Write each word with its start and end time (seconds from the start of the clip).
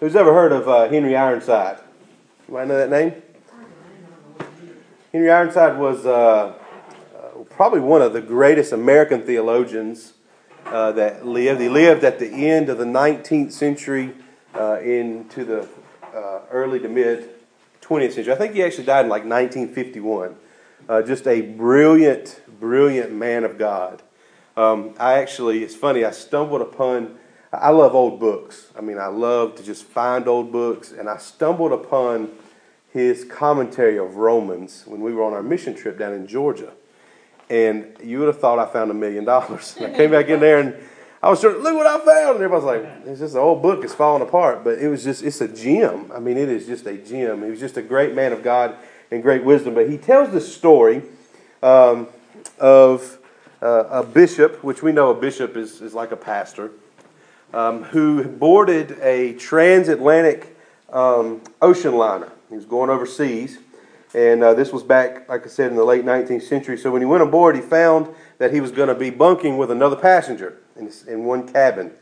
Who's 0.00 0.16
ever 0.16 0.32
heard 0.32 0.52
of 0.52 0.68
uh, 0.68 0.88
Henry 0.88 1.16
Ironside? 1.16 1.78
You 2.46 2.54
might 2.54 2.68
know 2.68 2.76
that 2.76 2.90
name? 2.90 3.14
Henry 5.12 5.30
Ironside 5.30 5.78
was 5.78 6.06
uh, 6.06 6.54
uh, 7.14 7.44
probably 7.50 7.80
one 7.80 8.00
of 8.00 8.12
the 8.12 8.20
greatest 8.20 8.72
American 8.72 9.22
theologians 9.22 10.14
uh, 10.66 10.92
that 10.92 11.26
lived. 11.26 11.60
He 11.60 11.68
lived 11.68 12.04
at 12.04 12.18
the 12.18 12.48
end 12.48 12.68
of 12.68 12.78
the 12.78 12.84
19th 12.84 13.52
century 13.52 14.14
uh, 14.54 14.80
into 14.80 15.44
the 15.44 15.68
uh, 16.14 16.40
early 16.50 16.78
to 16.80 16.88
mid 16.88 17.28
20th 17.82 18.12
century. 18.12 18.32
I 18.32 18.36
think 18.36 18.54
he 18.54 18.62
actually 18.62 18.84
died 18.84 19.04
in 19.04 19.10
like 19.10 19.24
1951. 19.24 20.36
Uh, 20.88 21.02
just 21.02 21.26
a 21.26 21.42
brilliant, 21.42 22.40
brilliant 22.60 23.12
man 23.12 23.44
of 23.44 23.58
God. 23.58 24.02
Um, 24.56 24.94
I 24.98 25.14
actually, 25.14 25.62
it's 25.62 25.74
funny, 25.74 26.04
I 26.04 26.10
stumbled 26.10 26.62
upon, 26.62 27.18
I 27.52 27.70
love 27.70 27.94
old 27.94 28.20
books. 28.20 28.70
I 28.76 28.82
mean, 28.82 28.98
I 28.98 29.06
love 29.06 29.56
to 29.56 29.62
just 29.62 29.84
find 29.84 30.28
old 30.28 30.52
books, 30.52 30.92
and 30.92 31.08
I 31.08 31.16
stumbled 31.16 31.72
upon 31.72 32.30
his 32.92 33.24
commentary 33.24 33.98
of 33.98 34.16
Romans 34.16 34.84
when 34.86 35.00
we 35.00 35.12
were 35.12 35.24
on 35.24 35.32
our 35.32 35.42
mission 35.42 35.74
trip 35.74 35.98
down 35.98 36.12
in 36.12 36.26
Georgia. 36.26 36.72
And 37.50 37.96
you 38.02 38.18
would 38.18 38.28
have 38.28 38.40
thought 38.40 38.58
I 38.58 38.70
found 38.70 38.90
a 38.90 38.94
million 38.94 39.24
dollars. 39.24 39.76
I 39.80 39.90
came 39.90 40.10
back 40.10 40.28
in 40.28 40.40
there 40.40 40.60
and 40.60 40.74
I 41.22 41.30
was 41.30 41.40
sure, 41.40 41.60
look 41.60 41.74
what 41.74 41.86
I 41.86 41.98
found. 42.04 42.36
And 42.36 42.44
everybody's 42.44 42.64
like, 42.64 42.82
it's 43.06 43.20
just 43.20 43.34
an 43.34 43.40
old 43.40 43.62
book, 43.62 43.82
it's 43.84 43.94
falling 43.94 44.22
apart. 44.22 44.64
But 44.64 44.78
it 44.78 44.88
was 44.88 45.04
just, 45.04 45.22
it's 45.22 45.40
a 45.40 45.48
gem. 45.48 46.10
I 46.14 46.20
mean, 46.20 46.36
it 46.36 46.48
is 46.48 46.66
just 46.66 46.86
a 46.86 46.96
gem. 46.96 47.42
He 47.42 47.50
was 47.50 47.60
just 47.60 47.76
a 47.76 47.82
great 47.82 48.14
man 48.14 48.32
of 48.32 48.42
God 48.42 48.76
and 49.10 49.22
great 49.22 49.44
wisdom. 49.44 49.74
But 49.74 49.88
he 49.88 49.96
tells 49.96 50.30
the 50.30 50.40
story 50.40 51.02
um, 51.62 52.08
of 52.58 53.18
uh, 53.60 53.84
a 53.90 54.02
bishop, 54.02 54.62
which 54.62 54.82
we 54.82 54.92
know 54.92 55.10
a 55.10 55.14
bishop 55.14 55.56
is, 55.56 55.80
is 55.80 55.94
like 55.94 56.12
a 56.12 56.16
pastor, 56.16 56.70
um, 57.52 57.84
who 57.84 58.24
boarded 58.24 58.98
a 59.00 59.34
transatlantic 59.34 60.56
um, 60.90 61.42
ocean 61.60 61.96
liner. 61.96 62.32
He 62.48 62.56
was 62.56 62.64
going 62.64 62.90
overseas. 62.90 63.58
And 64.14 64.42
uh, 64.42 64.54
this 64.54 64.72
was 64.72 64.82
back, 64.82 65.28
like 65.28 65.44
I 65.44 65.48
said, 65.48 65.70
in 65.70 65.76
the 65.76 65.84
late 65.84 66.04
19th 66.04 66.42
century. 66.42 66.78
So 66.78 66.90
when 66.90 67.02
he 67.02 67.06
went 67.06 67.22
aboard, 67.22 67.56
he 67.56 67.60
found 67.60 68.08
that 68.38 68.52
he 68.52 68.60
was 68.60 68.70
going 68.70 68.88
to 68.88 68.94
be 68.94 69.10
bunking 69.10 69.58
with 69.58 69.70
another 69.70 69.96
passenger 69.96 70.58
in, 70.76 70.90
in 71.06 71.24
one 71.24 71.46
cabin. 71.46 71.92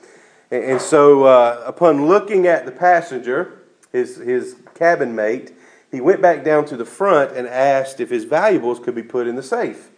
And, 0.50 0.62
and 0.62 0.80
so, 0.80 1.24
uh, 1.24 1.62
upon 1.66 2.06
looking 2.06 2.46
at 2.46 2.64
the 2.64 2.70
passenger, 2.70 3.58
his, 3.90 4.18
his 4.18 4.56
cabin 4.74 5.16
mate, 5.16 5.52
he 5.90 6.00
went 6.00 6.22
back 6.22 6.44
down 6.44 6.64
to 6.66 6.76
the 6.76 6.84
front 6.84 7.32
and 7.36 7.48
asked 7.48 8.00
if 8.00 8.10
his 8.10 8.24
valuables 8.24 8.78
could 8.78 8.94
be 8.94 9.02
put 9.02 9.26
in 9.26 9.34
the 9.34 9.42
safe 9.42 9.90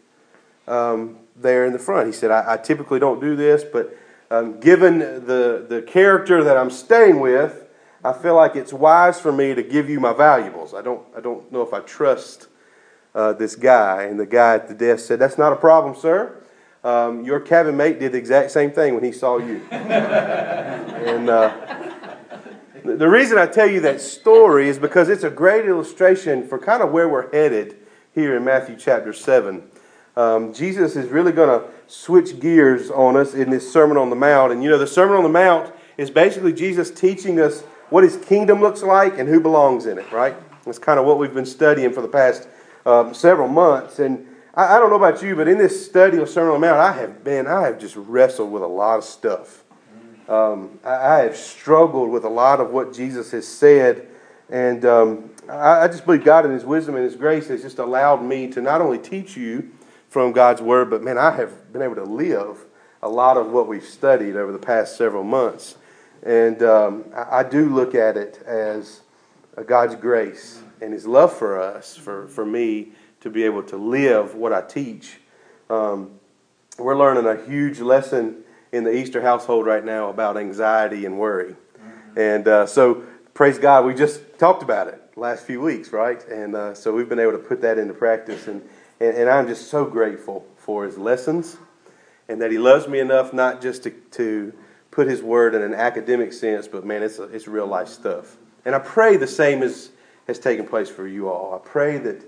um, 0.66 1.18
there 1.36 1.66
in 1.66 1.72
the 1.72 1.78
front. 1.78 2.06
He 2.06 2.12
said, 2.12 2.30
I, 2.30 2.54
I 2.54 2.56
typically 2.56 2.98
don't 2.98 3.20
do 3.20 3.36
this, 3.36 3.64
but 3.64 3.94
um, 4.30 4.60
given 4.60 4.98
the, 4.98 5.64
the 5.68 5.82
character 5.86 6.44
that 6.44 6.56
I'm 6.56 6.70
staying 6.70 7.20
with, 7.20 7.64
I 8.04 8.12
feel 8.12 8.34
like 8.34 8.56
it's 8.56 8.72
wise 8.72 9.20
for 9.20 9.32
me 9.32 9.54
to 9.54 9.62
give 9.62 9.88
you 9.88 10.00
my 10.00 10.12
valuables. 10.12 10.74
I 10.74 10.82
don't, 10.82 11.04
I 11.16 11.20
don't 11.20 11.50
know 11.50 11.62
if 11.62 11.72
I 11.72 11.80
trust 11.80 12.48
uh, 13.14 13.32
this 13.32 13.56
guy. 13.56 14.04
And 14.04 14.20
the 14.20 14.26
guy 14.26 14.54
at 14.54 14.68
the 14.68 14.74
desk 14.74 15.06
said, 15.06 15.18
That's 15.18 15.38
not 15.38 15.52
a 15.52 15.56
problem, 15.56 15.96
sir. 15.96 16.42
Um, 16.84 17.24
your 17.24 17.40
cabin 17.40 17.76
mate 17.76 17.98
did 17.98 18.12
the 18.12 18.18
exact 18.18 18.52
same 18.52 18.70
thing 18.70 18.94
when 18.94 19.02
he 19.02 19.12
saw 19.12 19.38
you. 19.38 19.60
and 19.70 21.28
uh, 21.28 21.52
the 22.84 23.08
reason 23.08 23.36
I 23.36 23.46
tell 23.46 23.68
you 23.68 23.80
that 23.80 24.00
story 24.00 24.68
is 24.68 24.78
because 24.78 25.08
it's 25.08 25.24
a 25.24 25.30
great 25.30 25.66
illustration 25.66 26.46
for 26.46 26.58
kind 26.58 26.82
of 26.82 26.92
where 26.92 27.08
we're 27.08 27.30
headed 27.32 27.76
here 28.14 28.36
in 28.36 28.44
Matthew 28.44 28.76
chapter 28.76 29.12
7. 29.12 29.68
Um, 30.18 30.52
Jesus 30.52 30.96
is 30.96 31.10
really 31.10 31.30
going 31.30 31.48
to 31.48 31.68
switch 31.86 32.40
gears 32.40 32.90
on 32.90 33.16
us 33.16 33.34
in 33.34 33.50
this 33.50 33.72
Sermon 33.72 33.96
on 33.96 34.10
the 34.10 34.16
Mount. 34.16 34.50
And 34.50 34.64
you 34.64 34.68
know, 34.68 34.76
the 34.76 34.84
Sermon 34.84 35.16
on 35.16 35.22
the 35.22 35.28
Mount 35.28 35.72
is 35.96 36.10
basically 36.10 36.52
Jesus 36.52 36.90
teaching 36.90 37.38
us 37.38 37.62
what 37.90 38.02
his 38.02 38.16
kingdom 38.16 38.60
looks 38.60 38.82
like 38.82 39.16
and 39.16 39.28
who 39.28 39.40
belongs 39.40 39.86
in 39.86 39.96
it, 39.96 40.10
right? 40.10 40.34
That's 40.64 40.80
kind 40.80 40.98
of 40.98 41.06
what 41.06 41.20
we've 41.20 41.32
been 41.32 41.46
studying 41.46 41.92
for 41.92 42.02
the 42.02 42.08
past 42.08 42.48
um, 42.84 43.14
several 43.14 43.46
months. 43.46 44.00
And 44.00 44.26
I, 44.54 44.74
I, 44.74 44.78
don't 44.80 44.90
know 44.90 44.96
about 44.96 45.22
you, 45.22 45.36
but 45.36 45.46
in 45.46 45.56
this 45.56 45.86
study 45.86 46.18
of 46.18 46.28
Sermon 46.28 46.52
on 46.52 46.60
the 46.60 46.66
Mount, 46.66 46.80
I 46.80 46.98
have 46.98 47.22
been, 47.22 47.46
I 47.46 47.62
have 47.66 47.78
just 47.78 47.94
wrestled 47.94 48.50
with 48.50 48.64
a 48.64 48.66
lot 48.66 48.98
of 48.98 49.04
stuff. 49.04 49.62
Um, 50.28 50.80
I, 50.82 50.96
I, 50.96 51.18
have 51.20 51.36
struggled 51.36 52.10
with 52.10 52.24
a 52.24 52.28
lot 52.28 52.60
of 52.60 52.70
what 52.70 52.92
Jesus 52.92 53.30
has 53.30 53.46
said. 53.46 54.08
And 54.50 54.84
um, 54.84 55.30
I, 55.48 55.84
I 55.84 55.86
just 55.86 56.04
believe 56.04 56.24
God 56.24 56.44
in 56.44 56.50
His 56.50 56.64
wisdom 56.64 56.96
and 56.96 57.04
His 57.04 57.14
grace 57.14 57.46
has 57.46 57.62
just 57.62 57.78
allowed 57.78 58.24
me 58.24 58.48
to 58.48 58.60
not 58.60 58.80
only 58.80 58.98
teach 58.98 59.36
you 59.36 59.70
from 60.18 60.32
God's 60.32 60.60
Word, 60.60 60.90
but 60.90 61.00
man, 61.00 61.16
I 61.16 61.30
have 61.30 61.72
been 61.72 61.80
able 61.80 61.94
to 61.94 62.02
live 62.02 62.64
a 63.04 63.08
lot 63.08 63.36
of 63.36 63.52
what 63.52 63.68
we've 63.68 63.84
studied 63.84 64.34
over 64.34 64.50
the 64.50 64.58
past 64.58 64.96
several 64.96 65.22
months. 65.22 65.76
And 66.24 66.60
um, 66.60 67.04
I, 67.14 67.38
I, 67.38 67.42
do 67.44 67.72
look 67.72 67.94
at 67.94 68.16
it 68.16 68.42
as 68.44 69.02
God's 69.68 69.94
grace 69.94 70.60
and 70.80 70.92
His 70.92 71.06
love 71.06 71.32
for 71.32 71.62
us, 71.62 71.96
for, 71.96 72.26
for 72.26 72.44
me 72.44 72.88
to 73.20 73.30
be 73.30 73.44
able 73.44 73.62
to 73.62 73.76
live 73.76 74.34
what 74.34 74.52
I 74.52 74.60
teach. 74.60 75.20
Um, 75.70 76.10
we're 76.80 76.98
learning 76.98 77.26
a 77.26 77.40
huge 77.46 77.78
lesson 77.78 78.38
in 78.72 78.82
the 78.82 78.92
Easter 78.92 79.22
household 79.22 79.66
right 79.66 79.84
now 79.84 80.10
about 80.10 80.36
anxiety 80.36 81.06
and 81.06 81.16
worry. 81.16 81.54
Mm-hmm. 81.54 82.18
And 82.18 82.48
uh, 82.48 82.66
so, 82.66 83.04
praise 83.34 83.60
God, 83.60 83.86
we 83.86 83.94
just 83.94 84.36
talked 84.36 84.64
about 84.64 84.88
it 84.88 85.00
last 85.14 85.46
few 85.46 85.60
weeks, 85.60 85.92
right? 85.92 86.26
And 86.26 86.56
uh, 86.56 86.74
so 86.74 86.92
we've 86.92 87.08
been 87.08 87.20
able 87.20 87.32
to 87.32 87.38
put 87.38 87.60
that 87.60 87.78
into 87.78 87.94
practice. 87.94 88.48
And, 88.48 88.68
and, 89.00 89.16
and, 89.16 89.30
I'm 89.30 89.46
just 89.46 89.68
so 89.70 89.84
grateful 89.84 90.46
for 90.56 90.84
His 90.84 90.98
lessons 90.98 91.56
and 92.28 92.40
that 92.42 92.50
He 92.50 92.58
loves 92.58 92.88
me 92.88 92.98
enough 92.98 93.32
not 93.32 93.60
just 93.60 93.84
to, 93.84 93.90
to 93.90 94.52
put 94.98 95.06
his 95.06 95.22
word 95.22 95.54
in 95.54 95.62
an 95.62 95.74
academic 95.74 96.32
sense, 96.32 96.66
but 96.66 96.84
man, 96.84 97.04
it's, 97.04 97.20
a, 97.20 97.22
it's 97.24 97.46
real 97.46 97.68
life 97.68 97.86
stuff. 97.86 98.36
And 98.64 98.74
I 98.74 98.80
pray 98.80 99.16
the 99.16 99.28
same 99.28 99.62
is, 99.62 99.90
has 100.26 100.40
taken 100.40 100.66
place 100.66 100.88
for 100.88 101.06
you 101.06 101.28
all. 101.28 101.54
I 101.54 101.64
pray 101.64 101.98
that 101.98 102.24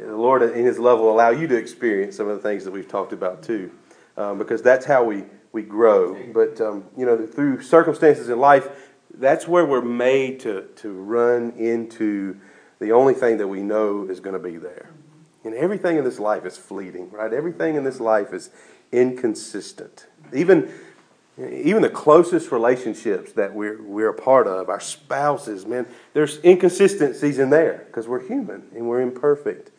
the 0.00 0.14
Lord 0.14 0.42
in 0.42 0.66
his 0.66 0.78
love 0.78 0.98
will 0.98 1.10
allow 1.10 1.30
you 1.30 1.46
to 1.46 1.56
experience 1.56 2.16
some 2.16 2.28
of 2.28 2.36
the 2.36 2.46
things 2.46 2.64
that 2.64 2.72
we've 2.72 2.86
talked 2.86 3.14
about 3.14 3.42
too, 3.42 3.70
um, 4.18 4.36
because 4.36 4.60
that's 4.60 4.84
how 4.84 5.04
we, 5.04 5.24
we 5.52 5.62
grow. 5.62 6.14
But, 6.32 6.60
um, 6.60 6.84
you 6.94 7.06
know, 7.06 7.26
through 7.26 7.62
circumstances 7.62 8.28
in 8.28 8.38
life, 8.38 8.68
that's 9.14 9.48
where 9.48 9.64
we're 9.64 9.80
made 9.80 10.40
to, 10.40 10.62
to 10.76 10.92
run 10.92 11.52
into 11.52 12.38
the 12.80 12.92
only 12.92 13.14
thing 13.14 13.38
that 13.38 13.48
we 13.48 13.62
know 13.62 14.06
is 14.10 14.20
going 14.20 14.34
to 14.34 14.46
be 14.46 14.58
there. 14.58 14.90
And 15.44 15.54
everything 15.54 15.98
in 15.98 16.04
this 16.04 16.18
life 16.18 16.44
is 16.46 16.56
fleeting, 16.56 17.10
right? 17.10 17.32
Everything 17.32 17.76
in 17.76 17.84
this 17.84 18.00
life 18.00 18.32
is 18.32 18.50
inconsistent. 18.90 20.06
Even 20.32 20.72
even 21.36 21.82
the 21.82 21.90
closest 21.90 22.52
relationships 22.52 23.32
that 23.32 23.54
we're, 23.54 23.82
we're 23.82 24.10
a 24.10 24.14
part 24.14 24.46
of, 24.46 24.68
our 24.68 24.78
spouses, 24.78 25.66
man, 25.66 25.86
there's 26.12 26.38
inconsistencies 26.44 27.40
in 27.40 27.50
there 27.50 27.84
because 27.88 28.06
we're 28.06 28.24
human 28.24 28.68
and 28.72 28.88
we're 28.88 29.00
imperfect. 29.00 29.72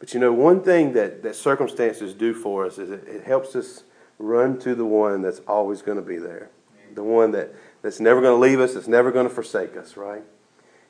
But 0.00 0.12
you 0.12 0.18
know, 0.18 0.32
one 0.32 0.62
thing 0.62 0.94
that, 0.94 1.22
that 1.22 1.36
circumstances 1.36 2.14
do 2.14 2.34
for 2.34 2.66
us 2.66 2.78
is 2.78 2.90
it, 2.90 3.06
it 3.06 3.22
helps 3.22 3.54
us 3.54 3.84
run 4.18 4.58
to 4.60 4.74
the 4.74 4.84
one 4.84 5.22
that's 5.22 5.38
always 5.46 5.82
going 5.82 5.98
to 5.98 6.02
be 6.02 6.16
there, 6.16 6.50
the 6.94 7.04
one 7.04 7.30
that, 7.30 7.54
that's 7.82 8.00
never 8.00 8.20
going 8.20 8.34
to 8.34 8.40
leave 8.40 8.58
us, 8.58 8.74
that's 8.74 8.88
never 8.88 9.12
going 9.12 9.28
to 9.28 9.32
forsake 9.32 9.76
us, 9.76 9.96
right? 9.96 10.22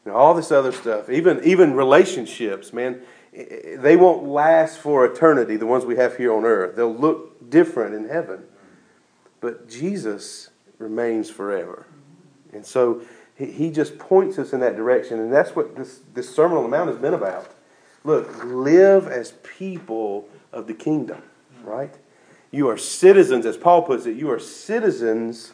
You 0.06 0.12
know, 0.12 0.16
all 0.16 0.32
this 0.32 0.50
other 0.50 0.72
stuff, 0.72 1.10
even, 1.10 1.44
even 1.44 1.74
relationships, 1.74 2.72
man, 2.72 3.02
they 3.32 3.96
won't 3.96 4.24
last 4.24 4.78
for 4.78 5.04
eternity, 5.06 5.56
the 5.56 5.66
ones 5.66 5.84
we 5.84 5.96
have 5.96 6.16
here 6.16 6.32
on 6.32 6.44
earth. 6.44 6.76
They'll 6.76 6.94
look 6.94 7.50
different 7.50 7.94
in 7.94 8.08
heaven. 8.08 8.44
But 9.40 9.68
Jesus 9.68 10.50
remains 10.78 11.30
forever. 11.30 11.86
And 12.52 12.66
so 12.66 13.02
he, 13.36 13.70
just 13.70 13.98
points 13.98 14.38
us 14.38 14.52
in 14.52 14.60
that 14.60 14.76
direction. 14.76 15.18
And 15.18 15.32
that's 15.32 15.56
what 15.56 15.74
this, 15.76 16.00
this 16.14 16.34
Sermon 16.34 16.58
on 16.58 16.64
the 16.64 16.68
Mount 16.68 16.88
has 16.88 16.98
been 16.98 17.14
about. 17.14 17.48
Look, 18.04 18.44
live 18.44 19.06
as 19.06 19.32
people 19.42 20.28
of 20.52 20.66
the 20.66 20.74
kingdom, 20.74 21.22
right? 21.64 21.94
You 22.50 22.68
are 22.68 22.76
citizens, 22.76 23.46
as 23.46 23.56
Paul 23.56 23.82
puts 23.82 24.06
it, 24.06 24.16
you 24.16 24.30
are 24.30 24.38
citizens 24.38 25.52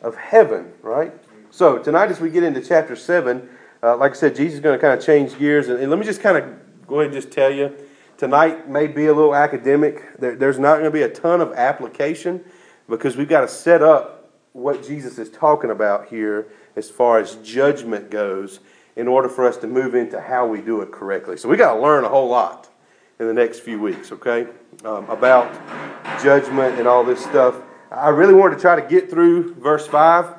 of 0.00 0.16
heaven, 0.16 0.72
right? 0.82 1.12
So 1.50 1.78
tonight, 1.78 2.10
as 2.10 2.20
we 2.20 2.30
get 2.30 2.42
into 2.42 2.62
chapter 2.62 2.96
7, 2.96 3.48
uh, 3.82 3.96
like 3.96 4.12
I 4.12 4.14
said, 4.14 4.36
Jesus 4.36 4.54
is 4.54 4.60
going 4.60 4.78
to 4.78 4.80
kind 4.80 4.98
of 4.98 5.04
change 5.04 5.38
gears. 5.38 5.68
And, 5.68 5.78
and, 5.78 5.90
let 5.90 5.98
me 5.98 6.06
just 6.06 6.20
kind 6.20 6.38
of 6.38 6.44
go 6.90 6.98
ahead 6.98 7.14
and 7.14 7.22
just 7.22 7.32
tell 7.32 7.52
you 7.52 7.72
tonight 8.18 8.68
may 8.68 8.88
be 8.88 9.06
a 9.06 9.14
little 9.14 9.34
academic. 9.34 10.18
There, 10.18 10.34
there's 10.34 10.58
not 10.58 10.74
going 10.74 10.84
to 10.84 10.90
be 10.90 11.02
a 11.02 11.08
ton 11.08 11.40
of 11.40 11.52
application 11.52 12.44
because 12.88 13.16
we've 13.16 13.28
got 13.28 13.42
to 13.42 13.48
set 13.48 13.80
up 13.80 14.32
what 14.52 14.84
Jesus 14.84 15.16
is 15.16 15.30
talking 15.30 15.70
about 15.70 16.08
here 16.08 16.48
as 16.74 16.90
far 16.90 17.20
as 17.20 17.36
judgment 17.36 18.10
goes 18.10 18.58
in 18.96 19.06
order 19.06 19.28
for 19.28 19.46
us 19.46 19.56
to 19.58 19.68
move 19.68 19.94
into 19.94 20.20
how 20.20 20.48
we 20.48 20.60
do 20.60 20.80
it 20.80 20.90
correctly. 20.90 21.36
So 21.36 21.48
we 21.48 21.56
got 21.56 21.74
to 21.74 21.80
learn 21.80 22.04
a 22.04 22.08
whole 22.08 22.28
lot 22.28 22.68
in 23.20 23.28
the 23.28 23.34
next 23.34 23.60
few 23.60 23.80
weeks, 23.80 24.10
okay, 24.10 24.48
um, 24.84 25.08
about 25.08 25.52
judgment 26.20 26.76
and 26.80 26.88
all 26.88 27.04
this 27.04 27.22
stuff. 27.22 27.54
I 27.92 28.08
really 28.08 28.34
wanted 28.34 28.56
to 28.56 28.60
try 28.60 28.80
to 28.80 28.86
get 28.86 29.08
through 29.08 29.54
verse 29.54 29.86
5. 29.86 30.34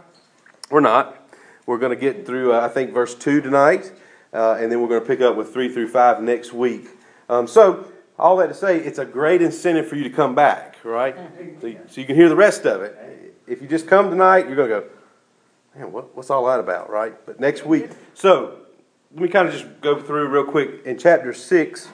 We're 0.70 0.82
not. 0.82 1.18
We're 1.66 1.78
going 1.78 1.98
to 1.98 2.00
get 2.00 2.26
through, 2.26 2.54
uh, 2.54 2.60
I 2.60 2.68
think, 2.68 2.92
verse 2.92 3.16
2 3.16 3.40
tonight, 3.40 3.94
uh, 4.34 4.58
and 4.60 4.72
then 4.72 4.82
we're 4.82 4.88
going 4.88 5.02
to 5.02 5.08
pick 5.08 5.22
up 5.22 5.36
with 5.36 5.54
3 5.54 5.74
through 5.74 5.90
5 5.90 6.22
next 6.22 6.54
week. 6.54 6.88
Um, 7.30 7.48
so, 7.48 7.92
all 8.20 8.38
that 8.38 8.48
to 8.48 8.54
say, 8.54 8.78
it's 8.78 9.00
a 9.00 9.06
great 9.06 9.42
incentive 9.42 9.88
for 9.88 9.96
you 9.96 10.04
to 10.04 10.10
come 10.10 10.36
back 10.36 10.72
right? 10.84 11.16
So 11.60 11.68
you, 11.68 11.80
so 11.88 12.02
you 12.02 12.08
can 12.08 12.16
hear 12.16 12.30
the 12.30 12.36
rest 12.36 12.66
of 12.66 12.82
it. 12.82 13.36
If 13.48 13.62
you 13.62 13.68
just 13.68 13.88
come 13.88 14.10
tonight, 14.10 14.48
you're 14.48 14.56
going 14.56 14.70
to 14.70 14.82
go, 14.82 14.88
man, 15.76 15.92
what, 15.92 16.16
what's 16.16 16.30
all 16.30 16.46
that 16.48 16.60
about, 16.60 16.90
right? 16.90 17.14
But 17.26 17.40
next 17.40 17.66
week. 17.66 17.90
So, 18.14 18.58
let 19.14 19.24
me 19.24 19.28
kind 19.28 19.48
of 19.48 19.54
just 19.54 19.82
go 19.82 20.02
through 20.02 20.30
real 20.30 20.46
quick. 20.46 20.86
In 20.86 20.98
chapter 20.98 21.34
6, 21.34 21.90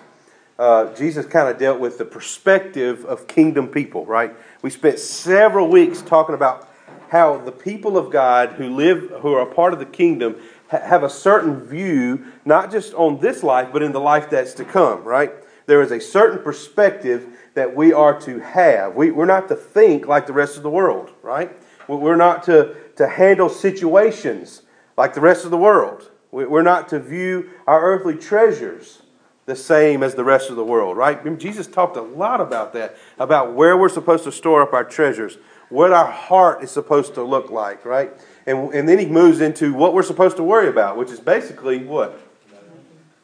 uh, 0.60 0.94
Jesus 0.94 1.26
kind 1.26 1.50
of 1.50 1.58
dealt 1.58 1.80
with 1.80 1.98
the 1.98 2.06
perspective 2.06 3.06
of 3.06 3.28
kingdom 3.28 3.68
people, 3.68 4.06
right? 4.06 4.36
We 4.62 4.70
spent 4.70 5.00
several 5.00 5.68
weeks 5.68 6.02
talking 6.02 6.36
about 6.36 6.70
how 7.10 7.38
the 7.38 7.52
people 7.52 7.98
of 7.98 8.12
God 8.12 8.50
who 8.54 8.76
live, 8.76 9.10
who 9.22 9.34
are 9.34 9.42
a 9.42 9.54
part 9.54 9.74
of 9.74 9.80
the 9.80 9.86
kingdom, 9.86 10.36
have 10.70 11.04
a 11.04 11.10
certain 11.10 11.62
view, 11.62 12.26
not 12.46 12.72
just 12.72 12.94
on 12.94 13.20
this 13.20 13.44
life, 13.44 13.70
but 13.72 13.82
in 13.82 13.92
the 13.92 14.00
life 14.00 14.30
that's 14.30 14.54
to 14.56 14.66
come, 14.66 15.04
right? 15.04 15.32
There 15.66 15.82
is 15.82 15.92
a 15.92 16.00
certain 16.00 16.42
perspective 16.44 17.28
that 17.54 17.76
we 17.76 17.94
are 17.94 18.20
to 18.22 18.40
have. 18.40 18.96
We, 18.96 19.12
we're 19.12 19.26
not 19.26 19.48
to 19.50 19.56
think 19.56 20.08
like 20.08 20.28
the 20.28 20.34
rest 20.34 20.58
of 20.58 20.64
the 20.64 20.70
world, 20.70 21.12
right? 21.22 21.52
We're 21.88 22.16
not 22.16 22.44
to, 22.44 22.76
to 22.98 23.08
handle 23.08 23.50
situations 23.50 24.62
like 24.98 25.14
the 25.14 25.22
rest 25.22 25.46
of 25.46 25.52
the 25.52 25.58
world. 25.58 26.10
We're 26.32 26.62
not 26.62 26.90
to 26.90 27.00
view 27.00 27.50
our 27.66 27.82
earthly 27.82 28.16
treasures 28.16 29.02
the 29.46 29.56
same 29.56 30.04
as 30.04 30.16
the 30.16 30.26
rest 30.26 30.50
of 30.50 30.58
the 30.58 30.64
world, 30.64 30.98
right? 30.98 31.40
Jesus 31.40 31.68
talked 31.68 31.96
a 31.96 32.02
lot 32.02 32.42
about 32.42 32.74
that, 32.74 32.98
about 33.18 33.54
where 33.54 33.78
we're 33.78 33.88
supposed 33.88 34.26
to 34.26 34.32
store 34.32 34.62
up 34.62 34.74
our 34.74 34.84
treasures, 34.84 35.38
what 35.70 35.94
our 35.94 36.12
heart 36.12 36.64
is 36.64 36.72
supposed 36.72 37.14
to 37.14 37.24
look 37.24 37.50
like, 37.50 37.86
right? 37.86 38.12
And, 38.48 38.74
and 38.74 38.88
then 38.88 38.98
he 38.98 39.06
moves 39.06 39.42
into 39.42 39.74
what 39.74 39.94
we're 39.94 40.04
supposed 40.04 40.38
to 40.38 40.44
worry 40.44 40.70
about, 40.70 40.98
which 40.98 41.12
is 41.12 41.20
basically 41.20 41.84
what? 41.84 42.20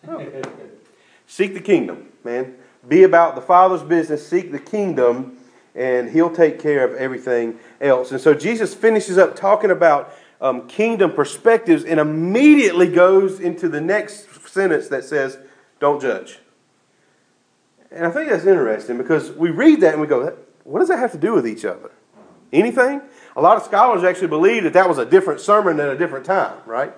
Oh. 0.07 0.25
Seek 1.25 1.53
the 1.53 1.61
kingdom, 1.61 2.09
man. 2.25 2.55
Be 2.87 3.03
about 3.03 3.35
the 3.35 3.41
Father's 3.41 3.81
business, 3.81 4.27
seek 4.27 4.51
the 4.51 4.59
kingdom, 4.59 5.37
and 5.73 6.09
he'll 6.09 6.29
take 6.29 6.59
care 6.59 6.85
of 6.85 6.93
everything 6.95 7.57
else. 7.79 8.11
And 8.11 8.19
so 8.19 8.33
Jesus 8.33 8.73
finishes 8.73 9.17
up 9.17 9.35
talking 9.35 9.71
about 9.71 10.13
um, 10.41 10.67
kingdom 10.67 11.13
perspectives 11.13 11.85
and 11.85 12.01
immediately 12.01 12.91
goes 12.91 13.39
into 13.39 13.69
the 13.69 13.79
next 13.79 14.27
sentence 14.45 14.89
that 14.89 15.05
says, 15.05 15.37
Don't 15.79 16.01
judge. 16.01 16.39
And 17.89 18.05
I 18.05 18.11
think 18.11 18.29
that's 18.29 18.45
interesting 18.45 18.97
because 18.97 19.31
we 19.31 19.51
read 19.51 19.79
that 19.81 19.93
and 19.93 20.01
we 20.01 20.07
go, 20.07 20.37
What 20.65 20.79
does 20.79 20.89
that 20.89 20.99
have 20.99 21.13
to 21.13 21.17
do 21.17 21.33
with 21.33 21.47
each 21.47 21.63
other? 21.63 21.91
Anything? 22.51 23.01
A 23.35 23.41
lot 23.41 23.57
of 23.57 23.63
scholars 23.63 24.03
actually 24.03 24.27
believe 24.27 24.63
that 24.63 24.73
that 24.73 24.87
was 24.87 24.97
a 24.97 25.05
different 25.05 25.39
sermon 25.39 25.79
at 25.79 25.89
a 25.89 25.97
different 25.97 26.25
time, 26.25 26.57
right? 26.65 26.93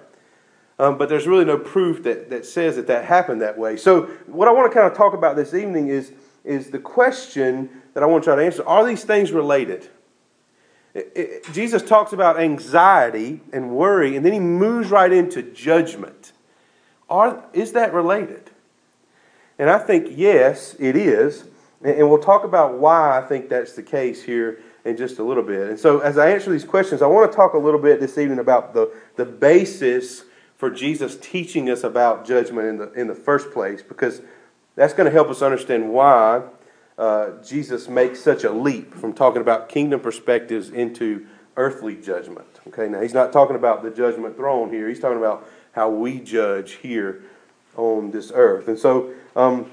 Um, 0.78 0.98
but 0.98 1.08
there's 1.08 1.26
really 1.26 1.46
no 1.46 1.58
proof 1.58 2.04
that, 2.04 2.30
that 2.30 2.46
says 2.46 2.76
that 2.76 2.88
that 2.88 3.06
happened 3.06 3.42
that 3.42 3.58
way. 3.58 3.78
So, 3.78 4.08
what 4.26 4.48
I 4.48 4.52
want 4.52 4.70
to 4.70 4.78
kind 4.78 4.90
of 4.92 4.98
talk 4.98 5.14
about 5.14 5.38
this 5.38 5.54
evening 5.54 5.88
is, 5.88 6.12
is 6.44 6.70
the 6.70 6.80
question 6.80 7.70
that 7.94 8.04
I 8.04 8.06
want 8.06 8.24
to 8.24 8.30
try 8.30 8.36
to 8.36 8.44
answer 8.44 8.68
Are 8.68 8.86
these 8.86 9.06
things 9.06 9.32
related? 9.32 9.90
It, 10.94 11.12
it, 11.16 11.54
Jesus 11.54 11.82
talks 11.82 12.12
about 12.12 12.40
anxiety 12.40 13.42
and 13.54 13.72
worry, 13.72 14.18
and 14.18 14.26
then 14.26 14.34
he 14.34 14.40
moves 14.40 14.90
right 14.90 15.12
into 15.12 15.42
judgment. 15.42 16.34
Are, 17.10 17.44
is 17.54 17.72
that 17.74 17.94
related? 17.94 18.50
And 19.58 19.70
I 19.70 19.78
think 19.78 20.08
yes, 20.12 20.76
it 20.80 20.98
is. 20.98 21.46
And, 21.82 22.00
and 22.00 22.10
we'll 22.10 22.20
talk 22.20 22.44
about 22.44 22.80
why 22.80 23.18
I 23.18 23.22
think 23.22 23.48
that's 23.48 23.74
the 23.74 23.84
case 23.84 24.24
here 24.24 24.60
in 24.86 24.96
just 24.96 25.18
a 25.18 25.24
little 25.24 25.44
bit. 25.44 25.70
And 25.70 25.80
so, 25.80 26.00
as 26.00 26.18
I 26.18 26.30
answer 26.30 26.52
these 26.52 26.64
questions, 26.64 27.02
I 27.02 27.08
want 27.08 27.30
to 27.30 27.36
talk 27.36 27.54
a 27.54 27.58
little 27.58 27.80
bit 27.80 28.00
this 28.00 28.18
evening 28.18 28.40
about 28.40 28.74
the, 28.74 28.94
the 29.16 29.26
basis 29.26 30.24
for 30.56 30.70
Jesus 30.70 31.18
teaching 31.18 31.70
us 31.70 31.84
about 31.84 32.26
judgment 32.26 32.68
in 32.68 32.78
the, 32.78 32.92
in 32.94 33.08
the 33.08 33.16
first 33.16 33.52
place, 33.52 33.82
because 33.82 34.22
that's 34.76 34.94
going 34.94 35.06
to 35.06 35.12
help 35.12 35.30
us 35.30 35.42
understand 35.42 35.92
why 35.92 36.44
uh, 36.98 37.32
Jesus 37.44 37.90
makes 37.90 38.22
such 38.22 38.44
a 38.44 38.52
leap 38.52 38.94
from 38.94 39.12
talking 39.12 39.42
about 39.42 39.68
kingdom 39.68 40.00
perspectives 40.00 40.70
into 40.70 41.26
earthly 41.58 41.96
judgment. 41.96 42.48
Okay, 42.68 42.88
now 42.88 43.02
he's 43.02 43.14
not 43.14 43.34
talking 43.34 43.56
about 43.56 43.84
the 43.84 43.90
judgment 43.90 44.38
throne 44.38 44.70
here, 44.70 44.88
he's 44.88 45.00
talking 45.00 45.18
about 45.18 45.50
how 45.74 45.90
we 45.90 46.20
judge 46.20 46.74
here 46.74 47.24
on 47.76 48.12
this 48.12 48.32
earth. 48.34 48.68
And 48.68 48.80
so, 48.80 49.14
um, 49.36 49.70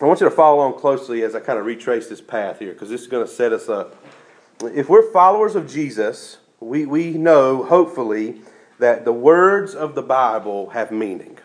I 0.00 0.04
want 0.04 0.20
you 0.20 0.28
to 0.28 0.34
follow 0.34 0.58
along 0.58 0.78
closely 0.78 1.22
as 1.22 1.34
I 1.34 1.40
kind 1.40 1.58
of 1.58 1.66
retrace 1.66 2.08
this 2.08 2.20
path 2.20 2.60
here, 2.60 2.72
because 2.72 2.88
this 2.88 3.02
is 3.02 3.08
going 3.08 3.26
to 3.26 3.32
set 3.32 3.52
us 3.52 3.68
up. 3.68 3.96
If 4.64 4.88
we're 4.88 5.10
followers 5.12 5.54
of 5.54 5.70
Jesus, 5.70 6.38
we, 6.58 6.84
we 6.84 7.12
know, 7.12 7.62
hopefully, 7.62 8.40
that 8.78 9.04
the 9.04 9.12
words 9.12 9.74
of 9.74 9.94
the 9.94 10.02
Bible 10.02 10.70
have 10.70 10.90
meaning. 10.90 11.38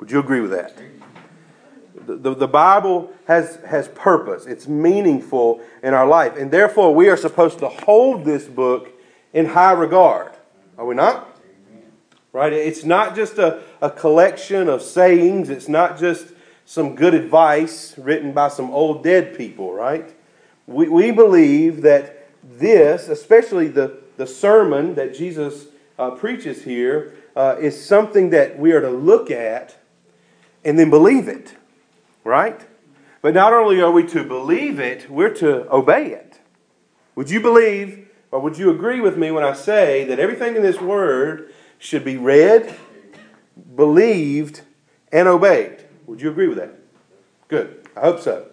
Would 0.00 0.10
you 0.10 0.18
agree 0.18 0.40
with 0.40 0.50
that? 0.52 0.76
The, 2.06 2.16
the, 2.16 2.34
the, 2.34 2.48
Bible 2.48 3.12
has, 3.26 3.56
has 3.66 3.88
purpose, 3.88 4.46
it's 4.46 4.68
meaningful 4.68 5.60
in 5.82 5.92
our 5.92 6.06
life, 6.06 6.36
and 6.36 6.50
therefore 6.50 6.94
we 6.94 7.08
are 7.08 7.16
supposed 7.16 7.58
to 7.58 7.68
hold 7.68 8.24
this 8.24 8.44
book 8.44 8.90
in 9.32 9.46
high 9.46 9.72
regard. 9.72 10.32
Are 10.78 10.86
we 10.86 10.94
not? 10.94 11.36
Right? 12.32 12.52
It's 12.52 12.84
not 12.84 13.16
just 13.16 13.38
a, 13.38 13.62
a 13.80 13.90
collection 13.90 14.68
of 14.68 14.82
sayings, 14.82 15.48
it's 15.48 15.68
not 15.68 15.98
just 15.98 16.28
some 16.64 16.94
good 16.94 17.14
advice 17.14 17.96
written 17.98 18.32
by 18.32 18.48
some 18.48 18.70
old 18.70 19.02
dead 19.02 19.36
people, 19.36 19.72
right? 19.72 20.14
We, 20.66 20.88
we 20.88 21.10
believe 21.10 21.82
that 21.82 22.15
this, 22.48 23.08
especially 23.08 23.68
the, 23.68 23.98
the 24.16 24.26
sermon 24.26 24.94
that 24.94 25.14
Jesus 25.14 25.66
uh, 25.98 26.12
preaches 26.12 26.62
here 26.62 27.14
uh, 27.34 27.56
is 27.60 27.82
something 27.82 28.30
that 28.30 28.58
we 28.58 28.72
are 28.72 28.80
to 28.80 28.90
look 28.90 29.30
at 29.30 29.76
and 30.64 30.78
then 30.78 30.90
believe 30.90 31.28
it, 31.28 31.54
right? 32.24 32.60
But 33.22 33.34
not 33.34 33.52
only 33.52 33.80
are 33.80 33.90
we 33.90 34.06
to 34.08 34.24
believe 34.24 34.78
it, 34.78 35.10
we're 35.10 35.34
to 35.34 35.70
obey 35.72 36.12
it. 36.12 36.40
Would 37.14 37.30
you 37.30 37.40
believe 37.40 38.06
or 38.30 38.40
would 38.40 38.58
you 38.58 38.70
agree 38.70 39.00
with 39.00 39.16
me 39.16 39.30
when 39.30 39.44
I 39.44 39.52
say 39.52 40.04
that 40.04 40.18
everything 40.18 40.56
in 40.56 40.62
this 40.62 40.80
word 40.80 41.52
should 41.78 42.04
be 42.04 42.16
read, 42.16 42.74
believed, 43.74 44.62
and 45.12 45.28
obeyed? 45.28 45.84
Would 46.06 46.20
you 46.20 46.30
agree 46.30 46.48
with 46.48 46.58
that? 46.58 46.74
Good. 47.48 47.88
I 47.96 48.00
hope 48.00 48.20
so. 48.20 48.48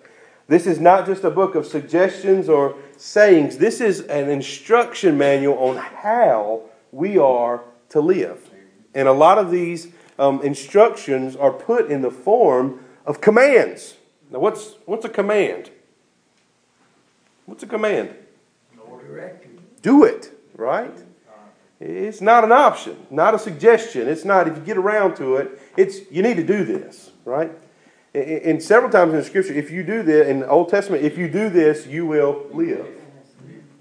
This 0.48 0.68
is 0.68 0.80
not 0.80 1.06
just 1.06 1.24
a 1.24 1.30
book 1.30 1.56
of 1.56 1.66
suggestions 1.66 2.50
or 2.50 2.76
sayings. 2.98 3.58
This 3.58 3.80
is 3.80 4.02
an 4.02 4.30
instruction 4.30 5.18
manual 5.18 5.58
on 5.58 5.78
how 5.78 6.64
we 6.92 7.18
are 7.18 7.64
to 7.90 8.02
live. 8.02 8.50
And 8.94 9.08
a 9.08 9.14
lot 9.14 9.38
of 9.38 9.52
these 9.52 9.88
um, 10.20 10.42
instructions 10.42 11.36
are 11.36 11.52
put 11.52 11.90
in 11.90 12.02
the 12.02 12.12
form 12.12 12.84
of 13.06 13.22
commands. 13.22 13.96
Now, 14.30 14.40
what's, 14.40 14.76
what's 14.86 15.06
a 15.06 15.10
command? 15.10 15.70
What's 17.46 17.64
a 17.64 17.68
command? 17.68 18.14
Do 19.82 20.04
it, 20.04 20.32
right? 20.56 20.96
It's 21.80 22.22
not 22.22 22.44
an 22.44 22.52
option, 22.52 22.96
not 23.10 23.34
a 23.34 23.40
suggestion. 23.40 24.08
It's 24.08 24.24
not 24.24 24.48
if 24.48 24.56
you 24.56 24.64
get 24.64 24.78
around 24.78 25.16
to 25.18 25.36
it, 25.36 25.60
it's 25.76 26.10
you 26.10 26.22
need 26.22 26.38
to 26.38 26.44
do 26.44 26.64
this, 26.64 27.12
right? 27.26 27.52
And 28.14 28.62
several 28.62 28.92
times 28.92 29.14
in 29.14 29.20
the 29.20 29.26
scripture, 29.26 29.54
if 29.54 29.72
you 29.72 29.84
do 29.84 30.04
this, 30.04 30.28
in 30.28 30.42
the 30.42 30.48
Old 30.48 30.70
Testament, 30.70 31.04
if 31.04 31.18
you 31.18 31.28
do 31.28 31.50
this, 31.50 31.88
you 31.88 32.06
will 32.06 32.46
live. 32.52 32.86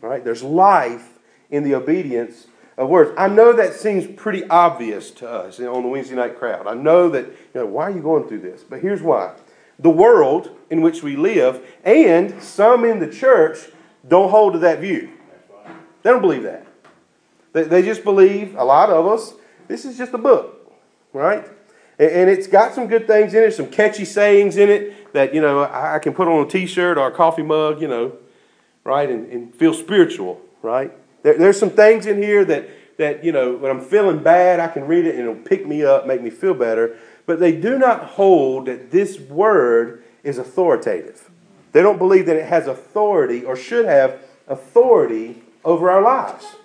Right? 0.01 0.25
There's 0.25 0.43
life 0.43 1.19
in 1.51 1.65
the 1.65 1.75
obedience 1.75 2.47
of 2.79 2.89
words. 2.89 3.13
I 3.19 3.29
know 3.29 3.53
that 3.53 3.75
seems 3.75 4.07
pretty 4.07 4.49
obvious 4.49 5.11
to 5.13 5.29
us 5.29 5.61
on 5.61 5.83
the 5.83 5.89
Wednesday 5.89 6.15
night 6.15 6.39
crowd. 6.39 6.67
I 6.67 6.75
know 6.75 7.11
that, 7.11 7.27
you 7.27 7.37
know, 7.55 7.67
why 7.67 7.85
are 7.85 7.91
you 7.91 8.01
going 8.01 8.27
through 8.27 8.41
this? 8.41 8.63
But 8.63 8.81
here's 8.81 9.03
why. 9.03 9.35
The 9.79 9.91
world 9.91 10.57
in 10.71 10.81
which 10.81 11.03
we 11.03 11.17
live 11.17 11.63
and 11.85 12.43
some 12.43 12.85
in 12.85 13.01
the 13.01 13.09
church 13.09 13.59
don't 14.09 14.31
hold 14.31 14.55
to 14.55 14.59
that 14.61 14.81
view. 14.81 15.11
They 16.03 16.11
don't 16.11 16.23
believe 16.23 16.45
that. 16.45 16.67
They, 17.53 17.65
they 17.65 17.83
just 17.83 18.03
believe, 18.03 18.55
a 18.57 18.65
lot 18.65 18.89
of 18.89 19.07
us, 19.07 19.35
this 19.69 19.85
is 19.85 19.99
just 19.99 20.15
a 20.15 20.19
book, 20.19 20.73
right? 21.13 21.47
And, 22.03 22.29
it's 22.29 22.47
got 22.49 22.75
some 22.75 22.89
good 22.89 23.07
things 23.07 23.33
in 23.33 23.45
it, 23.45 23.53
some 23.55 23.69
catchy 23.69 24.05
sayings 24.05 24.57
in 24.57 24.69
it 24.69 25.13
that, 25.13 25.33
you 25.35 25.41
know, 25.41 25.63
I, 25.63 26.01
can 26.01 26.15
put 26.15 26.27
on 26.27 26.45
a 26.45 26.49
t 26.49 26.67
shirt 26.67 26.99
or 26.99 27.07
a 27.07 27.13
coffee 27.13 27.43
mug, 27.43 27.81
you 27.81 27.87
know, 27.87 28.17
right, 28.83 29.09
and, 29.09 29.31
and 29.31 29.55
feel 29.55 29.73
spiritual, 29.73 30.41
right? 30.63 30.93
There, 31.23 31.39
there's 31.39 31.59
some 31.59 31.71
things 31.71 32.07
in 32.07 32.21
here 32.21 32.45
that, 32.45 32.69
that, 32.99 33.25
you 33.25 33.31
know, 33.31 33.57
when 33.57 33.71
I'm 33.71 33.81
feeling 33.81 34.21
bad, 34.21 34.59
I 34.59 34.67
can 34.69 34.87
read 34.87 35.07
it 35.07 35.15
and 35.15 35.21
it'll 35.21 35.43
pick 35.43 35.65
me 35.65 35.85
up, 35.85 36.07
make 36.07 36.23
me 36.23 36.31
feel 36.31 36.55
better. 36.55 36.99
But 37.25 37.39
they 37.39 37.53
do 37.53 37.79
not 37.79 38.05
hold 38.05 38.67
that 38.67 38.91
this 38.91 39.21
word 39.21 40.03
is 40.25 40.39
authoritative. 40.39 41.31
They 41.71 41.83
don't 41.83 41.99
believe 41.99 42.27
that 42.27 42.37
it 42.37 42.47
has 42.47 42.67
authority 42.67 43.45
or 43.45 43.55
should 43.55 43.85
have 43.85 44.21
authority 44.49 45.43
over 45.65 45.89
our 45.89 46.03
lives. 46.03 46.57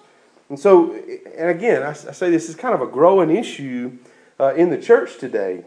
And 0.49 0.59
so, 0.59 0.93
and 1.37 1.49
again, 1.49 1.83
I 1.83 1.93
say 1.93 2.31
this 2.31 2.49
is 2.49 2.55
kind 2.55 2.73
of 2.73 2.81
a 2.81 2.87
growing 2.87 3.29
issue 3.29 3.97
uh, 4.39 4.53
in 4.55 4.69
the 4.69 4.77
church 4.77 5.17
today. 5.17 5.63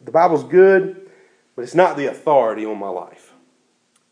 The 0.00 0.10
Bible's 0.10 0.44
good, 0.44 1.10
but 1.54 1.62
it's 1.62 1.74
not 1.74 1.96
the 1.96 2.06
authority 2.06 2.64
on 2.64 2.78
my 2.78 2.88
life. 2.88 3.32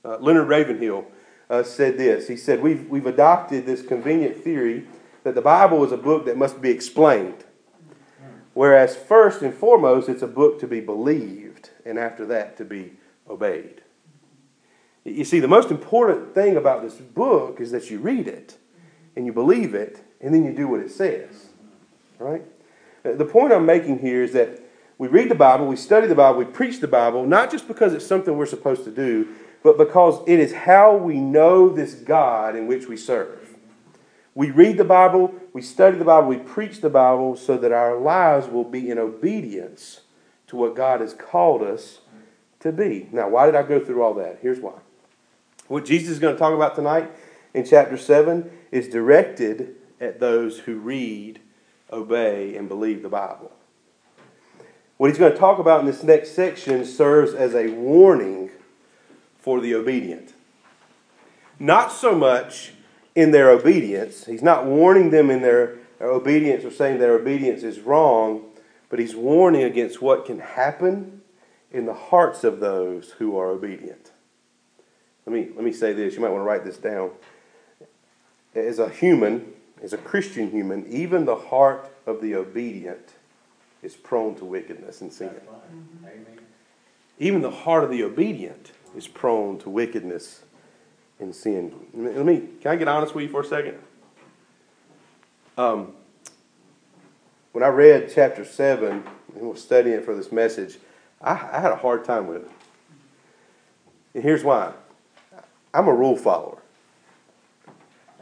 Uh, 0.05 0.19
Leonard 0.19 0.49
Ravenhill 0.49 1.07
uh, 1.49 1.63
said 1.63 1.99
this. 1.99 2.29
He 2.29 2.37
said, 2.37 2.63
we've, 2.63 2.89
we've 2.89 3.07
adopted 3.07 3.67
this 3.67 3.83
convenient 3.83 4.43
theory 4.43 4.87
that 5.25 5.35
the 5.35 5.43
Bible 5.43 5.85
is 5.85 5.93
a 5.93 5.97
book 5.97 6.25
that 6.27 6.37
must 6.37 6.63
be 6.63 6.71
explained. 6.71 7.45
Whereas, 8.55 8.97
first 8.97 9.43
and 9.43 9.55
foremost, 9.55 10.09
it's 10.09 10.23
a 10.23 10.27
book 10.27 10.59
to 10.61 10.67
be 10.67 10.81
believed, 10.81 11.71
and 11.85 11.99
after 11.99 12.27
that, 12.27 12.57
to 12.57 12.65
be 12.65 12.93
obeyed. 13.29 13.83
You 15.05 15.25
see, 15.25 15.41
the 15.41 15.49
most 15.49 15.71
important 15.71 16.35
thing 16.35 16.57
about 16.57 16.83
this 16.83 16.95
book 16.95 17.61
is 17.61 17.71
that 17.71 17.91
you 17.91 17.99
read 17.99 18.27
it, 18.27 18.57
and 19.17 19.25
you 19.25 19.33
believe 19.33 19.75
it, 19.75 20.03
and 20.21 20.35
then 20.35 20.45
you 20.45 20.53
do 20.53 20.69
what 20.69 20.81
it 20.81 20.91
says. 20.91 21.49
Right? 22.19 22.43
Uh, 23.05 23.13
the 23.13 23.25
point 23.25 23.53
I'm 23.53 23.67
making 23.67 23.99
here 23.99 24.23
is 24.23 24.33
that 24.33 24.61
we 24.99 25.09
read 25.09 25.31
the 25.31 25.35
Bible, 25.35 25.67
we 25.67 25.77
study 25.77 26.07
the 26.07 26.15
Bible, 26.15 26.39
we 26.39 26.45
preach 26.45 26.81
the 26.81 26.89
Bible, 26.89 27.27
not 27.27 27.51
just 27.51 27.67
because 27.67 27.95
it's 27.95 28.07
something 28.07 28.37
we're 28.37 28.47
supposed 28.47 28.85
to 28.85 28.91
do, 28.91 29.29
but 29.63 29.79
because 29.79 30.21
it 30.27 30.39
is 30.39 30.53
how 30.53 30.97
we 30.97 31.19
know 31.19 31.69
this 31.69 31.95
God 31.95 32.57
in 32.57 32.67
which 32.67 32.87
we 32.87 32.97
serve. 32.97 33.57
We 34.35 34.51
read 34.51 34.77
the 34.77 34.85
Bible, 34.85 35.35
we 35.53 35.63
study 35.63 35.99
the 35.99 36.05
Bible, 36.05 36.29
we 36.29 36.37
preach 36.37 36.81
the 36.81 36.91
Bible 36.91 37.37
so 37.37 37.57
that 37.59 37.73
our 37.73 37.99
lives 37.99 38.47
will 38.47 38.65
be 38.65 38.91
in 38.91 38.99
obedience 38.99 40.01
to 40.47 40.57
what 40.57 40.77
God 40.77 41.01
has 41.01 41.15
called 41.15 41.63
us 41.63 42.01
to 42.61 42.73
be. 42.73 43.09
Now, 43.13 43.29
why 43.29 43.47
did 43.47 43.55
I 43.55 43.63
go 43.63 43.85
through 43.85 44.03
all 44.03 44.15
that? 44.15 44.39
Here's 44.41 44.61
why. 44.61 44.75
What 45.69 45.85
Jesus 45.85 46.11
is 46.11 46.19
going 46.19 46.35
to 46.35 46.39
talk 46.39 46.55
about 46.55 46.75
tonight 46.75 47.11
in 47.55 47.65
chapter 47.65 47.97
7 47.97 48.51
is 48.71 48.89
directed 48.89 49.77
at 50.01 50.21
those 50.21 50.61
who 50.61 50.79
read, 50.79 51.41
obey, 51.93 52.57
and 52.57 52.69
believe 52.69 53.03
the 53.03 53.09
Bible. 53.09 53.53
What 54.97 55.09
he's 55.09 55.19
going 55.19 55.33
to 55.33 55.39
talk 55.39 55.59
about 55.59 55.81
in 55.81 55.87
this 55.87 56.03
next 56.03 56.33
section 56.33 56.85
serves 56.85 57.33
as 57.33 57.55
a 57.55 57.69
warning 57.69 58.51
for 59.39 59.61
the 59.61 59.75
obedient. 59.75 60.35
Not 61.59 61.91
so 61.91 62.15
much 62.15 62.73
in 63.15 63.31
their 63.31 63.51
obedience. 63.51 64.27
He's 64.27 64.43
not 64.43 64.67
warning 64.67 65.11
them 65.11 65.31
in 65.31 65.43
their 65.43 65.79
obedience 66.01 66.65
or 66.65 66.71
saying 66.71 66.99
their 66.99 67.15
obedience 67.15 67.63
is 67.63 67.81
wrong, 67.81 68.45
but 68.89 68.99
he's 68.99 69.15
warning 69.15 69.63
against 69.63 70.03
what 70.03 70.27
can 70.27 70.41
happen 70.41 71.23
in 71.73 71.87
the 71.87 71.95
hearts 71.95 72.45
of 72.45 72.61
those 72.61 73.13
who 73.13 73.39
are 73.39 73.49
obedient. 73.49 74.13
Let 75.27 75.35
me, 75.35 75.49
let 75.55 75.65
me 75.65 75.73
say 75.73 75.93
this. 75.93 76.15
You 76.15 76.21
might 76.21 76.31
want 76.31 76.41
to 76.41 76.47
write 76.47 76.65
this 76.65 76.79
down. 76.79 77.11
As 78.55 78.79
a 78.79 78.89
human, 78.89 79.53
as 79.83 79.93
a 79.93 79.99
Christian 79.99 80.51
human, 80.51 80.87
even 80.87 81.25
the 81.25 81.37
heart 81.37 81.91
of 82.07 82.21
the 82.21 82.35
obedient 82.35 83.15
is 83.83 83.97
prone 83.97 84.35
to 84.37 84.45
wickedness 84.45 85.01
and 85.01 85.13
sin. 85.13 85.31
Even 87.19 87.43
the 87.43 87.51
heart 87.51 87.85
of 87.85 87.91
the 87.91 88.03
obedient 88.03 88.73
is 88.97 89.07
prone 89.09 89.59
to 89.59 89.71
wickedness 89.71 90.43
and 91.19 91.35
sin. 91.35 91.75
Let 91.95 92.25
me, 92.25 92.49
can 92.61 92.73
I 92.73 92.77
get 92.77 92.89
honest 92.89 93.15
with 93.15 93.25
you 93.25 93.31
for 93.31 93.41
a 93.41 93.45
second? 93.45 93.79
Um, 95.57 95.93
when 97.53 97.65
I 97.65 97.69
read 97.69 98.11
chapter 98.15 98.45
7 98.45 99.05
and 99.35 99.49
was 99.49 99.63
studying 99.63 99.97
it 99.97 100.05
for 100.05 100.15
this 100.15 100.33
message, 100.33 100.79
I, 101.21 101.33
I 101.33 101.61
had 101.61 101.73
a 101.73 101.77
hard 101.77 102.05
time 102.05 102.27
with 102.27 102.45
it. 102.45 102.51
And 104.15 104.23
here's 104.23 104.43
why 104.43 104.73
I'm 105.73 105.89
a 105.89 105.95
rule 105.95 106.17
follower. 106.17 106.59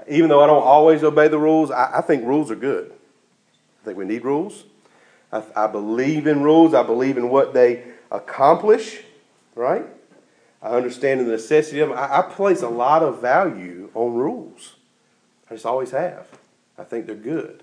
Even 0.08 0.28
though 0.28 0.42
I 0.42 0.46
don't 0.46 0.62
always 0.62 1.02
obey 1.04 1.28
the 1.28 1.38
rules, 1.38 1.70
I, 1.70 1.98
I 1.98 2.00
think 2.00 2.24
rules 2.24 2.50
are 2.50 2.56
good. 2.56 2.92
I 3.82 3.84
think 3.84 3.98
we 3.98 4.04
need 4.04 4.24
rules. 4.24 4.64
I, 5.32 5.42
I 5.56 5.66
believe 5.66 6.26
in 6.26 6.42
rules. 6.42 6.74
I 6.74 6.82
believe 6.82 7.16
in 7.16 7.28
what 7.28 7.54
they 7.54 7.84
accomplish, 8.10 9.00
right? 9.54 9.84
I 10.62 10.70
understand 10.70 11.20
the 11.20 11.24
necessity 11.24 11.80
of 11.80 11.90
them. 11.90 11.98
I, 11.98 12.18
I 12.18 12.22
place 12.22 12.62
a 12.62 12.68
lot 12.68 13.02
of 13.02 13.20
value 13.20 13.90
on 13.94 14.14
rules. 14.14 14.74
I 15.50 15.54
just 15.54 15.66
always 15.66 15.90
have. 15.92 16.26
I 16.78 16.84
think 16.84 17.06
they're 17.06 17.14
good. 17.14 17.62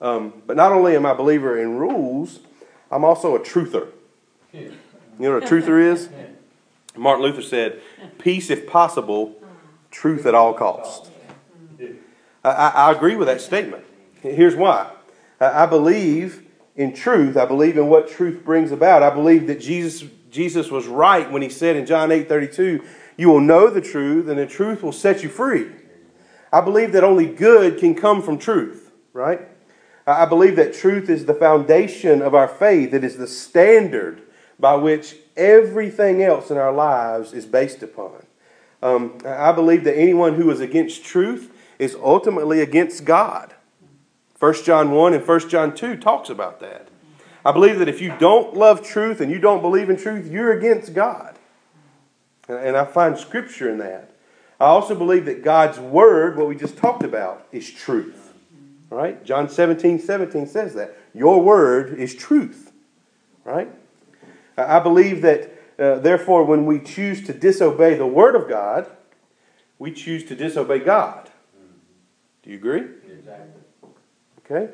Um, 0.00 0.42
but 0.46 0.56
not 0.56 0.72
only 0.72 0.96
am 0.96 1.06
I 1.06 1.12
a 1.12 1.14
believer 1.14 1.58
in 1.58 1.76
rules, 1.76 2.40
I'm 2.90 3.04
also 3.04 3.34
a 3.34 3.40
truther. 3.40 3.88
You 5.16 5.28
know 5.28 5.34
what 5.34 5.44
a 5.44 5.46
truther 5.46 5.80
is? 5.80 6.08
Martin 6.96 7.24
Luther 7.24 7.40
said, 7.40 7.80
peace 8.18 8.50
if 8.50 8.66
possible, 8.66 9.36
truth 9.92 10.26
at 10.26 10.34
all 10.34 10.52
costs. 10.52 11.08
I, 12.44 12.68
I 12.68 12.92
agree 12.92 13.16
with 13.16 13.28
that 13.28 13.40
statement. 13.40 13.84
Here's 14.20 14.54
why. 14.54 14.90
I 15.40 15.66
believe 15.66 16.46
in 16.76 16.94
truth. 16.94 17.36
I 17.36 17.46
believe 17.46 17.76
in 17.76 17.88
what 17.88 18.08
truth 18.08 18.44
brings 18.44 18.72
about. 18.72 19.02
I 19.02 19.10
believe 19.10 19.46
that 19.46 19.60
Jesus 19.60 20.08
Jesus 20.34 20.68
was 20.68 20.88
right 20.88 21.30
when 21.30 21.42
he 21.42 21.48
said 21.48 21.76
in 21.76 21.86
John 21.86 22.10
8 22.10 22.28
32, 22.28 22.84
You 23.16 23.28
will 23.28 23.40
know 23.40 23.70
the 23.70 23.80
truth, 23.80 24.28
and 24.28 24.36
the 24.36 24.46
truth 24.46 24.82
will 24.82 24.92
set 24.92 25.22
you 25.22 25.28
free. 25.28 25.70
I 26.52 26.60
believe 26.60 26.92
that 26.92 27.04
only 27.04 27.26
good 27.26 27.78
can 27.78 27.94
come 27.94 28.20
from 28.20 28.38
truth, 28.38 28.90
right? 29.12 29.42
I 30.06 30.26
believe 30.26 30.56
that 30.56 30.74
truth 30.74 31.08
is 31.08 31.24
the 31.24 31.34
foundation 31.34 32.20
of 32.20 32.34
our 32.34 32.48
faith, 32.48 32.92
it 32.92 33.04
is 33.04 33.16
the 33.16 33.28
standard 33.28 34.22
by 34.58 34.74
which 34.74 35.16
everything 35.36 36.22
else 36.22 36.50
in 36.50 36.56
our 36.56 36.72
lives 36.72 37.32
is 37.32 37.46
based 37.46 37.82
upon. 37.82 38.26
Um, 38.82 39.18
I 39.24 39.52
believe 39.52 39.84
that 39.84 39.96
anyone 39.96 40.34
who 40.34 40.50
is 40.50 40.60
against 40.60 41.04
truth 41.04 41.50
is 41.78 41.94
ultimately 41.96 42.60
against 42.60 43.04
God. 43.04 43.54
1 44.38 44.64
John 44.64 44.90
1 44.90 45.14
and 45.14 45.26
1 45.26 45.48
John 45.48 45.74
2 45.74 45.96
talks 45.96 46.28
about 46.28 46.60
that. 46.60 46.88
I 47.44 47.52
believe 47.52 47.78
that 47.78 47.88
if 47.88 48.00
you 48.00 48.14
don't 48.18 48.54
love 48.54 48.82
truth 48.82 49.20
and 49.20 49.30
you 49.30 49.38
don't 49.38 49.60
believe 49.60 49.90
in 49.90 49.96
truth, 49.96 50.30
you're 50.30 50.52
against 50.52 50.94
God. 50.94 51.38
And 52.48 52.76
I 52.76 52.84
find 52.84 53.18
scripture 53.18 53.70
in 53.70 53.78
that. 53.78 54.10
I 54.60 54.66
also 54.66 54.94
believe 54.94 55.24
that 55.26 55.42
God's 55.42 55.78
word, 55.78 56.36
what 56.36 56.48
we 56.48 56.56
just 56.56 56.76
talked 56.76 57.02
about, 57.02 57.46
is 57.52 57.70
truth. 57.70 58.32
Right? 58.90 59.24
John 59.24 59.48
17, 59.48 59.98
17 59.98 60.46
says 60.46 60.74
that. 60.74 60.96
Your 61.12 61.40
word 61.40 61.98
is 61.98 62.14
truth. 62.14 62.72
Right? 63.44 63.70
I 64.56 64.78
believe 64.78 65.22
that, 65.22 65.50
uh, 65.78 65.98
therefore, 65.98 66.44
when 66.44 66.66
we 66.66 66.78
choose 66.80 67.26
to 67.26 67.32
disobey 67.32 67.94
the 67.94 68.06
word 68.06 68.36
of 68.36 68.48
God, 68.48 68.90
we 69.78 69.92
choose 69.92 70.24
to 70.26 70.36
disobey 70.36 70.78
God. 70.78 71.23
Do 72.44 72.50
you 72.50 72.56
agree? 72.56 72.84
Exactly. 73.10 73.90
Okay? 74.44 74.72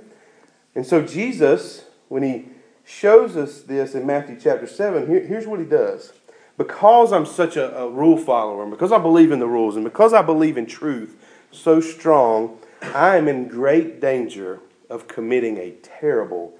And 0.75 0.85
so 0.85 1.03
Jesus, 1.03 1.85
when 2.09 2.23
he 2.23 2.47
shows 2.91 3.37
us 3.37 3.63
this 3.63 3.95
in 3.95 4.05
Matthew 4.05 4.39
chapter 4.41 4.67
7. 4.67 5.07
Here, 5.07 5.25
here's 5.25 5.47
what 5.47 5.61
he 5.61 5.65
does. 5.65 6.13
Because 6.59 7.13
I'm 7.13 7.25
such 7.25 7.57
a, 7.57 7.75
a 7.79 7.89
rule 7.89 8.19
follower, 8.19 8.63
and 8.63 8.71
because 8.71 8.93
I 8.93 8.99
believe 8.99 9.33
in 9.33 9.39
the 9.39 9.47
rules, 9.47 9.77
and 9.77 9.85
because 9.85 10.13
I 10.13 10.23
believe 10.23 10.59
in 10.59 10.67
truth 10.67 11.17
so 11.53 11.81
strong, 11.81 12.59
I 12.83 13.17
am 13.17 13.29
in 13.29 13.49
great 13.49 14.01
danger 14.01 14.61
of 14.91 15.09
committing 15.09 15.57
a 15.57 15.71
terrible, 15.83 16.59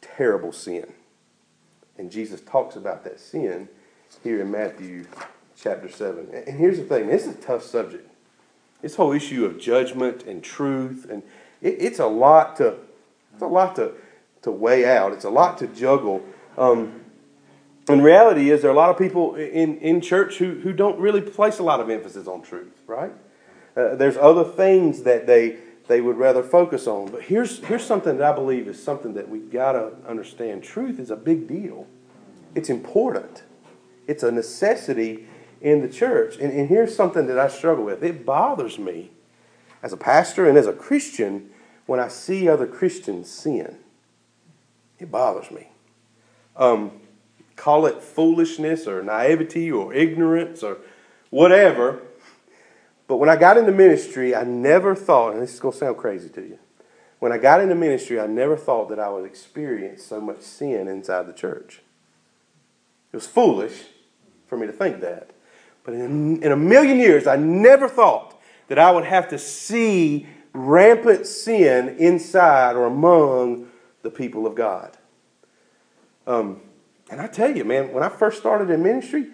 terrible 0.00 0.52
sin. 0.52 0.92
And 1.98 2.10
Jesus 2.10 2.40
talks 2.40 2.76
about 2.76 3.04
that 3.04 3.20
sin 3.20 3.68
here 4.22 4.40
in 4.40 4.50
Matthew 4.50 5.04
chapter 5.56 5.88
7. 5.88 6.28
And 6.46 6.58
here's 6.58 6.78
the 6.78 6.84
thing 6.84 7.08
this 7.08 7.26
is 7.26 7.34
a 7.34 7.38
tough 7.38 7.62
subject. 7.62 8.08
This 8.82 8.96
whole 8.96 9.12
issue 9.12 9.44
of 9.44 9.58
judgment 9.58 10.24
and 10.24 10.42
truth, 10.42 11.06
and 11.08 11.22
it, 11.60 11.76
it's 11.78 11.98
a 11.98 12.06
lot 12.06 12.56
to, 12.56 12.76
it's 13.32 13.42
a 13.42 13.46
lot 13.46 13.76
to, 13.76 13.92
to 14.42 14.50
weigh 14.50 14.84
out. 14.84 15.12
It's 15.12 15.24
a 15.24 15.30
lot 15.30 15.56
to 15.58 15.66
juggle. 15.68 16.22
Um, 16.58 17.00
and 17.88 18.04
reality 18.04 18.50
is 18.50 18.62
there 18.62 18.70
are 18.70 18.74
a 18.74 18.76
lot 18.76 18.90
of 18.90 18.98
people 18.98 19.34
in, 19.34 19.78
in 19.78 20.00
church 20.00 20.38
who, 20.38 20.60
who 20.60 20.72
don't 20.72 20.98
really 20.98 21.20
place 21.20 21.58
a 21.58 21.62
lot 21.62 21.80
of 21.80 21.90
emphasis 21.90 22.28
on 22.28 22.42
truth, 22.42 22.72
right? 22.86 23.12
Uh, 23.76 23.94
there's 23.94 24.16
other 24.16 24.44
things 24.44 25.02
that 25.04 25.26
they 25.26 25.56
they 25.88 26.00
would 26.00 26.16
rather 26.16 26.42
focus 26.42 26.86
on. 26.86 27.10
But 27.10 27.22
here's 27.22 27.58
here's 27.64 27.84
something 27.84 28.18
that 28.18 28.32
I 28.32 28.34
believe 28.34 28.68
is 28.68 28.82
something 28.82 29.14
that 29.14 29.28
we've 29.28 29.50
got 29.50 29.72
to 29.72 29.92
understand. 30.08 30.62
Truth 30.62 30.98
is 30.98 31.10
a 31.10 31.16
big 31.16 31.48
deal. 31.48 31.86
It's 32.54 32.70
important. 32.70 33.42
It's 34.06 34.22
a 34.22 34.30
necessity 34.30 35.26
in 35.62 35.80
the 35.80 35.88
church. 35.88 36.36
And, 36.36 36.52
and 36.52 36.68
here's 36.68 36.94
something 36.94 37.26
that 37.28 37.38
I 37.38 37.48
struggle 37.48 37.84
with. 37.84 38.02
It 38.02 38.26
bothers 38.26 38.78
me 38.78 39.12
as 39.82 39.92
a 39.92 39.96
pastor 39.96 40.48
and 40.48 40.58
as 40.58 40.66
a 40.66 40.72
Christian 40.72 41.50
when 41.86 42.00
I 42.00 42.08
see 42.08 42.48
other 42.48 42.66
Christians 42.66 43.30
sin. 43.30 43.78
It 44.98 45.10
bothers 45.10 45.50
me. 45.50 45.68
Um, 46.56 46.92
call 47.56 47.86
it 47.86 48.02
foolishness 48.02 48.86
or 48.86 49.02
naivety 49.02 49.70
or 49.70 49.94
ignorance 49.94 50.62
or 50.62 50.78
whatever. 51.30 52.02
But 53.06 53.16
when 53.16 53.28
I 53.28 53.36
got 53.36 53.56
into 53.56 53.72
ministry, 53.72 54.34
I 54.34 54.44
never 54.44 54.94
thought, 54.94 55.32
and 55.32 55.42
this 55.42 55.54
is 55.54 55.60
going 55.60 55.72
to 55.72 55.78
sound 55.78 55.96
crazy 55.96 56.28
to 56.30 56.40
you, 56.40 56.58
when 57.18 57.30
I 57.30 57.38
got 57.38 57.60
into 57.60 57.74
ministry, 57.74 58.18
I 58.18 58.26
never 58.26 58.56
thought 58.56 58.88
that 58.88 58.98
I 58.98 59.08
would 59.08 59.24
experience 59.24 60.02
so 60.02 60.20
much 60.20 60.40
sin 60.40 60.88
inside 60.88 61.26
the 61.28 61.32
church. 61.32 61.80
It 63.12 63.16
was 63.16 63.26
foolish 63.26 63.84
for 64.48 64.56
me 64.56 64.66
to 64.66 64.72
think 64.72 65.00
that. 65.00 65.31
But 65.84 65.94
in, 65.94 66.42
in 66.42 66.52
a 66.52 66.56
million 66.56 66.98
years, 66.98 67.26
I 67.26 67.36
never 67.36 67.88
thought 67.88 68.40
that 68.68 68.78
I 68.78 68.90
would 68.90 69.04
have 69.04 69.28
to 69.28 69.38
see 69.38 70.26
rampant 70.52 71.26
sin 71.26 71.96
inside 71.98 72.76
or 72.76 72.86
among 72.86 73.68
the 74.02 74.10
people 74.10 74.46
of 74.46 74.54
God. 74.54 74.96
Um, 76.26 76.60
and 77.10 77.20
I 77.20 77.26
tell 77.26 77.54
you, 77.54 77.64
man, 77.64 77.92
when 77.92 78.02
I 78.02 78.08
first 78.08 78.38
started 78.38 78.70
in 78.70 78.82
ministry, 78.82 79.28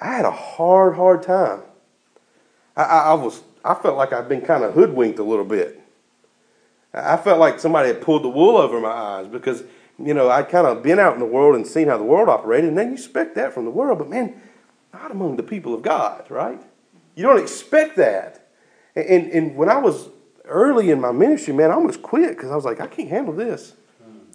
I 0.00 0.14
had 0.14 0.24
a 0.24 0.30
hard, 0.30 0.96
hard 0.96 1.22
time. 1.22 1.62
I, 2.76 2.82
I, 2.82 2.98
I 3.10 3.14
was, 3.14 3.42
I 3.64 3.74
felt 3.74 3.96
like 3.96 4.12
I'd 4.12 4.28
been 4.28 4.40
kind 4.40 4.64
of 4.64 4.74
hoodwinked 4.74 5.18
a 5.18 5.24
little 5.24 5.44
bit. 5.44 5.80
I 6.92 7.16
felt 7.16 7.38
like 7.38 7.58
somebody 7.58 7.88
had 7.88 8.02
pulled 8.02 8.24
the 8.24 8.28
wool 8.28 8.56
over 8.56 8.80
my 8.80 8.90
eyes 8.90 9.26
because, 9.26 9.62
you 9.98 10.12
know, 10.12 10.28
I'd 10.28 10.48
kind 10.48 10.66
of 10.66 10.82
been 10.82 10.98
out 10.98 11.14
in 11.14 11.20
the 11.20 11.26
world 11.26 11.54
and 11.54 11.66
seen 11.66 11.88
how 11.88 11.96
the 11.96 12.04
world 12.04 12.28
operated, 12.28 12.68
and 12.68 12.76
then 12.76 12.88
you 12.88 12.94
expect 12.94 13.34
that 13.36 13.54
from 13.54 13.64
the 13.64 13.70
world, 13.70 13.98
but 13.98 14.10
man, 14.10 14.40
not 14.92 15.10
among 15.10 15.36
the 15.36 15.42
people 15.42 15.74
of 15.74 15.82
God, 15.82 16.30
right? 16.30 16.60
You 17.14 17.24
don't 17.24 17.38
expect 17.38 17.96
that. 17.96 18.46
And, 18.94 19.30
and, 19.30 19.56
when 19.56 19.68
I 19.68 19.78
was 19.78 20.08
early 20.44 20.90
in 20.90 21.00
my 21.00 21.12
ministry, 21.12 21.54
man, 21.54 21.70
I 21.70 21.74
almost 21.74 22.02
quit 22.02 22.36
because 22.36 22.50
I 22.50 22.54
was 22.54 22.64
like, 22.64 22.80
I 22.80 22.86
can't 22.86 23.08
handle 23.08 23.34
this. 23.34 23.74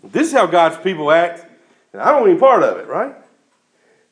This 0.03 0.27
is 0.27 0.33
how 0.33 0.47
God's 0.47 0.77
people 0.77 1.11
act, 1.11 1.45
and 1.93 2.01
I 2.01 2.11
don't 2.11 2.27
any 2.29 2.39
part 2.39 2.63
of 2.63 2.77
it, 2.77 2.87
right? 2.87 3.15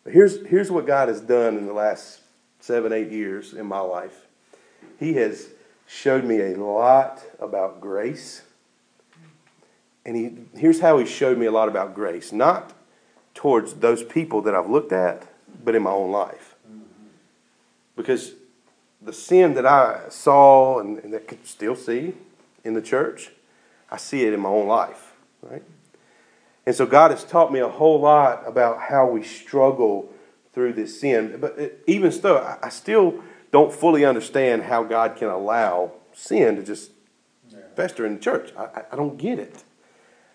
But 0.03 0.13
here's, 0.13 0.45
here's 0.45 0.69
what 0.69 0.85
God 0.85 1.07
has 1.07 1.21
done 1.21 1.57
in 1.57 1.65
the 1.65 1.73
last 1.73 2.21
seven, 2.59 2.93
eight 2.93 3.11
years 3.11 3.53
in 3.53 3.65
my 3.65 3.79
life. 3.79 4.25
He 4.99 5.13
has 5.13 5.47
showed 5.87 6.23
me 6.23 6.39
a 6.41 6.55
lot 6.57 7.23
about 7.39 7.81
grace. 7.81 8.43
And 10.05 10.15
he, 10.15 10.59
here's 10.59 10.79
how 10.79 10.97
he 10.97 11.05
showed 11.05 11.37
me 11.37 11.45
a 11.45 11.51
lot 11.51 11.67
about 11.67 11.95
grace. 11.95 12.31
Not 12.31 12.73
towards 13.33 13.75
those 13.75 14.03
people 14.03 14.41
that 14.43 14.55
I've 14.55 14.69
looked 14.69 14.91
at, 14.91 15.27
but 15.65 15.75
in 15.75 15.83
my 15.83 15.91
own 15.91 16.11
life. 16.11 16.55
Because 17.95 18.33
the 19.01 19.13
sin 19.13 19.53
that 19.55 19.65
I 19.65 20.09
saw 20.09 20.79
and, 20.79 20.99
and 20.99 21.13
that 21.13 21.27
could 21.27 21.45
still 21.45 21.75
see 21.75 22.13
in 22.63 22.73
the 22.73 22.81
church, 22.81 23.31
I 23.89 23.97
see 23.97 24.23
it 24.23 24.33
in 24.33 24.39
my 24.39 24.49
own 24.49 24.67
life, 24.67 25.13
right? 25.41 25.63
And 26.65 26.75
so 26.75 26.85
God 26.85 27.11
has 27.11 27.23
taught 27.23 27.51
me 27.51 27.59
a 27.59 27.67
whole 27.67 27.99
lot 27.99 28.43
about 28.47 28.81
how 28.81 29.07
we 29.07 29.23
struggle 29.23 30.11
through 30.53 30.73
this 30.73 30.99
sin. 30.99 31.37
But 31.39 31.57
it, 31.57 31.83
even 31.85 32.11
still, 32.11 32.37
I, 32.37 32.57
I 32.63 32.69
still 32.69 33.23
don't 33.51 33.71
fully 33.71 34.03
understand 34.03 34.63
how 34.63 34.83
God 34.83 35.15
can 35.15 35.29
allow 35.29 35.91
sin 36.13 36.55
to 36.55 36.63
just 36.63 36.91
fester 37.75 38.05
in 38.05 38.15
the 38.15 38.19
church. 38.19 38.51
I, 38.57 38.83
I 38.91 38.95
don't 38.95 39.17
get 39.17 39.37
it. 39.37 39.63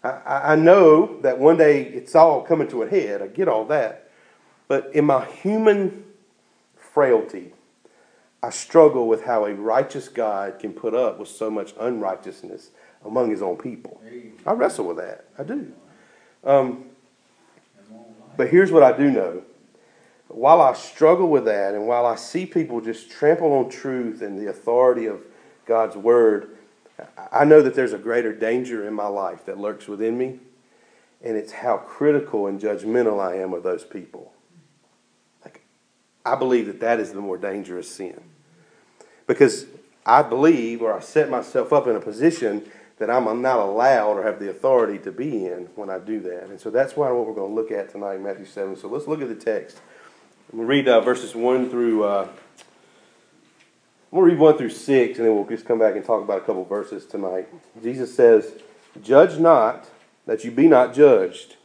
I, 0.05 0.53
I 0.53 0.57
know 0.57 1.21
that 1.23 1.39
one 1.39 1.57
day 1.57 1.83
it's 1.83 2.15
all 2.15 2.43
coming 2.43 2.69
to 2.69 2.83
a 2.83 2.89
head. 2.89 3.23
I 3.23 3.27
get 3.27 3.49
all 3.49 3.65
that. 3.67 4.10
But 4.71 4.95
in 4.95 5.05
my 5.05 5.25
human 5.25 6.05
frailty, 6.77 7.55
I 8.41 8.51
struggle 8.51 9.09
with 9.09 9.25
how 9.25 9.45
a 9.45 9.53
righteous 9.53 10.09
God 10.09 10.61
can 10.61 10.75
put 10.75 10.95
up 10.95 11.19
with 11.19 11.29
so 11.29 11.51
much 11.51 11.75
unrighteousness 11.81 12.71
among 13.05 13.33
his 13.33 13.43
own 13.43 13.57
people. 13.57 14.01
I 14.47 14.53
wrestle 14.53 14.87
with 14.87 14.99
that. 14.99 15.25
I 15.37 15.43
do. 15.43 15.73
Um, 16.45 16.85
but 18.37 18.51
here's 18.51 18.71
what 18.71 18.85
I 18.85 18.97
do 18.97 19.11
know. 19.11 19.43
While 20.29 20.61
I 20.61 20.75
struggle 20.75 21.29
with 21.29 21.47
that, 21.47 21.75
and 21.75 21.89
while 21.89 22.07
I 22.07 22.15
see 22.15 22.47
people 22.47 22.81
just 22.81 23.11
trample 23.11 23.53
on 23.53 23.71
truth 23.71 24.23
and 24.23 24.41
the 24.41 24.49
authority 24.49 25.07
of 25.07 25.21
God's 25.67 25.97
word, 25.97 26.57
I 27.33 27.45
know 27.45 27.61
that 27.61 27.75
there's 27.75 27.93
a 27.93 27.99
greater 27.99 28.33
danger 28.33 28.87
in 28.87 28.95
my 28.95 29.09
life 29.09 29.45
that 29.47 29.59
lurks 29.59 29.89
within 29.89 30.17
me, 30.17 30.39
and 31.25 31.37
it's 31.37 31.51
how 31.51 31.79
critical 31.79 32.47
and 32.47 32.61
judgmental 32.61 33.19
I 33.19 33.35
am 33.35 33.53
of 33.53 33.65
those 33.65 33.83
people. 33.83 34.33
I 36.25 36.35
believe 36.37 36.67
that 36.67 36.81
that 36.81 37.01
is 37.01 37.13
the 37.13 37.21
more 37.21 37.39
dangerous 37.39 37.91
sin. 37.91 38.21
Because 39.27 39.67
I 40.05 40.23
believe, 40.23 40.83
or 40.83 40.93
I 40.93 41.01
set 41.01 41.31
myself 41.31 41.73
up 41.73 41.87
in 41.87 41.97
a 41.97 42.01
position 42.01 42.69
that 42.99 43.11
I'm 43.11 43.25
not 43.41 43.59
allowed 43.59 44.19
or 44.19 44.23
have 44.25 44.39
the 44.39 44.51
authority 44.51 44.99
to 44.99 45.13
be 45.13 45.47
in 45.47 45.69
when 45.75 45.89
I 45.89 45.99
do 45.99 46.21
that. 46.21 46.45
And 46.45 46.61
so 46.61 46.71
that's 46.71 46.97
why 46.97 47.11
what 47.11 47.27
we're 47.27 47.35
going 47.35 47.51
to 47.51 47.55
look 47.55 47.71
at 47.71 47.91
tonight 47.91 48.17
in 48.17 48.23
Matthew 48.23 48.45
7. 48.45 48.77
So 48.77 48.89
let's 48.89 49.07
look 49.07 49.23
at 49.23 49.29
the 49.29 49.35
text. 49.35 49.81
I'm 50.53 50.59
going 50.59 50.69
to 50.69 50.71
read 50.71 50.89
uh, 50.89 51.01
verses 51.01 51.35
1 51.35 51.71
through. 51.71 52.05
Uh, 52.05 52.29
We'll 54.11 54.23
read 54.23 54.39
1 54.39 54.59
through 54.59 54.71
6, 54.71 55.19
and 55.19 55.27
then 55.27 55.35
we'll 55.37 55.47
just 55.47 55.67
come 55.67 55.79
back 55.79 55.95
and 55.95 56.05
talk 56.05 56.21
about 56.21 56.39
a 56.39 56.41
couple 56.41 56.65
verses 56.65 57.07
tonight. 57.07 57.47
Jesus 57.81 58.13
says, 58.13 58.55
Judge 59.01 59.39
not, 59.39 59.89
that 60.27 60.43
you 60.43 60.51
be 60.51 60.67
not 60.67 60.93
judged. 60.95 61.57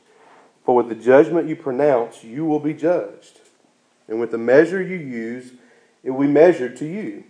For 0.63 0.75
with 0.75 0.89
the 0.89 0.95
judgment 0.95 1.49
you 1.49 1.55
pronounce, 1.55 2.23
you 2.23 2.45
will 2.45 2.59
be 2.59 2.73
judged. 2.73 3.34
And 4.07 4.19
with 4.19 4.31
the 4.31 4.37
measure 4.37 4.81
you 4.81 4.97
use, 4.97 5.53
it 6.03 6.11
will 6.11 6.21
be 6.21 6.27
measured 6.27 6.75
to 6.77 6.85
you. 6.85 7.23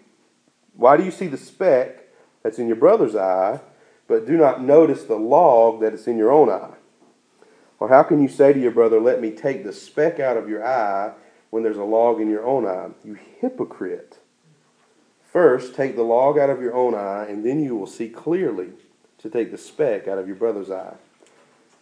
Why 0.76 0.98
do 0.98 1.04
you 1.04 1.12
see 1.12 1.28
the 1.28 1.38
speck 1.38 2.04
that's 2.44 2.60
in 2.60 2.68
your 2.68 2.76
brother's 2.76 3.16
eye, 3.16 3.62
but 4.08 4.28
do 4.28 4.38
not 4.38 4.62
notice 4.62 5.04
the 5.04 5.16
log 5.16 5.82
that 5.82 5.94
is 5.94 6.08
in 6.08 6.18
your 6.18 6.32
own 6.32 6.50
eye? 6.50 6.76
Or 7.80 7.90
how 7.90 8.04
can 8.04 8.22
you 8.22 8.28
say 8.28 8.54
to 8.54 8.60
your 8.60 8.72
brother, 8.72 9.00
Let 9.00 9.22
me 9.22 9.32
take 9.32 9.64
the 9.64 9.74
speck 9.74 10.20
out 10.20 10.38
of 10.38 10.50
your 10.50 10.66
eye, 10.66 11.14
when 11.50 11.64
there's 11.64 11.78
a 11.78 11.84
log 11.84 12.20
in 12.20 12.30
your 12.30 12.46
own 12.46 12.66
eye? 12.68 12.90
You 13.04 13.18
hypocrite. 13.40 14.20
First, 15.24 15.76
take 15.76 15.96
the 15.96 16.04
log 16.04 16.38
out 16.38 16.50
of 16.50 16.62
your 16.62 16.74
own 16.74 16.96
eye, 16.96 17.26
and 17.28 17.46
then 17.46 17.64
you 17.64 17.76
will 17.76 17.88
see 17.88 18.10
clearly 18.10 18.70
to 19.18 19.30
take 19.30 19.52
the 19.52 19.58
speck 19.58 20.08
out 20.08 20.18
of 20.18 20.28
your 20.28 20.36
brother's 20.36 20.72
eye. 20.72 20.96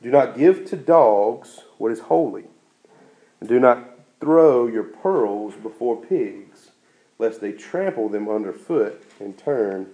Do 0.01 0.09
not 0.09 0.37
give 0.37 0.65
to 0.65 0.75
dogs 0.75 1.61
what 1.77 1.91
is 1.91 2.01
holy, 2.01 2.45
and 3.39 3.47
do 3.47 3.59
not 3.59 3.92
throw 4.23 4.67
your 4.67 4.83
pearls 4.83 5.53
before 5.55 6.01
pigs, 6.01 6.71
lest 7.19 7.41
they 7.41 7.51
trample 7.51 8.07
them 8.07 8.29
underfoot 8.29 9.03
and 9.19 9.37
turn 9.37 9.85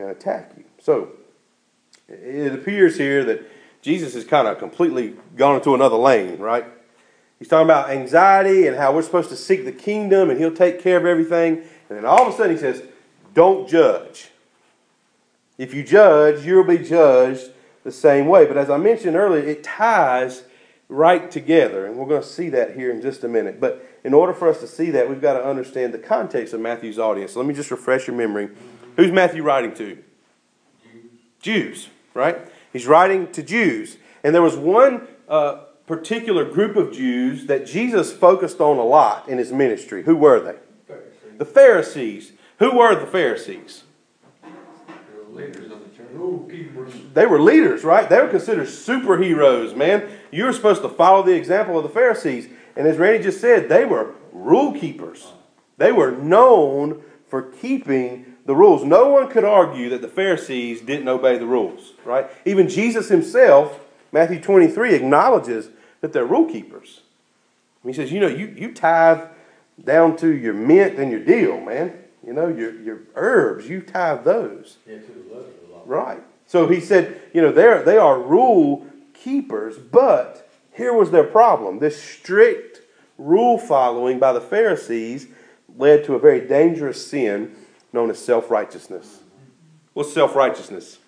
and 0.00 0.10
attack 0.10 0.50
you. 0.56 0.64
So, 0.80 1.12
it 2.08 2.52
appears 2.52 2.98
here 2.98 3.22
that 3.22 3.48
Jesus 3.82 4.14
has 4.14 4.24
kind 4.24 4.48
of 4.48 4.58
completely 4.58 5.14
gone 5.36 5.54
into 5.54 5.76
another 5.76 5.94
lane, 5.94 6.40
right? 6.40 6.64
He's 7.38 7.46
talking 7.46 7.66
about 7.66 7.90
anxiety 7.90 8.66
and 8.66 8.76
how 8.76 8.92
we're 8.92 9.02
supposed 9.02 9.28
to 9.28 9.36
seek 9.36 9.64
the 9.64 9.70
kingdom 9.70 10.28
and 10.28 10.40
he'll 10.40 10.54
take 10.54 10.82
care 10.82 10.96
of 10.96 11.06
everything. 11.06 11.58
And 11.88 11.98
then 11.98 12.04
all 12.04 12.26
of 12.26 12.34
a 12.34 12.36
sudden 12.36 12.50
he 12.56 12.58
says, 12.58 12.82
Don't 13.32 13.68
judge. 13.68 14.30
If 15.56 15.72
you 15.72 15.84
judge, 15.84 16.44
you'll 16.44 16.64
be 16.64 16.78
judged 16.78 17.50
the 17.84 17.92
same 17.92 18.26
way. 18.26 18.44
But 18.44 18.56
as 18.56 18.70
I 18.70 18.76
mentioned 18.76 19.14
earlier, 19.14 19.44
it 19.44 19.62
ties 19.62 20.42
right 20.88 21.30
together. 21.30 21.86
And 21.86 21.96
we're 21.96 22.06
going 22.06 22.22
to 22.22 22.26
see 22.26 22.48
that 22.50 22.76
here 22.76 22.90
in 22.90 23.02
just 23.02 23.24
a 23.24 23.28
minute. 23.28 23.60
But 23.60 23.84
in 24.04 24.14
order 24.14 24.32
for 24.32 24.48
us 24.48 24.60
to 24.60 24.66
see 24.66 24.90
that, 24.90 25.08
we've 25.08 25.20
got 25.20 25.34
to 25.34 25.44
understand 25.44 25.92
the 25.92 25.98
context 25.98 26.54
of 26.54 26.60
Matthew's 26.60 26.98
audience. 26.98 27.32
So 27.32 27.40
let 27.40 27.48
me 27.48 27.54
just 27.54 27.70
refresh 27.70 28.06
your 28.06 28.16
memory. 28.16 28.50
Who's 28.96 29.12
Matthew 29.12 29.42
writing 29.42 29.74
to? 29.74 30.02
Jews, 31.40 31.88
right? 32.14 32.38
He's 32.72 32.86
writing 32.86 33.30
to 33.32 33.42
Jews. 33.42 33.98
And 34.24 34.34
there 34.34 34.42
was 34.42 34.56
one 34.56 35.06
uh, 35.28 35.62
particular 35.86 36.44
group 36.44 36.76
of 36.76 36.92
Jews 36.92 37.46
that 37.46 37.66
Jesus 37.66 38.12
focused 38.12 38.60
on 38.60 38.78
a 38.78 38.84
lot 38.84 39.28
in 39.28 39.38
his 39.38 39.52
ministry. 39.52 40.04
Who 40.04 40.16
were 40.16 40.40
they? 40.40 40.56
the 41.38 41.44
Pharisees. 41.44 42.32
Who 42.58 42.76
were 42.76 42.98
the 42.98 43.06
Pharisees? 43.06 43.84
They 44.42 44.48
were 45.18 45.46
leaders, 45.46 45.70
right? 47.84 48.08
They 48.08 48.20
were 48.20 48.28
considered 48.28 48.66
superheroes, 48.66 49.76
man. 49.76 50.08
You 50.30 50.44
were 50.44 50.52
supposed 50.52 50.82
to 50.82 50.88
follow 50.88 51.22
the 51.22 51.34
example 51.34 51.76
of 51.76 51.82
the 51.82 51.88
Pharisees. 51.88 52.48
And 52.76 52.86
as 52.86 52.98
Randy 52.98 53.24
just 53.24 53.40
said, 53.40 53.68
they 53.68 53.84
were 53.84 54.14
rule 54.32 54.72
keepers. 54.72 55.32
They 55.78 55.92
were 55.92 56.10
known 56.10 57.02
for 57.28 57.42
keeping 57.42 58.36
the 58.44 58.54
rules. 58.54 58.84
No 58.84 59.08
one 59.10 59.28
could 59.28 59.44
argue 59.44 59.88
that 59.90 60.02
the 60.02 60.08
Pharisees 60.08 60.80
didn't 60.80 61.08
obey 61.08 61.38
the 61.38 61.46
rules, 61.46 61.92
right? 62.04 62.30
Even 62.44 62.68
Jesus 62.68 63.08
himself, 63.08 63.80
Matthew 64.12 64.40
23, 64.40 64.94
acknowledges 64.94 65.70
that 66.00 66.12
they're 66.12 66.24
rule 66.24 66.50
keepers. 66.50 67.00
He 67.84 67.92
says, 67.92 68.10
you 68.10 68.20
know, 68.20 68.26
you, 68.26 68.54
you 68.56 68.72
tithe 68.72 69.28
down 69.82 70.16
to 70.18 70.34
your 70.34 70.54
mint 70.54 70.98
and 70.98 71.10
your 71.10 71.20
dill, 71.20 71.60
man. 71.60 71.92
You 72.26 72.32
know, 72.32 72.48
your, 72.48 72.74
your 72.80 73.00
herbs, 73.14 73.68
you 73.68 73.80
tithe 73.80 74.24
those. 74.24 74.78
Yeah, 74.86 74.96
right. 75.86 76.22
So 76.46 76.68
he 76.68 76.80
said, 76.80 77.20
you 77.32 77.42
know, 77.42 77.52
they're, 77.52 77.82
they 77.82 77.98
are 77.98 78.20
rule 78.20 78.86
keepers, 79.14 79.78
but 79.78 80.48
here 80.72 80.92
was 80.92 81.10
their 81.10 81.24
problem. 81.24 81.78
This 81.78 82.00
strict 82.00 82.80
rule 83.18 83.58
following 83.58 84.18
by 84.18 84.32
the 84.32 84.40
Pharisees 84.40 85.26
led 85.76 86.04
to 86.04 86.14
a 86.14 86.18
very 86.18 86.46
dangerous 86.46 87.06
sin 87.06 87.56
known 87.92 88.10
as 88.10 88.18
self 88.18 88.50
righteousness. 88.50 89.20
What's 89.94 90.12
self 90.12 90.36
righteousness? 90.36 90.98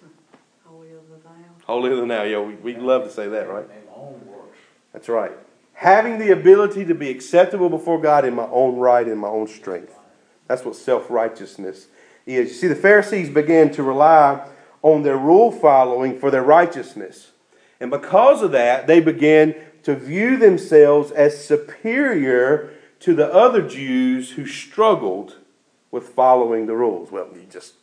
Holier 0.64 0.98
than 1.10 1.22
thou. 1.22 1.66
Holier 1.66 1.96
than 1.96 2.08
thou. 2.08 2.22
Yeah, 2.24 2.40
we, 2.40 2.54
we 2.54 2.76
love 2.76 3.04
to 3.04 3.10
say 3.10 3.28
that, 3.28 3.48
right? 3.48 3.66
That's 4.92 5.08
right 5.08 5.32
having 5.78 6.18
the 6.18 6.32
ability 6.32 6.84
to 6.84 6.94
be 6.94 7.08
acceptable 7.08 7.68
before 7.68 8.00
God 8.00 8.24
in 8.24 8.34
my 8.34 8.48
own 8.50 8.78
right 8.78 9.06
and 9.06 9.18
my 9.18 9.28
own 9.28 9.46
strength. 9.46 9.96
That's 10.48 10.64
what 10.64 10.74
self 10.74 11.08
righteousness 11.08 11.86
is. 12.26 12.48
You 12.48 12.54
see, 12.54 12.66
the 12.66 12.74
Pharisees 12.74 13.30
began 13.30 13.70
to 13.72 13.84
rely 13.84 14.44
on 14.82 15.02
their 15.02 15.16
rule 15.16 15.50
following 15.50 16.18
for 16.18 16.30
their 16.30 16.42
righteousness. 16.42 17.32
And 17.80 17.90
because 17.90 18.42
of 18.42 18.52
that, 18.52 18.86
they 18.86 19.00
began 19.00 19.54
to 19.84 19.94
view 19.94 20.36
themselves 20.36 21.10
as 21.10 21.44
superior 21.44 22.74
to 23.00 23.14
the 23.14 23.32
other 23.32 23.66
Jews 23.66 24.32
who 24.32 24.46
struggled 24.46 25.36
with 25.90 26.08
following 26.08 26.66
the 26.66 26.74
rules. 26.74 27.10
Well, 27.10 27.28
you 27.34 27.46
just 27.50 27.74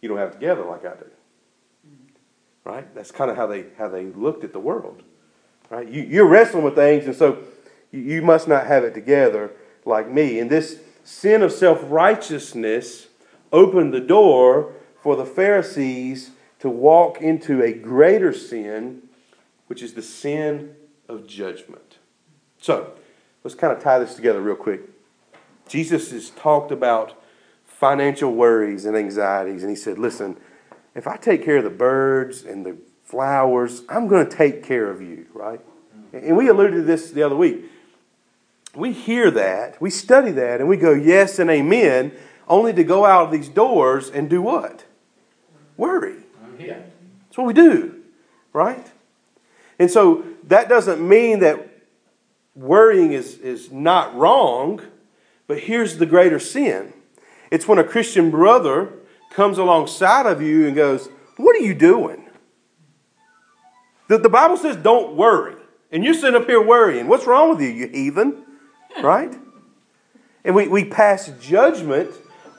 you 0.00 0.08
don't 0.08 0.18
have 0.18 0.30
it 0.30 0.34
together 0.34 0.64
like 0.64 0.84
I 0.84 0.94
do. 0.96 1.06
Right? 2.64 2.94
That's 2.94 3.10
kind 3.10 3.30
of 3.30 3.36
how 3.36 3.46
they 3.46 3.66
how 3.78 3.88
they 3.88 4.06
looked 4.06 4.44
at 4.44 4.52
the 4.52 4.58
world. 4.58 5.02
Right? 5.68 5.88
You, 5.88 6.02
you're 6.02 6.28
wrestling 6.28 6.64
with 6.64 6.74
things, 6.74 7.06
and 7.06 7.14
so 7.14 7.38
you, 7.90 8.00
you 8.00 8.22
must 8.22 8.48
not 8.48 8.66
have 8.66 8.84
it 8.84 8.94
together 8.94 9.52
like 9.84 10.10
me. 10.10 10.40
And 10.40 10.50
this 10.50 10.80
sin 11.04 11.42
of 11.42 11.52
self 11.52 11.80
righteousness 11.84 13.06
opened 13.52 13.94
the 13.94 14.00
door 14.00 14.72
for 15.02 15.16
the 15.16 15.24
Pharisees 15.24 16.30
to 16.60 16.68
walk 16.68 17.20
into 17.20 17.62
a 17.62 17.72
greater 17.72 18.32
sin, 18.32 19.02
which 19.66 19.82
is 19.82 19.94
the 19.94 20.02
sin 20.02 20.74
of 21.08 21.26
judgment. 21.26 21.98
So, 22.60 22.92
let's 23.42 23.54
kind 23.54 23.72
of 23.72 23.82
tie 23.82 23.98
this 23.98 24.14
together 24.14 24.40
real 24.40 24.56
quick. 24.56 24.82
Jesus 25.68 26.10
has 26.10 26.30
talked 26.30 26.70
about 26.70 27.20
financial 27.66 28.34
worries 28.34 28.84
and 28.84 28.96
anxieties, 28.96 29.62
and 29.62 29.70
he 29.70 29.76
said, 29.76 29.98
Listen, 29.98 30.36
if 30.94 31.06
I 31.06 31.16
take 31.16 31.44
care 31.44 31.58
of 31.58 31.64
the 31.64 31.70
birds 31.70 32.44
and 32.44 32.66
the 32.66 32.76
flowers. 33.10 33.82
I'm 33.88 34.06
going 34.06 34.28
to 34.28 34.36
take 34.36 34.62
care 34.62 34.88
of 34.88 35.02
you, 35.02 35.26
right? 35.34 35.60
And 36.12 36.36
we 36.36 36.48
alluded 36.48 36.74
to 36.74 36.82
this 36.82 37.10
the 37.10 37.24
other 37.24 37.36
week. 37.36 37.64
We 38.74 38.92
hear 38.92 39.32
that, 39.32 39.80
we 39.82 39.90
study 39.90 40.30
that, 40.32 40.60
and 40.60 40.68
we 40.68 40.76
go, 40.76 40.92
yes 40.92 41.40
and 41.40 41.50
amen, 41.50 42.12
only 42.46 42.72
to 42.72 42.84
go 42.84 43.04
out 43.04 43.26
of 43.26 43.32
these 43.32 43.48
doors 43.48 44.08
and 44.08 44.30
do 44.30 44.40
what? 44.40 44.84
Worry. 45.80 46.16
That's 47.24 47.38
what 47.38 47.46
we 47.46 47.54
do, 47.54 48.02
right? 48.52 48.86
And 49.78 49.90
so 49.90 50.26
that 50.44 50.68
doesn't 50.68 51.00
mean 51.00 51.38
that 51.38 51.70
worrying 52.54 53.12
is, 53.12 53.38
is 53.38 53.72
not 53.72 54.14
wrong, 54.14 54.82
but 55.46 55.60
here's 55.60 55.96
the 55.96 56.04
greater 56.04 56.38
sin 56.38 56.92
it's 57.50 57.66
when 57.66 57.78
a 57.78 57.84
Christian 57.84 58.30
brother 58.30 58.92
comes 59.30 59.56
alongside 59.56 60.26
of 60.26 60.42
you 60.42 60.66
and 60.66 60.76
goes, 60.76 61.08
What 61.38 61.56
are 61.56 61.64
you 61.64 61.74
doing? 61.74 62.28
The, 64.08 64.18
the 64.18 64.28
Bible 64.28 64.58
says, 64.58 64.76
Don't 64.76 65.16
worry. 65.16 65.56
And 65.90 66.04
you're 66.04 66.12
sitting 66.12 66.38
up 66.38 66.46
here 66.46 66.62
worrying. 66.62 67.08
What's 67.08 67.26
wrong 67.26 67.48
with 67.48 67.62
you, 67.62 67.68
you 67.68 67.88
heathen? 67.88 68.44
Right? 69.02 69.32
And 70.44 70.54
we, 70.54 70.68
we 70.68 70.84
pass 70.84 71.32
judgment 71.40 72.10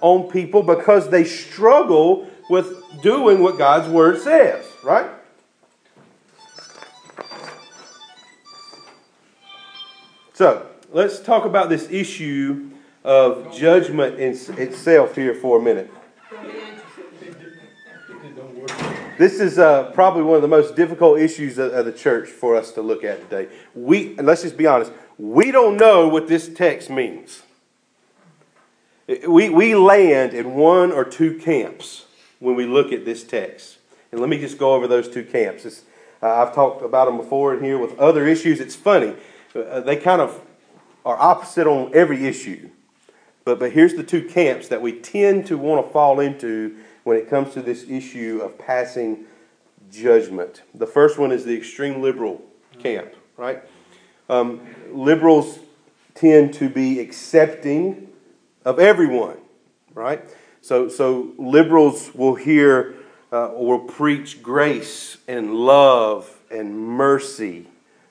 on 0.02 0.30
people 0.30 0.64
because 0.64 1.10
they 1.10 1.24
struggle 1.24 2.30
with 2.50 2.74
doing 3.02 3.42
what 3.42 3.58
God's 3.58 3.88
Word 3.88 4.20
says. 4.20 4.66
Right? 4.84 5.10
So, 10.34 10.68
let's 10.92 11.20
talk 11.20 11.46
about 11.46 11.70
this 11.70 11.90
issue 11.92 12.72
of 13.04 13.54
judgment 13.56 14.20
in 14.20 14.32
itself 14.58 15.16
here 15.16 15.34
for 15.34 15.60
a 15.60 15.62
minute. 15.62 15.92
This 19.18 19.40
is 19.40 19.60
uh, 19.60 19.92
probably 19.92 20.24
one 20.24 20.38
of 20.38 20.42
the 20.42 20.48
most 20.48 20.76
difficult 20.76 21.20
issues 21.20 21.60
of, 21.60 21.74
of, 21.74 21.86
the 21.86 21.92
church 21.92 22.28
for 22.28 22.56
us 22.56 22.72
to 22.72 22.82
look 22.82 23.04
at 23.04 23.22
today. 23.30 23.54
We, 23.76 24.16
let's 24.16 24.42
just 24.42 24.58
be 24.58 24.66
honest, 24.66 24.92
we 25.20 25.52
don't 25.52 25.78
know 25.78 26.08
what 26.08 26.28
this 26.28 26.52
text 26.52 26.90
means. 26.90 27.44
We, 29.28 29.50
we 29.50 29.76
land 29.76 30.34
in 30.34 30.54
one 30.54 30.92
or 30.92 31.04
two 31.04 31.38
camps 31.38 32.06
when 32.40 32.56
we 32.56 32.66
look 32.66 32.92
at 32.92 33.06
this 33.06 33.24
text. 33.24 33.78
And 34.12 34.20
let 34.20 34.30
me 34.30 34.38
just 34.38 34.58
go 34.58 34.74
over 34.74 34.88
those 34.88 35.10
two 35.10 35.24
camps. 35.24 35.84
Uh, 36.22 36.28
I've 36.28 36.54
talked 36.54 36.84
about 36.84 37.06
them 37.06 37.18
before 37.18 37.56
in 37.56 37.64
here 37.64 37.78
with 37.78 37.98
other 38.00 38.28
issues. 38.28 38.60
It's 38.60 38.76
funny. 38.76 39.16
Uh, 39.56 39.82
they 39.82 39.96
kind 39.96 40.22
of 40.22 40.42
are 41.06 41.18
opposite 41.18 41.68
on 41.68 41.92
every 41.94 42.26
issue. 42.26 42.70
But, 43.44 43.60
but 43.60 43.72
here's 43.72 43.96
the 43.96 44.04
two 44.04 44.28
camps 44.28 44.68
that 44.68 44.82
we 44.82 44.94
tend 44.94 45.48
to 45.48 45.58
want 45.58 45.86
to 45.86 45.92
fall 45.92 46.20
into 46.20 46.78
when 47.04 47.18
it 47.18 47.30
comes 47.30 47.54
to 47.54 47.62
this 47.62 47.90
issue 47.90 48.40
of 48.44 48.58
passing 48.58 49.26
judgment. 49.92 50.62
The 50.76 50.88
first 50.88 51.18
one 51.18 51.32
is 51.32 51.44
the 51.44 51.58
extreme 51.58 52.02
liberal 52.02 52.42
camp, 52.80 53.14
right? 53.36 53.64
Um, 54.30 54.62
liberals 54.92 55.60
tend 56.14 56.54
to 56.56 56.70
be 56.70 57.00
accepting 57.00 58.11
of 58.66 58.80
everyone, 58.80 59.38
right? 59.94 60.24
So, 60.62 60.90
so 60.90 61.34
liberals 61.38 62.14
will 62.14 62.36
hear 62.36 62.96
uh, 63.32 63.48
or 63.48 63.80
will 63.80 63.88
preach 63.88 64.44
grace 64.44 65.18
and 65.28 65.56
love 65.56 66.40
and 66.52 66.78
mercy, 66.78 67.68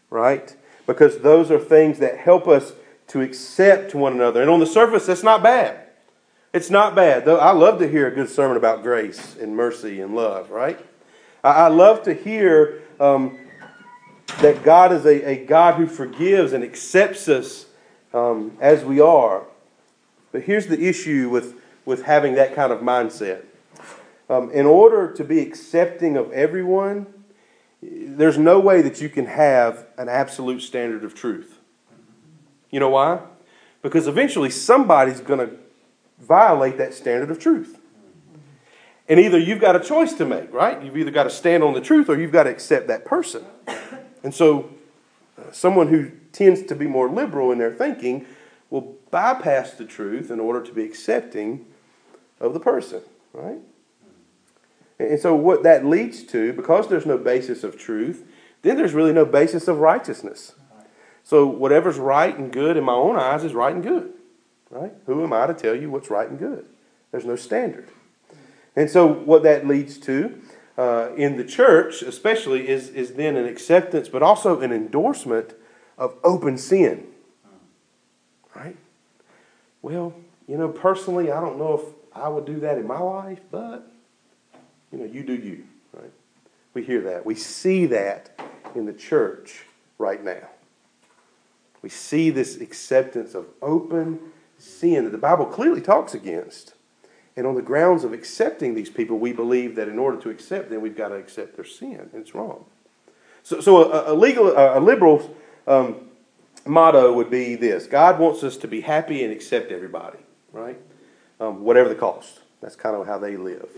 right? 0.08 0.54
Because 0.86 1.18
those 1.18 1.50
are 1.50 1.58
things 1.58 1.98
that 1.98 2.18
help 2.18 2.48
us 2.48 2.72
to 3.08 3.20
accept 3.20 3.94
one 3.94 4.14
another. 4.14 4.40
And 4.40 4.50
on 4.50 4.60
the 4.60 4.66
surface, 4.66 5.06
that's 5.06 5.22
not 5.22 5.42
bad. 5.42 5.86
It's 6.52 6.70
not 6.70 6.94
bad. 6.94 7.24
Though 7.24 7.38
I 7.38 7.52
love 7.52 7.78
to 7.78 7.88
hear 7.88 8.08
a 8.08 8.10
good 8.10 8.28
sermon 8.28 8.56
about 8.56 8.82
grace 8.82 9.36
and 9.36 9.54
mercy 9.54 10.00
and 10.00 10.16
love, 10.16 10.50
right? 10.50 10.78
I 11.42 11.68
love 11.68 12.02
to 12.02 12.12
hear 12.12 12.82
um, 12.98 13.38
that 14.40 14.62
God 14.62 14.92
is 14.92 15.06
a, 15.06 15.30
a 15.30 15.44
God 15.44 15.76
who 15.76 15.86
forgives 15.86 16.52
and 16.52 16.62
accepts 16.62 17.28
us 17.28 17.66
um, 18.12 18.56
as 18.60 18.84
we 18.84 19.00
are. 19.00 19.44
But 20.32 20.42
here's 20.42 20.66
the 20.66 20.80
issue 20.80 21.28
with, 21.28 21.60
with 21.84 22.04
having 22.04 22.34
that 22.34 22.54
kind 22.54 22.72
of 22.72 22.80
mindset. 22.80 23.44
Um, 24.28 24.50
in 24.52 24.64
order 24.66 25.12
to 25.12 25.24
be 25.24 25.40
accepting 25.40 26.16
of 26.16 26.30
everyone, 26.32 27.06
there's 27.82 28.38
no 28.38 28.60
way 28.60 28.82
that 28.82 29.00
you 29.00 29.08
can 29.08 29.26
have 29.26 29.86
an 29.98 30.08
absolute 30.08 30.62
standard 30.62 31.02
of 31.02 31.14
truth. 31.14 31.58
You 32.70 32.78
know 32.78 32.90
why? 32.90 33.20
Because 33.82 34.06
eventually 34.06 34.50
somebody's 34.50 35.20
going 35.20 35.40
to 35.40 35.56
violate 36.20 36.78
that 36.78 36.94
standard 36.94 37.30
of 37.30 37.38
truth. 37.38 37.78
And 39.08 39.18
either 39.18 39.38
you've 39.38 39.60
got 39.60 39.74
a 39.74 39.80
choice 39.80 40.12
to 40.14 40.24
make, 40.24 40.52
right? 40.52 40.80
You've 40.80 40.96
either 40.96 41.10
got 41.10 41.24
to 41.24 41.30
stand 41.30 41.64
on 41.64 41.74
the 41.74 41.80
truth 41.80 42.08
or 42.08 42.16
you've 42.16 42.30
got 42.30 42.44
to 42.44 42.50
accept 42.50 42.86
that 42.86 43.04
person. 43.04 43.44
And 44.22 44.32
so, 44.32 44.70
uh, 45.36 45.50
someone 45.50 45.88
who 45.88 46.12
tends 46.32 46.62
to 46.64 46.76
be 46.76 46.86
more 46.86 47.08
liberal 47.08 47.50
in 47.50 47.58
their 47.58 47.72
thinking 47.72 48.26
bypass 49.10 49.72
the 49.72 49.84
truth 49.84 50.30
in 50.30 50.40
order 50.40 50.62
to 50.62 50.72
be 50.72 50.84
accepting 50.84 51.66
of 52.40 52.54
the 52.54 52.60
person, 52.60 53.02
right? 53.32 53.58
And 54.98 55.18
so, 55.18 55.34
what 55.34 55.62
that 55.62 55.84
leads 55.84 56.22
to, 56.24 56.52
because 56.52 56.88
there's 56.88 57.06
no 57.06 57.16
basis 57.16 57.64
of 57.64 57.78
truth, 57.78 58.26
then 58.62 58.76
there's 58.76 58.92
really 58.92 59.12
no 59.12 59.24
basis 59.24 59.68
of 59.68 59.78
righteousness. 59.78 60.52
So 61.24 61.46
whatever's 61.46 61.98
right 61.98 62.36
and 62.36 62.52
good 62.52 62.76
in 62.76 62.84
my 62.84 62.92
own 62.92 63.16
eyes 63.16 63.44
is 63.44 63.54
right 63.54 63.72
and 63.72 63.82
good. 63.82 64.12
Right? 64.68 64.92
Who 65.06 65.22
am 65.22 65.32
I 65.32 65.46
to 65.46 65.54
tell 65.54 65.74
you 65.74 65.90
what's 65.90 66.10
right 66.10 66.28
and 66.28 66.38
good? 66.38 66.66
There's 67.10 67.24
no 67.24 67.36
standard. 67.36 67.88
And 68.76 68.88
so 68.88 69.06
what 69.06 69.42
that 69.42 69.66
leads 69.66 69.98
to 69.98 70.40
uh, 70.78 71.10
in 71.16 71.36
the 71.36 71.44
church, 71.44 72.02
especially, 72.02 72.68
is, 72.68 72.88
is 72.88 73.14
then 73.14 73.36
an 73.36 73.46
acceptance, 73.46 74.08
but 74.08 74.22
also 74.22 74.60
an 74.60 74.72
endorsement 74.72 75.54
of 75.98 76.16
open 76.24 76.56
sin. 76.56 77.06
Well, 79.82 80.14
you 80.46 80.58
know, 80.58 80.68
personally, 80.68 81.30
I 81.30 81.40
don't 81.40 81.58
know 81.58 81.74
if 81.74 82.16
I 82.16 82.28
would 82.28 82.44
do 82.44 82.60
that 82.60 82.78
in 82.78 82.86
my 82.86 82.98
life, 82.98 83.40
but, 83.50 83.90
you 84.92 84.98
know, 84.98 85.04
you 85.04 85.22
do 85.22 85.34
you. 85.34 85.64
Right? 85.92 86.12
We 86.74 86.82
hear 86.82 87.00
that. 87.02 87.24
We 87.24 87.34
see 87.34 87.86
that 87.86 88.38
in 88.74 88.86
the 88.86 88.92
church 88.92 89.64
right 89.98 90.22
now. 90.22 90.48
We 91.82 91.88
see 91.88 92.30
this 92.30 92.60
acceptance 92.60 93.34
of 93.34 93.46
open 93.62 94.18
sin 94.58 95.04
that 95.04 95.10
the 95.10 95.18
Bible 95.18 95.46
clearly 95.46 95.80
talks 95.80 96.14
against. 96.14 96.74
And 97.36 97.46
on 97.46 97.54
the 97.54 97.62
grounds 97.62 98.04
of 98.04 98.12
accepting 98.12 98.74
these 98.74 98.90
people, 98.90 99.18
we 99.18 99.32
believe 99.32 99.76
that 99.76 99.88
in 99.88 99.98
order 99.98 100.20
to 100.20 100.30
accept 100.30 100.68
them, 100.68 100.82
we've 100.82 100.96
got 100.96 101.08
to 101.08 101.14
accept 101.14 101.56
their 101.56 101.64
sin. 101.64 102.10
It's 102.12 102.34
wrong. 102.34 102.66
So, 103.42 103.60
so 103.60 103.90
a, 103.90 104.12
a, 104.12 104.14
legal, 104.14 104.50
a 104.50 104.78
liberal 104.78 105.34
um, 105.66 106.09
motto 106.66 107.12
would 107.12 107.30
be 107.30 107.54
this 107.54 107.86
God 107.86 108.18
wants 108.18 108.42
us 108.42 108.56
to 108.58 108.68
be 108.68 108.80
happy 108.82 109.24
and 109.24 109.32
accept 109.32 109.72
everybody, 109.72 110.18
right? 110.52 110.78
Um, 111.38 111.64
whatever 111.64 111.88
the 111.88 111.94
cost. 111.94 112.40
That's 112.60 112.76
kind 112.76 112.94
of 112.94 113.06
how 113.06 113.18
they 113.18 113.36
live. 113.36 113.68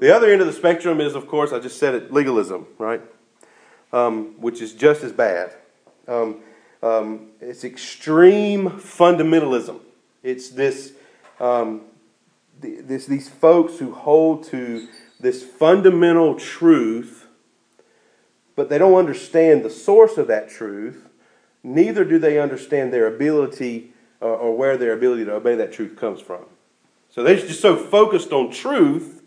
The 0.00 0.14
other 0.14 0.30
end 0.30 0.40
of 0.40 0.46
the 0.46 0.52
spectrum 0.52 1.00
is, 1.00 1.14
of 1.14 1.26
course, 1.26 1.52
I 1.52 1.58
just 1.58 1.78
said 1.78 1.94
it, 1.94 2.12
legalism, 2.12 2.66
right? 2.78 3.02
Um, 3.92 4.40
which 4.40 4.60
is 4.60 4.72
just 4.72 5.02
as 5.02 5.12
bad. 5.12 5.54
Um, 6.08 6.40
um, 6.82 7.28
it's 7.40 7.64
extreme 7.64 8.70
fundamentalism. 8.70 9.80
It's 10.22 10.50
this, 10.50 10.92
um, 11.38 11.82
this, 12.60 13.06
these 13.06 13.28
folks 13.28 13.78
who 13.78 13.92
hold 13.92 14.44
to 14.44 14.88
this 15.18 15.42
fundamental 15.42 16.34
truth, 16.36 17.26
but 18.56 18.68
they 18.68 18.78
don't 18.78 18.94
understand 18.94 19.64
the 19.64 19.70
source 19.70 20.16
of 20.16 20.26
that 20.28 20.48
truth. 20.48 21.06
Neither 21.62 22.04
do 22.04 22.18
they 22.18 22.38
understand 22.38 22.92
their 22.92 23.06
ability 23.06 23.92
uh, 24.22 24.26
or 24.26 24.56
where 24.56 24.76
their 24.76 24.92
ability 24.92 25.24
to 25.24 25.34
obey 25.34 25.54
that 25.56 25.72
truth 25.72 25.96
comes 25.96 26.20
from. 26.20 26.44
So 27.10 27.22
they're 27.22 27.36
just 27.36 27.60
so 27.60 27.76
focused 27.76 28.32
on 28.32 28.50
truth 28.50 29.22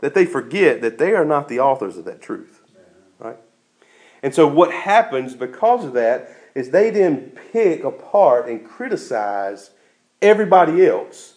that 0.00 0.14
they 0.14 0.24
forget 0.24 0.80
that 0.80 0.98
they 0.98 1.14
are 1.14 1.24
not 1.24 1.48
the 1.48 1.60
authors 1.60 1.96
of 1.96 2.04
that 2.06 2.22
truth. 2.22 2.62
Right? 3.18 3.36
And 4.22 4.34
so 4.34 4.46
what 4.46 4.72
happens 4.72 5.34
because 5.34 5.84
of 5.84 5.92
that 5.94 6.34
is 6.54 6.70
they 6.70 6.90
then 6.90 7.32
pick 7.52 7.84
apart 7.84 8.48
and 8.48 8.66
criticize 8.66 9.70
everybody 10.20 10.86
else 10.86 11.34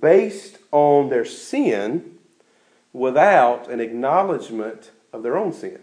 based 0.00 0.58
on 0.70 1.08
their 1.08 1.24
sin 1.24 2.18
without 2.92 3.70
an 3.70 3.80
acknowledgement 3.80 4.90
of 5.12 5.22
their 5.22 5.36
own 5.36 5.52
sin. 5.52 5.80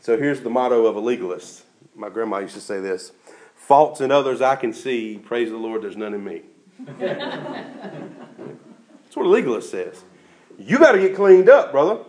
So 0.00 0.18
here's 0.18 0.42
the 0.42 0.50
motto 0.50 0.86
of 0.86 0.96
a 0.96 1.00
legalist. 1.00 1.63
My 1.94 2.08
grandma 2.08 2.38
used 2.38 2.54
to 2.54 2.60
say 2.60 2.80
this 2.80 3.12
Faults 3.54 4.00
in 4.00 4.10
others 4.10 4.40
I 4.40 4.56
can 4.56 4.72
see, 4.72 5.18
praise 5.18 5.50
the 5.50 5.56
Lord, 5.56 5.82
there's 5.82 5.96
none 5.96 6.14
in 6.14 6.24
me. 6.24 6.42
That's 6.98 7.36
what 9.14 9.26
a 9.26 9.28
legalist 9.28 9.70
says. 9.70 10.02
You 10.58 10.78
got 10.78 10.92
to 10.92 10.98
get 10.98 11.14
cleaned 11.16 11.48
up, 11.48 11.72
brother. 11.72 12.00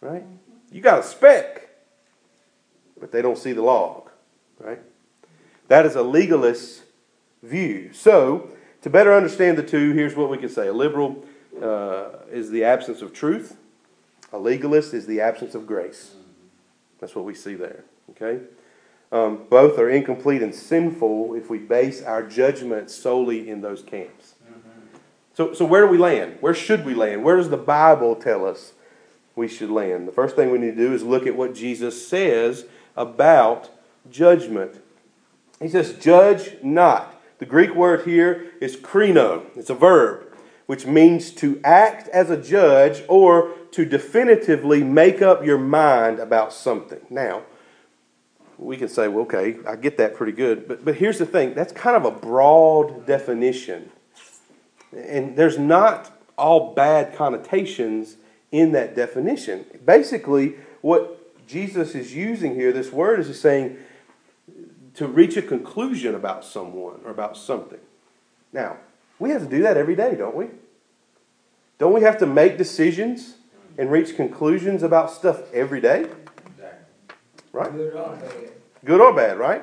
Right? 0.00 0.24
You 0.70 0.80
got 0.80 1.00
a 1.00 1.02
speck 1.02 1.66
but 2.98 3.12
they 3.12 3.22
don't 3.22 3.38
see 3.38 3.52
the 3.52 3.62
log, 3.62 4.10
right? 4.58 4.80
That 5.68 5.86
is 5.86 5.96
a 5.96 6.02
legalist 6.02 6.82
view. 7.42 7.92
So, 7.92 8.50
to 8.82 8.90
better 8.90 9.12
understand 9.12 9.58
the 9.58 9.62
two, 9.62 9.92
here's 9.92 10.16
what 10.16 10.30
we 10.30 10.38
can 10.38 10.48
say. 10.48 10.68
A 10.68 10.72
liberal 10.72 11.24
uh, 11.60 12.08
is 12.30 12.50
the 12.50 12.64
absence 12.64 13.02
of 13.02 13.12
truth, 13.12 13.56
A 14.32 14.38
legalist 14.38 14.94
is 14.94 15.06
the 15.06 15.20
absence 15.20 15.54
of 15.54 15.66
grace. 15.66 16.14
That's 17.00 17.14
what 17.14 17.24
we 17.24 17.34
see 17.34 17.54
there. 17.54 17.84
Okay? 18.10 18.40
Um, 19.12 19.44
both 19.48 19.78
are 19.78 19.88
incomplete 19.88 20.42
and 20.42 20.54
sinful 20.54 21.34
if 21.34 21.48
we 21.48 21.58
base 21.58 22.02
our 22.02 22.22
judgment 22.22 22.90
solely 22.90 23.48
in 23.48 23.60
those 23.60 23.82
camps. 23.82 24.34
So, 25.34 25.52
so 25.52 25.66
where 25.66 25.82
do 25.82 25.88
we 25.88 25.98
land? 25.98 26.38
Where 26.40 26.54
should 26.54 26.86
we 26.86 26.94
land? 26.94 27.22
Where 27.22 27.36
does 27.36 27.50
the 27.50 27.58
Bible 27.58 28.16
tell 28.16 28.46
us 28.46 28.72
we 29.34 29.48
should 29.48 29.70
land? 29.70 30.08
The 30.08 30.12
first 30.12 30.34
thing 30.34 30.50
we 30.50 30.58
need 30.58 30.76
to 30.76 30.88
do 30.88 30.94
is 30.94 31.02
look 31.02 31.26
at 31.26 31.36
what 31.36 31.54
Jesus 31.54 32.08
says 32.08 32.64
about 32.96 33.68
judgment. 34.10 34.82
He 35.60 35.68
says, 35.68 35.92
Judge 35.94 36.56
not. 36.62 37.12
The 37.38 37.44
Greek 37.44 37.74
word 37.74 38.06
here 38.06 38.52
is 38.62 38.76
krino, 38.78 39.44
it's 39.56 39.68
a 39.68 39.74
verb, 39.74 40.34
which 40.64 40.86
means 40.86 41.30
to 41.32 41.60
act 41.62 42.08
as 42.08 42.30
a 42.30 42.40
judge 42.40 43.02
or 43.08 43.52
to 43.76 43.84
definitively 43.84 44.82
make 44.82 45.20
up 45.20 45.44
your 45.44 45.58
mind 45.58 46.18
about 46.18 46.50
something. 46.50 47.00
Now, 47.10 47.42
we 48.56 48.78
can 48.78 48.88
say, 48.88 49.06
well, 49.06 49.24
okay, 49.24 49.58
I 49.66 49.76
get 49.76 49.98
that 49.98 50.14
pretty 50.14 50.32
good. 50.32 50.66
But, 50.66 50.82
but 50.82 50.94
here's 50.94 51.18
the 51.18 51.26
thing 51.26 51.52
that's 51.52 51.74
kind 51.74 51.94
of 51.94 52.06
a 52.06 52.10
broad 52.10 53.04
definition. 53.04 53.90
And 54.96 55.36
there's 55.36 55.58
not 55.58 56.10
all 56.38 56.72
bad 56.72 57.14
connotations 57.14 58.16
in 58.50 58.72
that 58.72 58.96
definition. 58.96 59.66
Basically, 59.84 60.54
what 60.80 61.46
Jesus 61.46 61.94
is 61.94 62.14
using 62.14 62.54
here, 62.54 62.72
this 62.72 62.90
word 62.90 63.20
is 63.20 63.38
saying 63.38 63.76
to 64.94 65.06
reach 65.06 65.36
a 65.36 65.42
conclusion 65.42 66.14
about 66.14 66.46
someone 66.46 67.00
or 67.04 67.10
about 67.10 67.36
something. 67.36 67.80
Now, 68.54 68.78
we 69.18 69.28
have 69.28 69.42
to 69.42 69.48
do 69.50 69.60
that 69.64 69.76
every 69.76 69.96
day, 69.96 70.14
don't 70.14 70.34
we? 70.34 70.46
Don't 71.76 71.92
we 71.92 72.00
have 72.00 72.16
to 72.20 72.26
make 72.26 72.56
decisions 72.56 73.34
and 73.78 73.90
reach 73.90 74.16
conclusions 74.16 74.82
about 74.82 75.10
stuff 75.10 75.52
every 75.52 75.80
day? 75.80 76.08
Right? 77.52 77.72
Good 77.72 77.94
or 77.94 78.16
bad. 78.16 78.52
Good 78.84 79.00
or 79.00 79.12
bad, 79.14 79.38
right? 79.38 79.62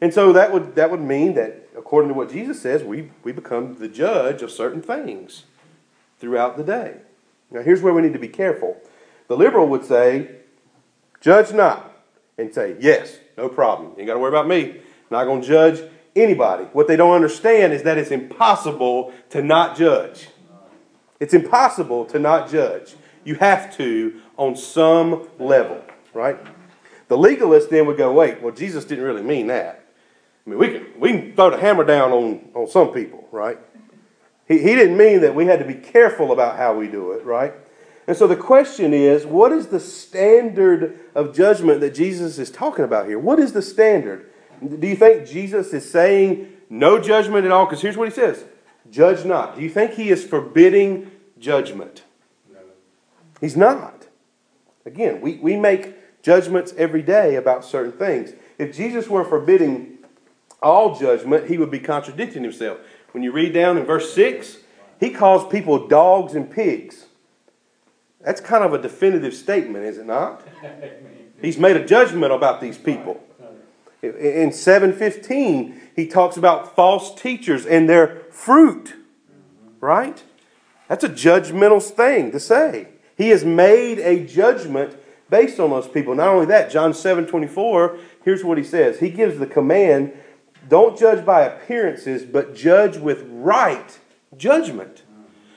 And 0.00 0.12
so 0.12 0.32
that 0.32 0.52
would 0.52 0.74
that 0.74 0.90
would 0.90 1.00
mean 1.00 1.34
that 1.34 1.60
according 1.76 2.08
to 2.08 2.14
what 2.14 2.30
Jesus 2.30 2.60
says, 2.60 2.82
we, 2.82 3.10
we 3.24 3.32
become 3.32 3.76
the 3.76 3.88
judge 3.88 4.42
of 4.42 4.50
certain 4.50 4.82
things 4.82 5.44
throughout 6.18 6.56
the 6.56 6.64
day. 6.64 6.96
Now 7.50 7.62
here's 7.62 7.82
where 7.82 7.92
we 7.92 8.02
need 8.02 8.12
to 8.12 8.18
be 8.18 8.28
careful. 8.28 8.76
The 9.28 9.36
liberal 9.36 9.68
would 9.68 9.84
say, 9.84 10.36
judge 11.20 11.52
not, 11.52 11.92
and 12.36 12.52
say, 12.52 12.76
yes, 12.80 13.18
no 13.36 13.48
problem. 13.48 13.92
You 13.92 14.00
ain't 14.00 14.06
got 14.08 14.14
to 14.14 14.20
worry 14.20 14.28
about 14.30 14.48
me. 14.48 14.80
Not 15.10 15.24
going 15.24 15.42
to 15.42 15.46
judge 15.46 15.82
anybody. 16.14 16.64
What 16.72 16.86
they 16.88 16.96
don't 16.96 17.14
understand 17.14 17.72
is 17.72 17.82
that 17.82 17.98
it's 17.98 18.10
impossible 18.10 19.12
to 19.30 19.42
not 19.42 19.76
judge. 19.76 20.28
It's 21.18 21.34
impossible 21.34 22.06
to 22.06 22.18
not 22.18 22.50
judge. 22.50 22.94
You 23.24 23.34
have 23.36 23.76
to 23.76 24.20
on 24.36 24.56
some 24.56 25.28
level, 25.38 25.82
right? 26.14 26.38
The 27.08 27.18
legalist 27.18 27.70
then 27.70 27.86
would 27.86 27.96
go, 27.96 28.12
wait, 28.12 28.40
well, 28.40 28.54
Jesus 28.54 28.84
didn't 28.84 29.04
really 29.04 29.22
mean 29.22 29.48
that. 29.48 29.84
I 30.46 30.50
mean, 30.50 30.58
we 30.58 30.68
can, 30.68 30.86
we 30.98 31.10
can 31.10 31.34
throw 31.34 31.50
the 31.50 31.58
hammer 31.58 31.84
down 31.84 32.12
on, 32.12 32.48
on 32.54 32.68
some 32.68 32.92
people, 32.92 33.26
right? 33.30 33.58
He, 34.48 34.58
he 34.58 34.74
didn't 34.74 34.96
mean 34.96 35.20
that 35.20 35.34
we 35.34 35.46
had 35.46 35.58
to 35.58 35.64
be 35.64 35.74
careful 35.74 36.32
about 36.32 36.56
how 36.56 36.74
we 36.74 36.88
do 36.88 37.12
it, 37.12 37.24
right? 37.24 37.52
And 38.06 38.16
so 38.16 38.26
the 38.26 38.36
question 38.36 38.92
is 38.92 39.24
what 39.26 39.52
is 39.52 39.68
the 39.68 39.78
standard 39.78 40.98
of 41.14 41.34
judgment 41.34 41.80
that 41.80 41.94
Jesus 41.94 42.38
is 42.38 42.50
talking 42.50 42.84
about 42.84 43.06
here? 43.06 43.18
What 43.18 43.38
is 43.38 43.52
the 43.52 43.62
standard? 43.62 44.30
Do 44.60 44.86
you 44.86 44.96
think 44.96 45.26
Jesus 45.26 45.72
is 45.72 45.88
saying 45.88 46.52
no 46.68 47.00
judgment 47.00 47.44
at 47.44 47.52
all? 47.52 47.66
Because 47.66 47.82
here's 47.82 47.96
what 47.96 48.08
he 48.08 48.14
says 48.14 48.44
judge 48.90 49.24
not. 49.24 49.56
Do 49.56 49.62
you 49.62 49.70
think 49.70 49.92
he 49.92 50.10
is 50.10 50.24
forbidding 50.24 51.10
judgment? 51.38 52.02
He's 53.40 53.56
not. 53.56 54.06
Again, 54.84 55.20
we, 55.20 55.36
we 55.36 55.56
make 55.56 56.22
judgments 56.22 56.74
every 56.76 57.02
day 57.02 57.36
about 57.36 57.64
certain 57.64 57.92
things. 57.92 58.32
If 58.58 58.76
Jesus 58.76 59.08
were 59.08 59.24
forbidding 59.24 59.98
all 60.62 60.98
judgment, 60.98 61.48
he 61.48 61.58
would 61.58 61.70
be 61.70 61.80
contradicting 61.80 62.42
himself. 62.42 62.78
When 63.12 63.22
you 63.22 63.32
read 63.32 63.54
down 63.54 63.78
in 63.78 63.84
verse 63.84 64.12
6, 64.14 64.58
he 64.98 65.10
calls 65.10 65.50
people 65.50 65.88
dogs 65.88 66.34
and 66.34 66.50
pigs. 66.50 67.06
That's 68.20 68.40
kind 68.40 68.62
of 68.62 68.74
a 68.74 68.78
definitive 68.78 69.34
statement, 69.34 69.84
is 69.86 69.96
it 69.96 70.06
not? 70.06 70.46
He's 71.40 71.56
made 71.56 71.76
a 71.76 71.86
judgment 71.86 72.32
about 72.32 72.60
these 72.60 72.76
people. 72.76 73.22
In 74.02 74.52
715, 74.52 75.80
he 75.96 76.06
talks 76.06 76.36
about 76.36 76.74
false 76.74 77.14
teachers 77.14 77.66
and 77.66 77.88
their 77.88 78.22
fruit. 78.30 78.94
Right? 79.80 80.22
That's 80.88 81.04
a 81.04 81.08
judgmental 81.08 81.82
thing 81.82 82.30
to 82.32 82.40
say. 82.40 82.88
He 83.20 83.28
has 83.28 83.44
made 83.44 83.98
a 83.98 84.24
judgment 84.24 84.96
based 85.28 85.60
on 85.60 85.68
those 85.68 85.86
people. 85.86 86.14
Not 86.14 86.28
only 86.28 86.46
that, 86.46 86.70
John 86.70 86.94
7 86.94 87.26
24, 87.26 87.98
here's 88.24 88.42
what 88.42 88.56
he 88.56 88.64
says. 88.64 88.98
He 88.98 89.10
gives 89.10 89.38
the 89.38 89.46
command 89.46 90.14
don't 90.70 90.98
judge 90.98 91.22
by 91.22 91.42
appearances, 91.42 92.22
but 92.24 92.54
judge 92.54 92.96
with 92.96 93.26
right 93.28 93.98
judgment. 94.38 95.02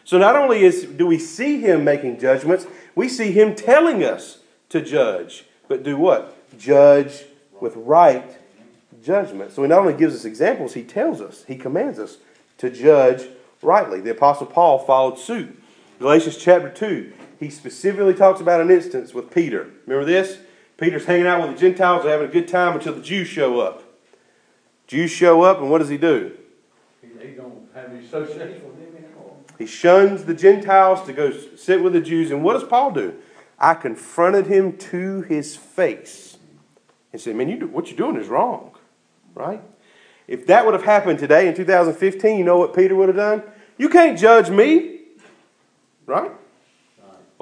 So 0.04 0.18
not 0.18 0.36
only 0.36 0.66
is, 0.66 0.84
do 0.84 1.08
we 1.08 1.18
see 1.18 1.62
him 1.62 1.86
making 1.86 2.20
judgments, 2.20 2.68
we 2.96 3.08
see 3.08 3.32
him 3.32 3.56
telling 3.56 4.04
us 4.04 4.40
to 4.68 4.82
judge. 4.82 5.46
But 5.70 5.84
do 5.84 5.96
what? 5.96 6.36
Judge 6.58 7.24
with 7.62 7.78
right 7.78 8.40
judgment. 9.02 9.54
So 9.54 9.62
he 9.62 9.70
not 9.70 9.80
only 9.80 9.94
gives 9.94 10.16
us 10.16 10.26
examples, 10.26 10.74
he 10.74 10.84
tells 10.84 11.22
us, 11.22 11.46
he 11.48 11.56
commands 11.56 11.98
us 11.98 12.18
to 12.58 12.70
judge 12.70 13.30
rightly. 13.62 14.02
The 14.02 14.12
Apostle 14.12 14.48
Paul 14.48 14.80
followed 14.80 15.18
suit. 15.18 15.62
Galatians 16.00 16.36
chapter 16.36 16.70
2, 16.70 17.14
he 17.44 17.50
specifically 17.50 18.14
talks 18.14 18.40
about 18.40 18.62
an 18.62 18.72
instance 18.72 19.14
with 19.14 19.30
Peter. 19.30 19.70
Remember 19.86 20.06
this? 20.06 20.40
Peter's 20.78 21.06
hanging 21.06 21.28
out 21.28 21.42
with 21.42 21.52
the 21.52 21.60
Gentiles, 21.60 22.06
are 22.06 22.10
having 22.10 22.30
a 22.30 22.32
good 22.32 22.48
time 22.48 22.76
until 22.76 22.94
the 22.94 23.02
Jews 23.02 23.28
show 23.28 23.60
up. 23.60 23.84
Jews 24.88 25.12
show 25.12 25.42
up, 25.42 25.60
and 25.60 25.70
what 25.70 25.80
does 25.80 25.90
he 25.90 25.98
do? 25.98 26.38
He, 27.02 27.28
he 27.28 27.34
don't 27.36 27.68
have 27.76 27.92
any 27.92 28.06
association 28.06 28.64
with 28.66 28.80
them 28.80 29.04
anymore. 29.04 29.36
He 29.58 29.66
shuns 29.66 30.24
the 30.24 30.34
Gentiles 30.34 31.06
to 31.06 31.14
go 31.14 31.32
sit 31.56 31.84
with 31.84 31.94
the 31.94 32.02
Jews. 32.02 32.32
And 32.32 32.44
what 32.44 32.54
does 32.54 32.64
Paul 32.64 32.92
do? 32.92 33.16
I 33.60 33.74
confronted 33.74 34.48
him 34.48 34.78
to 34.78 35.22
his 35.24 35.56
face 35.56 36.38
and 37.12 37.22
said, 37.22 37.36
Man, 37.36 37.50
you 37.50 37.60
do, 37.60 37.68
what 37.68 37.88
you're 37.88 37.98
doing 37.98 38.16
is 38.16 38.28
wrong, 38.28 38.72
right? 39.36 39.62
If 40.28 40.48
that 40.48 40.66
would 40.66 40.74
have 40.74 40.86
happened 40.86 41.20
today 41.20 41.48
in 41.48 41.56
2015, 41.56 42.38
you 42.38 42.44
know 42.44 42.58
what 42.58 42.74
Peter 42.74 42.96
would 42.96 43.10
have 43.10 43.18
done? 43.18 43.44
You 43.78 43.90
can't 43.90 44.18
judge 44.18 44.50
me, 44.50 45.02
right? 46.06 46.32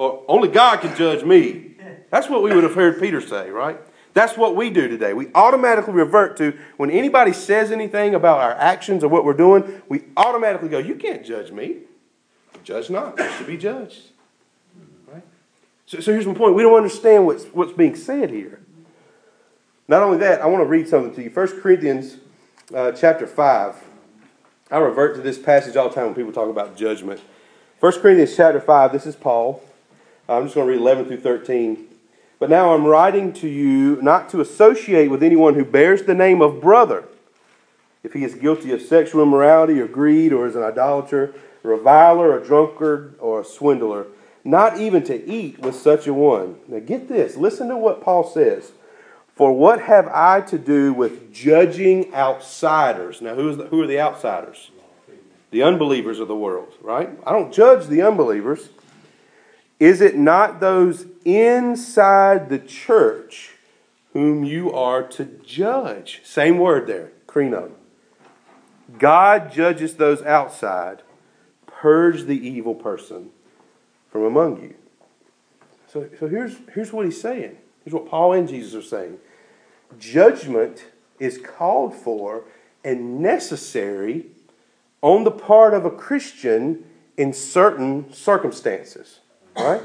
Or 0.02 0.24
only 0.26 0.48
God 0.48 0.80
can 0.80 0.96
judge 0.96 1.22
me. 1.22 1.76
That's 2.10 2.28
what 2.28 2.42
we 2.42 2.52
would 2.52 2.64
have 2.64 2.74
heard 2.74 3.00
Peter 3.00 3.20
say, 3.20 3.50
right? 3.50 3.78
That's 4.14 4.36
what 4.36 4.56
we 4.56 4.68
do 4.68 4.88
today. 4.88 5.12
We 5.12 5.28
automatically 5.32 5.94
revert 5.94 6.36
to 6.38 6.58
when 6.76 6.90
anybody 6.90 7.32
says 7.32 7.70
anything 7.70 8.12
about 8.12 8.40
our 8.40 8.50
actions 8.50 9.04
or 9.04 9.08
what 9.08 9.24
we're 9.24 9.32
doing, 9.32 9.80
we 9.88 10.02
automatically 10.16 10.68
go, 10.68 10.78
You 10.78 10.96
can't 10.96 11.24
judge 11.24 11.52
me. 11.52 11.82
Judge 12.64 12.90
not. 12.90 13.16
You 13.16 13.30
should 13.30 13.46
be 13.46 13.56
judged. 13.56 14.08
Right? 15.06 15.22
So, 15.86 16.00
so 16.00 16.12
here's 16.12 16.26
my 16.26 16.34
point. 16.34 16.56
We 16.56 16.64
don't 16.64 16.76
understand 16.76 17.24
what's, 17.24 17.44
what's 17.44 17.72
being 17.72 17.94
said 17.94 18.30
here. 18.30 18.60
Not 19.86 20.02
only 20.02 20.18
that, 20.18 20.42
I 20.42 20.46
want 20.46 20.62
to 20.62 20.68
read 20.68 20.88
something 20.88 21.14
to 21.14 21.22
you. 21.22 21.30
1 21.30 21.60
Corinthians 21.60 22.16
uh, 22.74 22.90
chapter 22.90 23.28
5. 23.28 23.76
I 24.68 24.78
revert 24.78 25.14
to 25.14 25.22
this 25.22 25.38
passage 25.38 25.76
all 25.76 25.88
the 25.88 25.94
time 25.94 26.06
when 26.06 26.14
people 26.16 26.32
talk 26.32 26.48
about 26.48 26.76
judgment. 26.76 27.20
1 27.78 28.00
Corinthians 28.00 28.34
chapter 28.36 28.60
5, 28.60 28.90
this 28.92 29.06
is 29.06 29.14
Paul. 29.14 29.62
Uh, 30.32 30.36
I'm 30.36 30.44
just 30.44 30.54
going 30.54 30.66
to 30.66 30.72
read 30.72 30.80
11 30.80 31.04
through 31.04 31.20
13. 31.20 31.88
But 32.38 32.48
now 32.48 32.72
I'm 32.72 32.86
writing 32.86 33.34
to 33.34 33.48
you 33.48 34.00
not 34.00 34.30
to 34.30 34.40
associate 34.40 35.08
with 35.08 35.22
anyone 35.22 35.56
who 35.56 35.64
bears 35.64 36.04
the 36.04 36.14
name 36.14 36.40
of 36.40 36.58
brother, 36.58 37.04
if 38.02 38.14
he 38.14 38.24
is 38.24 38.34
guilty 38.34 38.72
of 38.72 38.80
sexual 38.80 39.22
immorality 39.22 39.78
or 39.78 39.86
greed 39.86 40.32
or 40.32 40.46
is 40.46 40.56
an 40.56 40.62
idolater, 40.62 41.34
reviler, 41.62 42.34
a 42.34 42.42
drunkard, 42.42 43.14
or 43.18 43.42
a 43.42 43.44
swindler, 43.44 44.06
not 44.42 44.80
even 44.80 45.04
to 45.04 45.22
eat 45.30 45.58
with 45.58 45.74
such 45.74 46.06
a 46.06 46.14
one. 46.14 46.56
Now 46.66 46.78
get 46.78 47.08
this, 47.08 47.36
listen 47.36 47.68
to 47.68 47.76
what 47.76 48.02
Paul 48.02 48.24
says. 48.24 48.72
For 49.36 49.52
what 49.52 49.82
have 49.82 50.08
I 50.08 50.40
to 50.40 50.56
do 50.56 50.94
with 50.94 51.30
judging 51.32 52.12
outsiders? 52.14 53.20
Now, 53.20 53.34
who, 53.34 53.50
is 53.50 53.58
the, 53.58 53.66
who 53.66 53.82
are 53.82 53.86
the 53.86 54.00
outsiders? 54.00 54.70
The 55.50 55.62
unbelievers 55.62 56.18
of 56.20 56.28
the 56.28 56.36
world, 56.36 56.72
right? 56.80 57.10
I 57.26 57.32
don't 57.32 57.52
judge 57.52 57.86
the 57.86 58.00
unbelievers. 58.00 58.70
Is 59.82 60.00
it 60.00 60.16
not 60.16 60.60
those 60.60 61.06
inside 61.24 62.48
the 62.48 62.60
church 62.60 63.56
whom 64.12 64.44
you 64.44 64.72
are 64.72 65.02
to 65.08 65.24
judge? 65.24 66.20
Same 66.22 66.58
word 66.58 66.86
there, 66.86 67.10
krino. 67.26 67.72
God 68.96 69.50
judges 69.50 69.96
those 69.96 70.22
outside. 70.22 71.02
Purge 71.66 72.26
the 72.26 72.38
evil 72.38 72.76
person 72.76 73.30
from 74.08 74.22
among 74.22 74.62
you. 74.62 74.74
So, 75.88 76.08
so 76.20 76.28
here's, 76.28 76.58
here's 76.72 76.92
what 76.92 77.04
he's 77.04 77.20
saying. 77.20 77.56
Here's 77.84 77.92
what 77.92 78.08
Paul 78.08 78.34
and 78.34 78.48
Jesus 78.48 78.76
are 78.76 78.88
saying. 78.88 79.18
Judgment 79.98 80.84
is 81.18 81.38
called 81.38 81.92
for 81.92 82.44
and 82.84 83.18
necessary 83.18 84.26
on 85.00 85.24
the 85.24 85.32
part 85.32 85.74
of 85.74 85.84
a 85.84 85.90
Christian 85.90 86.84
in 87.16 87.32
certain 87.32 88.12
circumstances. 88.12 89.18
Right? 89.56 89.82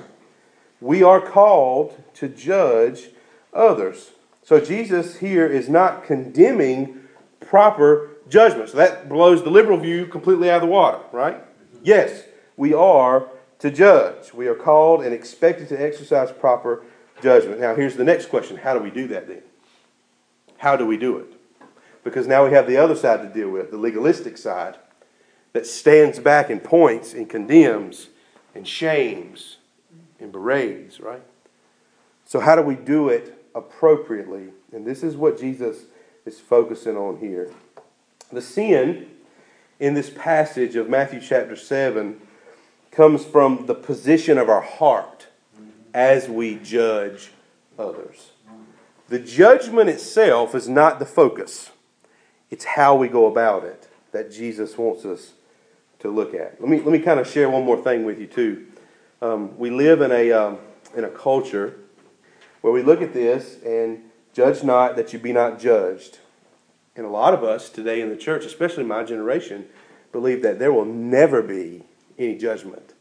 we 0.80 1.04
are 1.04 1.22
called 1.22 2.02
to 2.16 2.28
judge 2.28 3.10
others. 3.54 4.12
So 4.44 4.60
Jesus 4.60 5.18
here 5.18 5.46
is 5.46 5.68
not 5.68 6.06
condemning 6.06 7.02
proper 7.40 8.12
judgment. 8.30 8.70
So 8.70 8.78
that 8.78 9.10
blows 9.10 9.44
the 9.44 9.50
liberal 9.50 9.78
view 9.78 10.06
completely 10.06 10.50
out 10.50 10.58
of 10.58 10.62
the 10.62 10.74
water, 10.74 11.00
right? 11.12 11.44
Yes, 11.84 12.24
we 12.56 12.74
are 12.74 13.28
to 13.60 13.72
judge. 13.72 14.34
We 14.34 14.48
are 14.48 14.56
called 14.56 15.04
and 15.04 15.14
expected 15.14 15.70
to 15.70 15.82
exercise 15.82 16.32
proper 16.32 16.84
judgment. 17.22 17.60
Now, 17.60 17.76
here's 17.76 17.96
the 17.96 18.04
next 18.04 18.30
question 18.30 18.58
How 18.58 18.74
do 18.74 18.80
we 18.80 18.92
do 18.92 19.08
that 19.08 19.28
then? 19.28 19.42
How 20.58 20.76
do 20.76 20.86
we 20.86 20.98
do 20.98 21.18
it? 21.18 21.34
Because 22.04 22.28
now 22.28 22.46
we 22.46 22.52
have 22.52 22.68
the 22.68 22.78
other 22.78 22.96
side 22.96 23.22
to 23.22 23.28
deal 23.28 23.50
with, 23.50 23.72
the 23.72 23.78
legalistic 23.78 24.38
side, 24.38 24.78
that 25.54 25.66
stands 25.66 26.20
back 26.20 26.50
and 26.50 26.64
points 26.64 27.14
and 27.14 27.30
condemns 27.30 28.08
and 28.56 28.68
shames 28.68 29.57
and 30.20 30.32
berates, 30.32 31.00
right? 31.00 31.22
So, 32.26 32.40
how 32.40 32.56
do 32.56 32.62
we 32.62 32.76
do 32.76 33.10
it 33.10 33.42
appropriately? 33.56 34.50
And 34.72 34.86
this 34.86 35.04
is 35.04 35.16
what 35.16 35.40
Jesus 35.40 35.86
is 36.26 36.40
focusing 36.40 36.98
on 36.98 37.18
here. 37.18 37.52
The 38.32 38.42
sin 38.42 39.10
in 39.80 39.94
this 39.94 40.10
passage 40.10 40.76
of 40.76 40.90
Matthew 40.90 41.22
chapter 41.22 41.56
7 41.56 42.20
comes 42.92 43.24
from 43.24 43.66
the 43.66 43.76
position 43.76 44.38
of 44.38 44.50
our 44.50 44.62
heart 44.62 45.28
as 45.94 46.28
we 46.28 46.56
judge 46.56 47.32
others. 47.80 48.32
The 49.08 49.20
judgment 49.20 49.90
itself 49.90 50.54
is 50.54 50.68
not 50.68 51.00
the 51.00 51.06
focus, 51.06 51.72
it's 52.52 52.66
how 52.66 52.96
we 52.96 53.08
go 53.08 53.26
about 53.28 53.64
it 53.64 53.88
that 54.12 54.32
Jesus 54.32 54.78
wants 54.78 55.06
us 55.06 55.34
to 56.00 56.10
look 56.10 56.34
at. 56.34 56.60
Let 56.60 56.70
me, 56.70 56.78
let 56.78 56.92
me 56.92 57.00
kind 57.00 57.20
of 57.20 57.28
share 57.28 57.50
one 57.50 57.64
more 57.64 57.82
thing 57.82 58.06
with 58.06 58.20
you, 58.20 58.28
too. 58.28 58.68
Um, 59.22 59.58
we 59.58 59.70
live 59.70 60.02
in 60.02 60.12
a, 60.12 60.32
um, 60.32 60.58
in 60.96 61.04
a 61.04 61.10
culture 61.10 61.80
where 62.62 62.72
we 62.72 62.84
look 62.84 63.02
at 63.02 63.14
this 63.14 63.58
and 63.64 64.04
judge 64.34 64.64
not 64.64 64.96
that 64.96 65.14
you 65.14 65.20
be 65.20 65.34
not 65.34 65.60
judged. 65.60 66.20
And 66.96 67.06
a 67.06 67.10
lot 67.10 67.34
of 67.34 67.44
us 67.44 67.70
today 67.70 68.02
in 68.02 68.10
the 68.10 68.18
church, 68.18 68.46
especially 68.46 68.84
my 68.84 69.04
generation, 69.04 69.66
believe 70.12 70.42
that 70.44 70.60
there 70.60 70.72
will 70.72 70.86
never 70.86 71.42
be 71.42 71.84
any 72.18 72.38
judgment. 72.38 72.94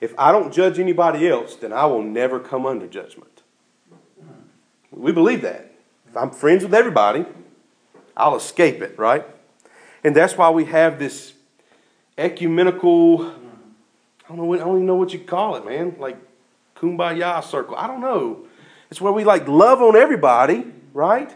If 0.00 0.14
I 0.18 0.32
don't 0.32 0.52
judge 0.52 0.78
anybody 0.78 1.28
else, 1.28 1.56
then 1.56 1.72
I 1.72 1.86
will 1.86 2.02
never 2.02 2.40
come 2.40 2.66
under 2.66 2.86
judgment. 2.86 3.42
We 4.90 5.12
believe 5.12 5.42
that. 5.42 5.72
If 6.08 6.16
I'm 6.16 6.30
friends 6.30 6.64
with 6.64 6.74
everybody, 6.74 7.24
I'll 8.16 8.36
escape 8.36 8.82
it, 8.82 8.98
right? 8.98 9.24
And 10.02 10.16
that's 10.16 10.36
why 10.36 10.50
we 10.50 10.64
have 10.66 10.98
this 10.98 11.34
ecumenical, 12.18 13.32
I 14.30 14.36
don't 14.36 14.46
know, 14.46 14.54
I 14.54 14.58
don't 14.58 14.76
even 14.76 14.86
know 14.86 14.94
what 14.94 15.12
you 15.12 15.18
call 15.18 15.56
it, 15.56 15.64
man, 15.64 15.96
like 15.98 16.16
kumbaya 16.76 17.42
circle. 17.42 17.74
I 17.74 17.88
don't 17.88 18.00
know. 18.00 18.46
It's 18.88 19.00
where 19.00 19.12
we 19.12 19.24
like 19.24 19.48
love 19.48 19.82
on 19.82 19.96
everybody, 19.96 20.66
right? 20.94 21.34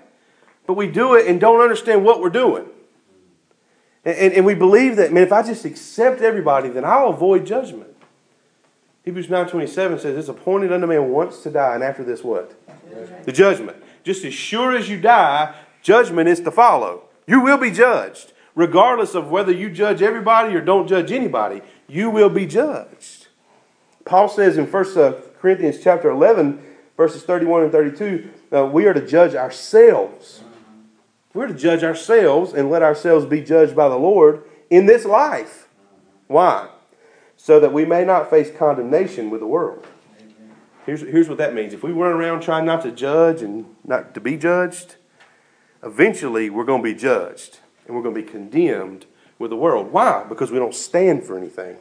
But 0.66 0.74
we 0.74 0.86
do 0.86 1.14
it 1.14 1.26
and 1.26 1.40
don't 1.40 1.60
understand 1.60 2.04
what 2.04 2.20
we're 2.20 2.30
doing. 2.30 2.66
And, 4.04 4.16
and, 4.16 4.32
and 4.34 4.46
we 4.46 4.54
believe 4.54 4.94
that, 4.96 5.12
man, 5.12 5.24
if 5.24 5.32
I 5.32 5.42
just 5.42 5.64
accept 5.64 6.20
everybody, 6.20 6.68
then 6.68 6.84
I'll 6.84 7.08
avoid 7.08 7.46
judgment. 7.46 7.90
Hebrews 9.04 9.26
9.27 9.26 10.00
says, 10.00 10.16
It's 10.16 10.28
appointed 10.28 10.72
unto 10.72 10.86
man 10.86 11.10
once 11.10 11.42
to 11.42 11.50
die, 11.50 11.74
and 11.74 11.82
after 11.82 12.04
this 12.04 12.22
what? 12.22 12.54
Judgment. 12.88 13.24
The 13.24 13.32
judgment. 13.32 13.82
Just 14.04 14.24
as 14.24 14.34
sure 14.34 14.74
as 14.74 14.88
you 14.88 15.00
die, 15.00 15.52
judgment 15.82 16.28
is 16.28 16.40
to 16.40 16.50
follow. 16.52 17.04
You 17.26 17.40
will 17.40 17.58
be 17.58 17.72
judged. 17.72 18.32
Regardless 18.54 19.16
of 19.16 19.30
whether 19.30 19.50
you 19.50 19.68
judge 19.68 20.00
everybody 20.00 20.54
or 20.54 20.60
don't 20.60 20.86
judge 20.86 21.10
anybody, 21.10 21.60
you 21.88 22.10
will 22.10 22.30
be 22.30 22.46
judged. 22.46 23.28
Paul 24.04 24.28
says 24.28 24.56
in 24.56 24.70
1 24.70 24.98
uh, 24.98 25.20
Corinthians 25.38 25.78
chapter 25.82 26.10
11, 26.10 26.62
verses 26.96 27.22
31 27.22 27.64
and 27.64 27.72
32, 27.72 28.30
uh, 28.52 28.66
we 28.66 28.86
are 28.86 28.94
to 28.94 29.06
judge 29.06 29.34
ourselves. 29.34 30.42
We're 31.32 31.48
to 31.48 31.54
judge 31.54 31.82
ourselves 31.82 32.52
and 32.52 32.70
let 32.70 32.82
ourselves 32.82 33.26
be 33.26 33.40
judged 33.40 33.74
by 33.74 33.88
the 33.88 33.98
Lord 33.98 34.44
in 34.70 34.86
this 34.86 35.04
life. 35.04 35.68
Why? 36.26 36.68
So 37.36 37.60
that 37.60 37.72
we 37.72 37.84
may 37.84 38.04
not 38.04 38.30
face 38.30 38.50
condemnation 38.56 39.30
with 39.30 39.40
the 39.40 39.46
world. 39.46 39.86
Here's, 40.86 41.00
here's 41.00 41.28
what 41.28 41.38
that 41.38 41.54
means. 41.54 41.72
If 41.72 41.82
we 41.82 41.92
run 41.92 42.12
around 42.12 42.42
trying 42.42 42.66
not 42.66 42.82
to 42.82 42.92
judge 42.92 43.42
and 43.42 43.74
not 43.84 44.14
to 44.14 44.20
be 44.20 44.36
judged, 44.36 44.96
eventually 45.82 46.50
we're 46.50 46.64
going 46.64 46.82
to 46.82 46.88
be 46.88 46.94
judged 46.94 47.58
and 47.86 47.96
we're 47.96 48.02
going 48.02 48.14
to 48.14 48.22
be 48.22 48.28
condemned 48.28 49.06
with 49.38 49.50
the 49.50 49.56
world. 49.56 49.92
Why? 49.92 50.24
Because 50.28 50.50
we 50.50 50.58
don't 50.58 50.74
stand 50.74 51.24
for 51.24 51.36
anything. 51.36 51.76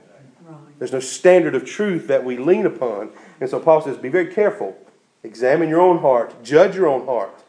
There's 0.80 0.92
no 0.92 1.00
standard 1.00 1.56
of 1.56 1.66
truth 1.66 2.08
that 2.08 2.24
we 2.24 2.38
lean 2.38 2.66
upon. 2.66 3.10
And 3.40 3.50
so 3.50 3.60
Paul 3.60 3.82
says, 3.82 3.98
be 3.98 4.10
very 4.10 4.34
careful. 4.34 4.78
Examine 5.24 5.70
your 5.70 5.80
own 5.80 6.00
heart. 6.00 6.44
Judge 6.44 6.76
your 6.76 6.88
own 6.88 7.06
heart. 7.06 7.44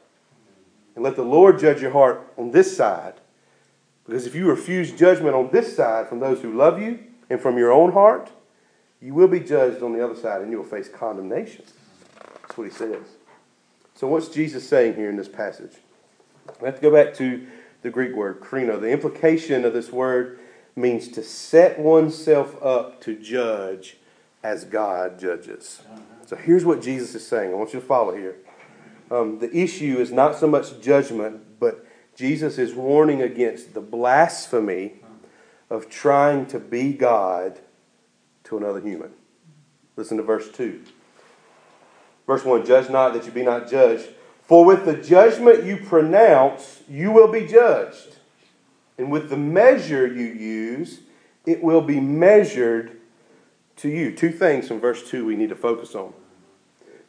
And 0.94 1.02
let 1.02 1.16
the 1.16 1.24
Lord 1.24 1.58
judge 1.58 1.82
your 1.82 1.90
heart 1.90 2.22
on 2.36 2.52
this 2.52 2.76
side. 2.76 3.14
Because 4.06 4.26
if 4.26 4.34
you 4.34 4.48
refuse 4.48 4.92
judgment 4.92 5.34
on 5.34 5.50
this 5.50 5.74
side 5.74 6.08
from 6.08 6.20
those 6.20 6.42
who 6.42 6.52
love 6.52 6.80
you 6.80 7.00
and 7.30 7.40
from 7.40 7.58
your 7.58 7.72
own 7.72 7.92
heart, 7.92 8.30
you 9.00 9.14
will 9.14 9.28
be 9.28 9.40
judged 9.40 9.82
on 9.82 9.92
the 9.92 10.04
other 10.04 10.14
side 10.14 10.42
and 10.42 10.50
you 10.50 10.58
will 10.58 10.64
face 10.64 10.88
condemnation. 10.88 11.64
That's 12.42 12.56
what 12.56 12.64
he 12.64 12.70
says. 12.72 13.02
So, 13.94 14.06
what's 14.06 14.28
Jesus 14.28 14.68
saying 14.68 14.94
here 14.94 15.08
in 15.08 15.16
this 15.16 15.28
passage? 15.28 15.72
We 16.60 16.66
have 16.66 16.76
to 16.76 16.82
go 16.82 16.90
back 16.92 17.14
to 17.14 17.46
the 17.84 17.90
Greek 17.90 18.16
word, 18.16 18.40
krino. 18.40 18.80
The 18.80 18.88
implication 18.88 19.66
of 19.66 19.74
this 19.74 19.92
word 19.92 20.38
means 20.74 21.06
to 21.08 21.22
set 21.22 21.78
oneself 21.78 22.56
up 22.64 22.98
to 23.02 23.14
judge 23.14 23.98
as 24.42 24.64
God 24.64 25.18
judges. 25.18 25.82
So 26.26 26.34
here's 26.34 26.64
what 26.64 26.80
Jesus 26.80 27.14
is 27.14 27.26
saying. 27.26 27.50
I 27.50 27.54
want 27.54 27.74
you 27.74 27.80
to 27.80 27.86
follow 27.86 28.16
here. 28.16 28.36
Um, 29.10 29.38
the 29.38 29.54
issue 29.54 29.98
is 29.98 30.10
not 30.10 30.34
so 30.34 30.46
much 30.46 30.80
judgment, 30.80 31.60
but 31.60 31.86
Jesus 32.16 32.56
is 32.56 32.72
warning 32.72 33.20
against 33.20 33.74
the 33.74 33.82
blasphemy 33.82 34.94
of 35.68 35.90
trying 35.90 36.46
to 36.46 36.58
be 36.58 36.94
God 36.94 37.60
to 38.44 38.56
another 38.56 38.80
human. 38.80 39.10
Listen 39.94 40.16
to 40.16 40.22
verse 40.22 40.50
2. 40.50 40.82
Verse 42.26 42.46
1 42.46 42.64
Judge 42.64 42.88
not 42.88 43.12
that 43.12 43.26
you 43.26 43.30
be 43.30 43.42
not 43.42 43.68
judged. 43.68 44.08
For 44.46 44.64
with 44.64 44.84
the 44.84 44.94
judgment 44.94 45.64
you 45.64 45.78
pronounce, 45.78 46.82
you 46.88 47.10
will 47.10 47.28
be 47.28 47.46
judged. 47.46 48.16
And 48.98 49.10
with 49.10 49.30
the 49.30 49.36
measure 49.36 50.06
you 50.06 50.26
use, 50.26 51.00
it 51.46 51.62
will 51.62 51.80
be 51.80 52.00
measured 52.00 53.00
to 53.76 53.88
you. 53.88 54.14
Two 54.14 54.30
things 54.30 54.68
from 54.68 54.80
verse 54.80 55.08
2 55.08 55.24
we 55.24 55.36
need 55.36 55.48
to 55.48 55.56
focus 55.56 55.94
on. 55.94 56.12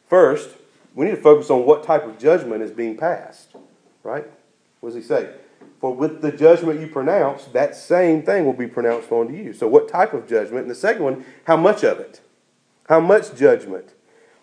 First, 0.08 0.50
we 0.94 1.04
need 1.04 1.16
to 1.16 1.20
focus 1.20 1.50
on 1.50 1.66
what 1.66 1.84
type 1.84 2.04
of 2.04 2.18
judgment 2.18 2.62
is 2.62 2.70
being 2.70 2.96
passed. 2.96 3.50
Right? 4.02 4.26
What 4.80 4.90
does 4.90 4.96
he 4.96 5.02
say? 5.02 5.30
For 5.80 5.94
with 5.94 6.22
the 6.22 6.32
judgment 6.32 6.80
you 6.80 6.86
pronounce, 6.86 7.44
that 7.46 7.76
same 7.76 8.22
thing 8.22 8.46
will 8.46 8.52
be 8.52 8.66
pronounced 8.66 9.12
onto 9.12 9.34
you. 9.34 9.52
So, 9.52 9.68
what 9.68 9.88
type 9.88 10.14
of 10.14 10.26
judgment? 10.26 10.62
And 10.62 10.70
the 10.70 10.74
second 10.74 11.04
one, 11.04 11.24
how 11.44 11.56
much 11.56 11.84
of 11.84 12.00
it? 12.00 12.20
How 12.88 13.00
much 13.00 13.34
judgment 13.34 13.92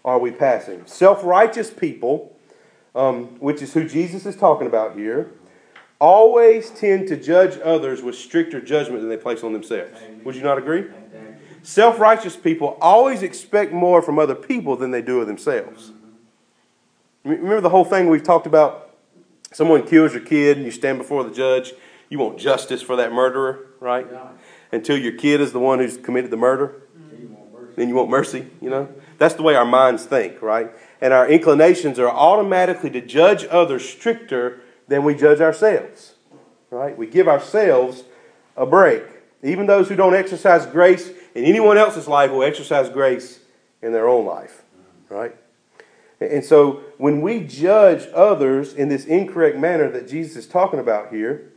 are 0.05 0.19
we 0.19 0.31
passing? 0.31 0.85
Self 0.85 1.23
righteous 1.23 1.71
people, 1.71 2.32
um, 2.95 3.39
which 3.39 3.61
is 3.61 3.73
who 3.73 3.87
Jesus 3.87 4.25
is 4.25 4.35
talking 4.35 4.67
about 4.67 4.95
here, 4.95 5.31
always 5.99 6.69
tend 6.69 7.07
to 7.07 7.17
judge 7.17 7.57
others 7.63 8.01
with 8.01 8.15
stricter 8.15 8.59
judgment 8.59 9.01
than 9.01 9.09
they 9.09 9.17
place 9.17 9.43
on 9.43 9.53
themselves. 9.53 9.99
Would 10.23 10.35
you 10.35 10.43
not 10.43 10.57
agree? 10.57 10.85
Self 11.61 11.99
righteous 11.99 12.35
people 12.35 12.77
always 12.81 13.23
expect 13.23 13.71
more 13.71 14.01
from 14.01 14.19
other 14.19 14.35
people 14.35 14.75
than 14.75 14.91
they 14.91 15.01
do 15.01 15.21
of 15.21 15.27
themselves. 15.27 15.93
Remember 17.23 17.61
the 17.61 17.69
whole 17.69 17.85
thing 17.85 18.09
we've 18.09 18.23
talked 18.23 18.45
about? 18.47 18.93
Someone 19.53 19.87
kills 19.87 20.13
your 20.13 20.23
kid 20.23 20.57
and 20.57 20.65
you 20.65 20.71
stand 20.71 20.97
before 20.97 21.23
the 21.23 21.31
judge. 21.31 21.73
You 22.09 22.19
want 22.19 22.37
justice 22.37 22.81
for 22.81 22.97
that 22.97 23.13
murderer, 23.13 23.67
right? 23.79 24.05
Until 24.71 24.97
your 24.97 25.13
kid 25.13 25.39
is 25.39 25.53
the 25.53 25.59
one 25.59 25.79
who's 25.79 25.95
committed 25.95 26.31
the 26.31 26.37
murder. 26.37 26.81
Then 27.75 27.89
you 27.89 27.95
want 27.95 28.09
mercy, 28.09 28.47
you 28.61 28.69
know? 28.69 28.89
That's 29.17 29.35
the 29.35 29.41
way 29.43 29.55
our 29.55 29.65
minds 29.65 30.05
think, 30.05 30.41
right? 30.41 30.71
And 31.03 31.11
our 31.11 31.27
inclinations 31.27 31.99
are 31.99 32.07
automatically 32.07 32.89
to 32.91 33.01
judge 33.01 33.45
others 33.51 33.87
stricter 33.87 34.61
than 34.87 35.03
we 35.03 35.13
judge 35.13 35.41
ourselves, 35.41 36.13
right? 36.69 36.97
We 36.97 37.07
give 37.07 37.27
ourselves 37.27 38.05
a 38.55 38.65
break. 38.65 39.03
Even 39.43 39.65
those 39.65 39.89
who 39.89 39.97
don't 39.97 40.15
exercise 40.15 40.65
grace 40.65 41.09
in 41.35 41.43
anyone 41.43 41.77
else's 41.77 42.07
life 42.07 42.31
will 42.31 42.43
exercise 42.43 42.87
grace 42.87 43.41
in 43.81 43.91
their 43.91 44.07
own 44.07 44.25
life, 44.25 44.63
right? 45.09 45.35
And 46.21 46.41
so 46.41 46.83
when 46.97 47.21
we 47.21 47.41
judge 47.41 48.07
others 48.15 48.73
in 48.73 48.87
this 48.87 49.03
incorrect 49.03 49.57
manner 49.57 49.89
that 49.91 50.07
Jesus 50.07 50.37
is 50.37 50.47
talking 50.47 50.79
about 50.79 51.11
here, 51.11 51.51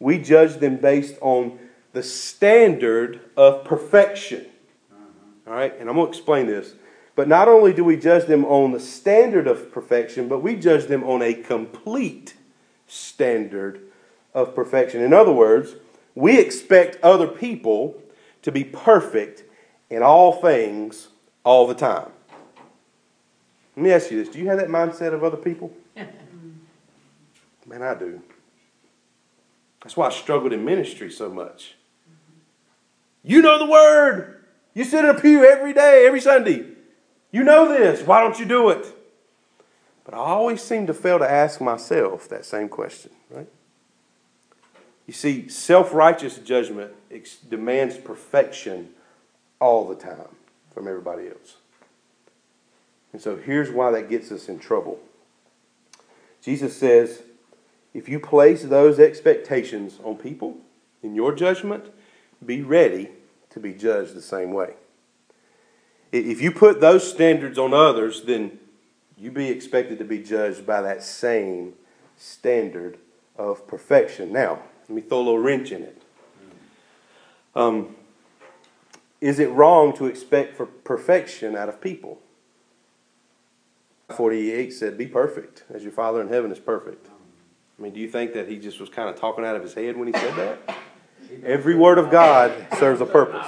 we 0.00 0.18
judge 0.18 0.56
them 0.56 0.76
based 0.76 1.14
on 1.22 1.58
the 1.94 2.02
standard 2.02 3.22
of 3.38 3.64
perfection. 3.64 4.44
All 5.46 5.54
right, 5.54 5.72
and 5.80 5.88
I'm 5.88 5.96
going 5.96 6.12
to 6.12 6.14
explain 6.14 6.46
this. 6.46 6.74
But 7.14 7.28
not 7.28 7.48
only 7.48 7.72
do 7.72 7.84
we 7.84 7.96
judge 7.96 8.26
them 8.26 8.44
on 8.44 8.72
the 8.72 8.80
standard 8.80 9.46
of 9.46 9.70
perfection, 9.70 10.28
but 10.28 10.42
we 10.42 10.56
judge 10.56 10.86
them 10.86 11.04
on 11.04 11.20
a 11.20 11.34
complete 11.34 12.34
standard 12.86 13.80
of 14.32 14.54
perfection. 14.54 15.02
In 15.02 15.12
other 15.12 15.32
words, 15.32 15.74
we 16.14 16.38
expect 16.38 17.02
other 17.02 17.26
people 17.26 18.02
to 18.42 18.50
be 18.50 18.64
perfect 18.64 19.44
in 19.90 20.02
all 20.02 20.32
things 20.32 21.08
all 21.44 21.66
the 21.66 21.74
time. 21.74 22.10
Let 23.76 23.82
me 23.82 23.92
ask 23.92 24.10
you 24.10 24.22
this: 24.22 24.32
Do 24.32 24.38
you 24.38 24.48
have 24.48 24.58
that 24.58 24.68
mindset 24.68 25.12
of 25.12 25.22
other 25.22 25.36
people? 25.36 25.72
Man, 27.66 27.82
I 27.82 27.94
do. 27.94 28.22
That's 29.82 29.96
why 29.96 30.06
I 30.06 30.10
struggled 30.10 30.52
in 30.52 30.64
ministry 30.64 31.10
so 31.10 31.28
much. 31.28 31.74
You 33.22 33.42
know 33.42 33.58
the 33.58 33.70
word. 33.70 34.44
You 34.74 34.84
sit 34.84 35.04
in 35.04 35.10
a 35.10 35.20
pew 35.20 35.44
every 35.44 35.72
day, 35.72 36.04
every 36.06 36.20
Sunday. 36.20 36.71
You 37.32 37.42
know 37.42 37.68
this. 37.68 38.06
Why 38.06 38.20
don't 38.20 38.38
you 38.38 38.44
do 38.44 38.68
it? 38.68 38.86
But 40.04 40.14
I 40.14 40.18
always 40.18 40.62
seem 40.62 40.86
to 40.86 40.94
fail 40.94 41.18
to 41.18 41.28
ask 41.28 41.60
myself 41.60 42.28
that 42.28 42.44
same 42.44 42.68
question, 42.68 43.12
right? 43.30 43.48
You 45.06 45.12
see, 45.12 45.48
self 45.48 45.92
righteous 45.92 46.38
judgment 46.38 46.92
demands 47.48 47.96
perfection 47.96 48.90
all 49.60 49.88
the 49.88 49.94
time 49.94 50.36
from 50.72 50.86
everybody 50.86 51.28
else. 51.28 51.56
And 53.12 53.20
so 53.20 53.36
here's 53.36 53.70
why 53.70 53.90
that 53.92 54.08
gets 54.08 54.30
us 54.30 54.48
in 54.48 54.58
trouble. 54.58 55.00
Jesus 56.42 56.76
says, 56.76 57.22
if 57.94 58.08
you 58.08 58.18
place 58.18 58.64
those 58.64 58.98
expectations 58.98 59.98
on 60.02 60.16
people 60.16 60.56
in 61.02 61.14
your 61.14 61.34
judgment, 61.34 61.86
be 62.44 62.62
ready 62.62 63.10
to 63.50 63.60
be 63.60 63.74
judged 63.74 64.14
the 64.14 64.22
same 64.22 64.52
way. 64.52 64.74
If 66.12 66.42
you 66.42 66.52
put 66.52 66.80
those 66.80 67.08
standards 67.08 67.58
on 67.58 67.72
others, 67.72 68.22
then 68.22 68.58
you 69.16 69.30
be 69.30 69.48
expected 69.48 69.98
to 69.98 70.04
be 70.04 70.22
judged 70.22 70.66
by 70.66 70.82
that 70.82 71.02
same 71.02 71.72
standard 72.18 72.98
of 73.36 73.66
perfection. 73.66 74.32
Now, 74.32 74.60
let 74.88 74.90
me 74.90 75.00
throw 75.00 75.18
a 75.18 75.24
little 75.24 75.38
wrench 75.38 75.72
in 75.72 75.82
it. 75.82 76.02
Um, 77.54 77.96
is 79.20 79.38
it 79.38 79.50
wrong 79.50 79.96
to 79.96 80.06
expect 80.06 80.56
for 80.56 80.66
perfection 80.66 81.56
out 81.56 81.68
of 81.68 81.80
people? 81.80 82.18
48 84.10 84.72
said, 84.72 84.98
Be 84.98 85.06
perfect 85.06 85.64
as 85.72 85.82
your 85.82 85.92
Father 85.92 86.20
in 86.20 86.28
heaven 86.28 86.52
is 86.52 86.58
perfect. 86.58 87.08
I 87.78 87.82
mean, 87.82 87.92
do 87.94 88.00
you 88.00 88.08
think 88.08 88.34
that 88.34 88.48
he 88.48 88.58
just 88.58 88.80
was 88.80 88.88
kind 88.88 89.08
of 89.08 89.16
talking 89.16 89.44
out 89.44 89.56
of 89.56 89.62
his 89.62 89.74
head 89.74 89.96
when 89.96 90.08
he 90.08 90.12
said 90.12 90.34
that? 90.36 90.76
Every 91.44 91.74
word 91.74 91.98
of 91.98 92.10
God 92.10 92.52
serves 92.78 93.00
a 93.00 93.06
purpose. 93.06 93.46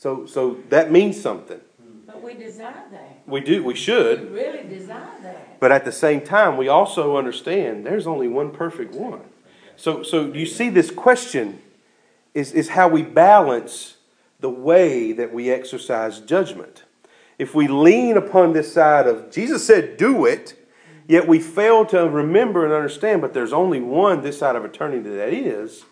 So, 0.00 0.24
so 0.24 0.56
that 0.70 0.90
means 0.90 1.20
something. 1.20 1.60
But 2.06 2.22
we 2.22 2.32
desire 2.32 2.84
that. 2.90 3.22
We 3.26 3.42
do. 3.42 3.62
We 3.62 3.74
should. 3.74 4.32
We 4.32 4.40
really 4.40 4.66
desire 4.66 5.10
that. 5.22 5.60
But 5.60 5.72
at 5.72 5.84
the 5.84 5.92
same 5.92 6.22
time, 6.22 6.56
we 6.56 6.68
also 6.68 7.18
understand 7.18 7.84
there's 7.84 8.06
only 8.06 8.26
one 8.26 8.50
perfect 8.50 8.94
one. 8.94 9.20
So, 9.76 10.02
so 10.02 10.32
you 10.32 10.46
see, 10.46 10.70
this 10.70 10.90
question 10.90 11.60
is, 12.32 12.52
is 12.52 12.70
how 12.70 12.88
we 12.88 13.02
balance 13.02 13.98
the 14.40 14.48
way 14.48 15.12
that 15.12 15.34
we 15.34 15.50
exercise 15.50 16.18
judgment. 16.18 16.84
If 17.38 17.54
we 17.54 17.68
lean 17.68 18.16
upon 18.16 18.54
this 18.54 18.72
side 18.72 19.06
of 19.06 19.30
Jesus 19.30 19.66
said, 19.66 19.98
do 19.98 20.24
it, 20.24 20.54
yet 21.08 21.28
we 21.28 21.40
fail 21.40 21.84
to 21.86 22.08
remember 22.08 22.64
and 22.64 22.72
understand, 22.72 23.20
but 23.20 23.34
there's 23.34 23.52
only 23.52 23.82
one 23.82 24.22
this 24.22 24.38
side 24.38 24.56
of 24.56 24.64
eternity 24.64 25.10
that 25.10 25.34
is, 25.34 25.84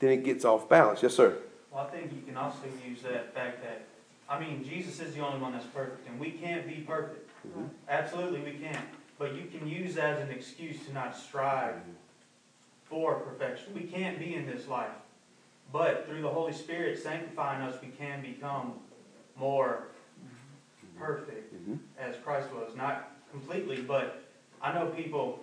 then 0.00 0.10
it 0.10 0.24
gets 0.24 0.44
off 0.44 0.68
balance. 0.68 1.02
Yes, 1.02 1.14
sir. 1.14 1.38
Well, 1.70 1.86
I 1.86 1.90
think 1.96 2.12
you 2.12 2.22
can 2.22 2.36
also 2.36 2.58
use 2.86 3.02
that 3.02 3.32
fact 3.34 3.62
that, 3.62 3.82
I 4.28 4.40
mean, 4.40 4.64
Jesus 4.64 5.00
is 5.00 5.14
the 5.14 5.20
only 5.20 5.40
one 5.40 5.52
that's 5.52 5.66
perfect, 5.66 6.08
and 6.08 6.18
we 6.18 6.32
can't 6.32 6.66
be 6.66 6.84
perfect. 6.86 7.30
Mm-hmm. 7.46 7.66
Absolutely, 7.88 8.40
we 8.40 8.58
can't. 8.58 8.86
But 9.18 9.34
you 9.34 9.44
can 9.44 9.68
use 9.68 9.94
that 9.94 10.16
as 10.16 10.20
an 10.20 10.30
excuse 10.30 10.84
to 10.86 10.92
not 10.92 11.16
strive 11.16 11.76
for 12.84 13.14
perfection. 13.14 13.72
We 13.74 13.82
can't 13.82 14.18
be 14.18 14.34
in 14.34 14.46
this 14.46 14.66
life. 14.66 14.90
But 15.72 16.06
through 16.08 16.22
the 16.22 16.28
Holy 16.28 16.52
Spirit 16.52 17.00
sanctifying 17.00 17.62
us, 17.62 17.80
we 17.80 17.88
can 17.88 18.22
become 18.22 18.74
more 19.36 19.84
perfect 20.98 21.54
mm-hmm. 21.54 21.76
as 21.98 22.16
Christ 22.24 22.48
was. 22.52 22.74
Not 22.76 23.12
completely, 23.30 23.80
but 23.80 24.24
I 24.60 24.72
know 24.72 24.86
people, 24.86 25.40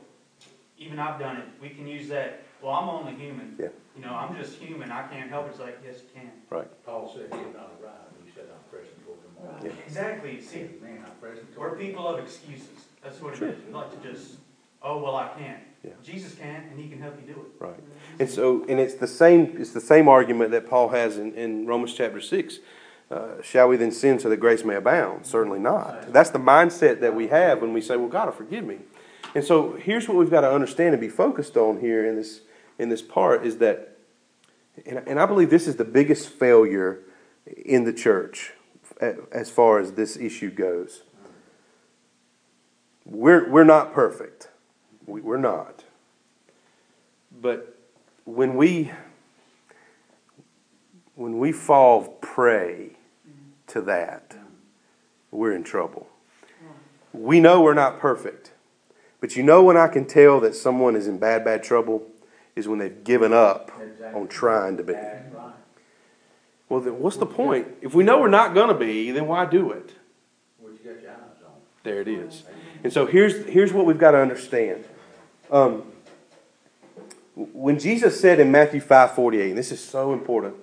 even 0.77 0.99
I've 0.99 1.19
done 1.19 1.37
it, 1.37 1.45
we 1.61 1.69
can 1.69 1.87
use 1.87 2.09
that, 2.09 2.43
well, 2.61 2.73
I'm 2.73 2.89
only 2.89 3.13
human. 3.13 3.55
Yeah. 3.59 3.67
You 3.95 4.03
know, 4.03 4.13
I'm 4.13 4.35
just 4.35 4.57
human. 4.59 4.91
I 4.91 5.07
can't 5.07 5.29
help 5.29 5.47
it. 5.47 5.51
It's 5.51 5.59
like, 5.59 5.79
yes, 5.85 5.97
you 6.03 6.21
can. 6.21 6.31
Right. 6.49 6.67
Paul 6.85 7.11
said 7.13 7.27
he 7.31 7.37
had 7.37 7.53
not 7.53 7.71
arrived, 7.81 7.97
he 8.25 8.31
said, 8.31 8.45
I'm 8.51 8.69
pressing 8.71 8.95
toward 9.05 9.19
the 9.23 9.43
mark. 9.43 9.63
Yeah. 9.63 9.83
Exactly. 9.85 10.41
See, 10.41 10.67
Man, 10.81 11.03
I'm 11.05 11.11
pressing 11.19 11.47
we're 11.57 11.75
people 11.75 12.07
of 12.07 12.19
excuses. 12.19 12.67
That's 13.03 13.21
what 13.21 13.35
Sure. 13.35 13.49
it 13.49 13.57
is. 13.57 13.65
We 13.67 13.73
like 13.73 14.01
to 14.01 14.09
just, 14.11 14.35
oh, 14.81 14.99
well, 15.01 15.15
I 15.15 15.29
can't. 15.29 15.59
Yeah. 15.83 15.91
Jesus 16.03 16.35
can, 16.35 16.63
and 16.69 16.79
he 16.79 16.89
can 16.89 16.99
help 16.99 17.15
you 17.21 17.33
do 17.33 17.39
it. 17.39 17.63
Right. 17.63 17.79
And 18.19 18.29
so, 18.29 18.65
and 18.67 18.79
it's 18.79 18.95
the 18.95 19.07
same. 19.07 19.55
It's 19.57 19.71
the 19.71 19.81
same 19.81 20.07
argument 20.07 20.51
that 20.51 20.69
Paul 20.69 20.89
has 20.89 21.17
in, 21.17 21.33
in 21.33 21.65
Romans 21.65 21.93
chapter 21.93 22.19
six. 22.19 22.59
Uh, 23.09 23.41
shall 23.41 23.69
we 23.69 23.77
then 23.77 23.91
sin 23.91 24.19
so 24.19 24.27
that 24.27 24.37
grace 24.37 24.65
may 24.65 24.75
abound? 24.75 25.25
Certainly 25.25 25.59
not. 25.59 26.11
That's 26.11 26.31
the 26.31 26.39
mindset 26.39 26.99
that 26.99 27.15
we 27.15 27.27
have 27.27 27.61
when 27.61 27.71
we 27.73 27.79
say, 27.79 27.95
"Well, 27.95 28.09
God, 28.09 28.33
forgive 28.33 28.65
me." 28.65 28.79
And 29.33 29.45
so, 29.45 29.73
here's 29.73 30.07
what 30.09 30.17
we've 30.17 30.31
got 30.31 30.41
to 30.41 30.51
understand 30.51 30.93
and 30.93 30.99
be 30.99 31.07
focused 31.07 31.55
on 31.55 31.79
here 31.79 32.05
in 32.05 32.15
this 32.17 32.41
in 32.77 32.89
this 32.89 33.01
part 33.01 33.45
is 33.45 33.57
that, 33.57 33.97
and, 34.85 34.99
and 35.07 35.19
I 35.19 35.25
believe 35.25 35.49
this 35.49 35.67
is 35.67 35.77
the 35.77 35.85
biggest 35.85 36.29
failure 36.29 36.99
in 37.45 37.83
the 37.83 37.93
church 37.93 38.53
as 39.31 39.49
far 39.49 39.79
as 39.79 39.93
this 39.93 40.17
issue 40.17 40.51
goes. 40.51 41.03
We're 43.05 43.49
we're 43.49 43.63
not 43.63 43.93
perfect. 43.93 44.49
We, 45.05 45.21
we're 45.21 45.37
not. 45.37 45.85
But 47.31 47.77
when 48.25 48.55
we 48.55 48.91
when 51.15 51.39
we 51.39 51.51
fall 51.51 52.03
prey 52.21 52.91
to 53.67 53.81
that, 53.81 54.35
we're 55.31 55.53
in 55.53 55.63
trouble. 55.63 56.07
We 57.13 57.39
know 57.39 57.61
we're 57.61 57.73
not 57.73 57.99
perfect. 57.99 58.51
But 59.19 59.35
you 59.35 59.43
know 59.43 59.63
when 59.63 59.77
I 59.77 59.87
can 59.87 60.05
tell 60.05 60.39
that 60.41 60.55
someone 60.55 60.95
is 60.95 61.07
in 61.07 61.17
bad, 61.17 61.43
bad 61.43 61.63
trouble 61.63 62.07
is 62.57 62.67
when 62.67 62.79
they've 62.79 63.03
given 63.03 63.33
up 63.33 63.71
on 64.13 64.27
trying 64.27 64.77
to 64.77 64.83
be. 64.83 64.95
Well, 66.69 66.81
then 66.81 66.99
what's 66.99 67.17
the 67.17 67.25
point? 67.25 67.67
If 67.81 67.93
we 67.93 68.03
know 68.03 68.19
we're 68.19 68.27
not 68.27 68.53
going 68.53 68.69
to 68.69 68.73
be, 68.73 69.11
then 69.11 69.27
why 69.27 69.45
do 69.45 69.71
it? 69.71 69.93
What 70.59 70.73
you 70.73 70.79
got 70.91 71.01
your 71.01 71.11
eyes 71.11 71.19
on? 71.45 71.53
There 71.83 72.01
it 72.01 72.07
is. 72.07 72.43
And 72.83 72.91
so 72.91 73.05
here's, 73.05 73.45
here's 73.45 73.71
what 73.71 73.85
we've 73.85 73.97
got 73.97 74.11
to 74.11 74.17
understand. 74.17 74.83
Um, 75.49 75.83
when 77.35 77.79
Jesus 77.79 78.19
said 78.19 78.39
in 78.39 78.51
Matthew 78.51 78.81
5 78.81 79.11
48, 79.11 79.49
and 79.49 79.57
this 79.57 79.71
is 79.71 79.81
so 79.81 80.11
important, 80.11 80.55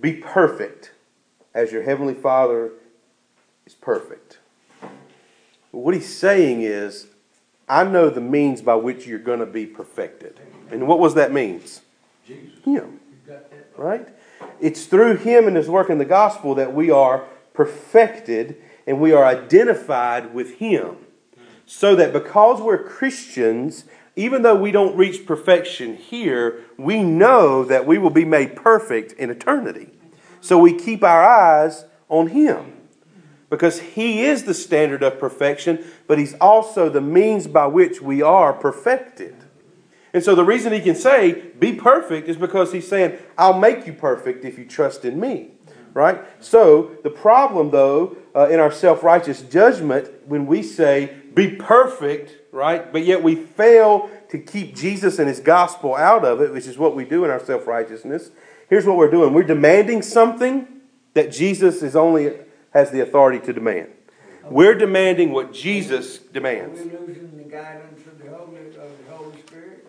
be 0.00 0.14
perfect 0.14 0.92
as 1.52 1.72
your 1.72 1.82
heavenly 1.82 2.14
Father 2.14 2.70
is 3.66 3.74
perfect. 3.74 4.38
What 5.72 5.94
he's 5.94 6.14
saying 6.14 6.62
is, 6.62 7.08
I 7.68 7.84
know 7.84 8.08
the 8.08 8.20
means 8.20 8.62
by 8.62 8.76
which 8.76 9.06
you're 9.06 9.18
going 9.18 9.40
to 9.40 9.46
be 9.46 9.66
perfected. 9.66 10.40
And 10.74 10.88
what 10.88 10.98
was 10.98 11.14
that 11.14 11.32
means? 11.32 11.82
Jesus. 12.26 12.64
Him. 12.64 13.00
Right? 13.76 14.08
It's 14.60 14.86
through 14.86 15.16
him 15.16 15.46
and 15.46 15.56
his 15.56 15.68
work 15.68 15.90
in 15.90 15.98
the 15.98 16.04
gospel 16.04 16.54
that 16.54 16.72
we 16.72 16.90
are 16.90 17.26
perfected 17.52 18.56
and 18.86 19.00
we 19.00 19.12
are 19.12 19.24
identified 19.24 20.34
with 20.34 20.56
him. 20.56 20.96
So 21.66 21.96
that 21.96 22.12
because 22.12 22.60
we're 22.60 22.82
Christians, 22.82 23.84
even 24.16 24.42
though 24.42 24.54
we 24.54 24.70
don't 24.70 24.96
reach 24.96 25.26
perfection 25.26 25.96
here, 25.96 26.60
we 26.76 27.02
know 27.02 27.64
that 27.64 27.86
we 27.86 27.98
will 27.98 28.10
be 28.10 28.24
made 28.24 28.54
perfect 28.54 29.12
in 29.12 29.30
eternity. 29.30 29.90
So 30.40 30.58
we 30.58 30.74
keep 30.74 31.02
our 31.02 31.24
eyes 31.24 31.84
on 32.08 32.28
Him 32.28 32.72
because 33.48 33.80
He 33.80 34.24
is 34.24 34.44
the 34.44 34.54
standard 34.54 35.02
of 35.02 35.18
perfection, 35.18 35.84
but 36.06 36.18
He's 36.18 36.34
also 36.34 36.88
the 36.88 37.00
means 37.00 37.46
by 37.46 37.66
which 37.66 38.02
we 38.02 38.22
are 38.22 38.52
perfected. 38.52 39.34
And 40.14 40.22
so 40.22 40.34
the 40.34 40.44
reason 40.44 40.72
He 40.72 40.80
can 40.80 40.94
say, 40.94 41.50
be 41.58 41.74
perfect, 41.74 42.28
is 42.28 42.36
because 42.36 42.72
He's 42.72 42.88
saying, 42.88 43.18
I'll 43.36 43.58
make 43.58 43.86
you 43.86 43.92
perfect 43.92 44.44
if 44.44 44.58
you 44.58 44.64
trust 44.64 45.04
in 45.04 45.20
me. 45.20 45.50
Right? 45.92 46.24
So 46.40 46.96
the 47.02 47.10
problem, 47.10 47.70
though, 47.70 48.16
uh, 48.34 48.48
in 48.48 48.58
our 48.58 48.72
self 48.72 49.02
righteous 49.02 49.42
judgment, 49.42 50.10
when 50.26 50.46
we 50.46 50.62
say, 50.62 51.14
be 51.34 51.56
perfect, 51.56 52.52
right? 52.52 52.90
But 52.92 53.04
yet 53.04 53.22
we 53.22 53.34
fail 53.34 54.08
to 54.30 54.38
keep 54.38 54.74
Jesus 54.74 55.18
and 55.18 55.28
his 55.28 55.40
gospel 55.40 55.94
out 55.94 56.24
of 56.24 56.40
it, 56.40 56.52
which 56.52 56.66
is 56.66 56.78
what 56.78 56.96
we 56.96 57.04
do 57.04 57.24
in 57.24 57.30
our 57.30 57.44
self 57.44 57.66
righteousness. 57.66 58.30
Here's 58.68 58.86
what 58.86 58.96
we're 58.96 59.10
doing 59.10 59.34
we're 59.34 59.42
demanding 59.42 60.02
something 60.02 60.66
that 61.14 61.30
Jesus 61.32 61.82
is 61.82 61.94
only 61.94 62.32
has 62.72 62.90
the 62.90 63.00
authority 63.00 63.44
to 63.46 63.52
demand. 63.52 63.88
We're 64.50 64.74
demanding 64.74 65.32
what 65.32 65.52
Jesus 65.52 66.18
demands. 66.18 66.80
Are 66.80 66.84
we 66.84 66.90
losing 66.98 67.36
the 67.36 67.44
guidance 67.44 68.06
of 68.06 68.18
the 68.18 68.30
Holy, 68.30 68.58
of 68.58 68.74
the 69.06 69.16
Holy 69.16 69.40
Spirit? 69.42 69.86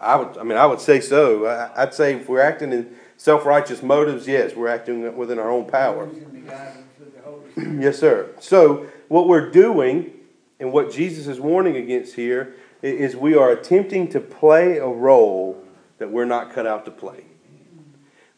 I 0.00 0.16
would, 0.16 0.38
I 0.38 0.42
mean, 0.42 0.58
I 0.58 0.66
would 0.66 0.80
say 0.80 1.00
so. 1.00 1.46
I, 1.46 1.82
I'd 1.82 1.94
say 1.94 2.14
if 2.14 2.28
we're 2.28 2.40
acting 2.40 2.72
in 2.72 2.94
self-righteous 3.16 3.82
motives, 3.82 4.26
yes, 4.28 4.54
we're 4.54 4.68
acting 4.68 5.16
within 5.16 5.38
our 5.38 5.50
own 5.50 5.66
power. 5.66 6.06
Losing 6.06 6.32
the 6.32 6.50
guidance 6.50 6.86
of 7.00 7.14
the 7.14 7.20
Holy 7.22 7.50
Spirit. 7.52 7.82
yes, 7.82 7.98
sir. 7.98 8.30
So 8.40 8.86
what 9.08 9.26
we're 9.28 9.50
doing 9.50 10.12
and 10.60 10.72
what 10.72 10.92
Jesus 10.92 11.26
is 11.26 11.40
warning 11.40 11.76
against 11.76 12.14
here 12.14 12.54
is 12.82 13.16
we 13.16 13.34
are 13.36 13.50
attempting 13.50 14.08
to 14.08 14.20
play 14.20 14.78
a 14.78 14.86
role 14.86 15.62
that 15.98 16.10
we're 16.10 16.24
not 16.24 16.52
cut 16.52 16.66
out 16.66 16.84
to 16.84 16.90
play. 16.90 17.24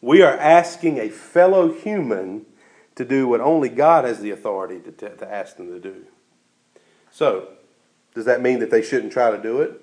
We 0.01 0.23
are 0.23 0.35
asking 0.35 0.97
a 0.97 1.09
fellow 1.09 1.71
human 1.71 2.47
to 2.95 3.05
do 3.05 3.27
what 3.27 3.39
only 3.39 3.69
God 3.69 4.03
has 4.03 4.19
the 4.19 4.31
authority 4.31 4.79
to, 4.79 4.91
t- 4.91 5.15
to 5.15 5.31
ask 5.31 5.57
them 5.57 5.67
to 5.69 5.79
do. 5.79 6.05
So, 7.11 7.49
does 8.15 8.25
that 8.25 8.41
mean 8.41 8.59
that 8.59 8.71
they 8.71 8.81
shouldn't 8.81 9.13
try 9.13 9.29
to 9.29 9.37
do 9.41 9.61
it? 9.61 9.79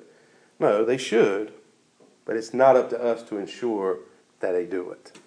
No, 0.59 0.85
they 0.85 0.97
should, 0.99 1.53
but 2.29 2.37
it's 2.37 2.53
not 2.53 2.77
up 2.77 2.91
to 2.91 3.03
us 3.03 3.23
to 3.23 3.39
ensure 3.39 4.01
that 4.41 4.53
they 4.53 4.67
do 4.67 4.91
it. 4.91 5.19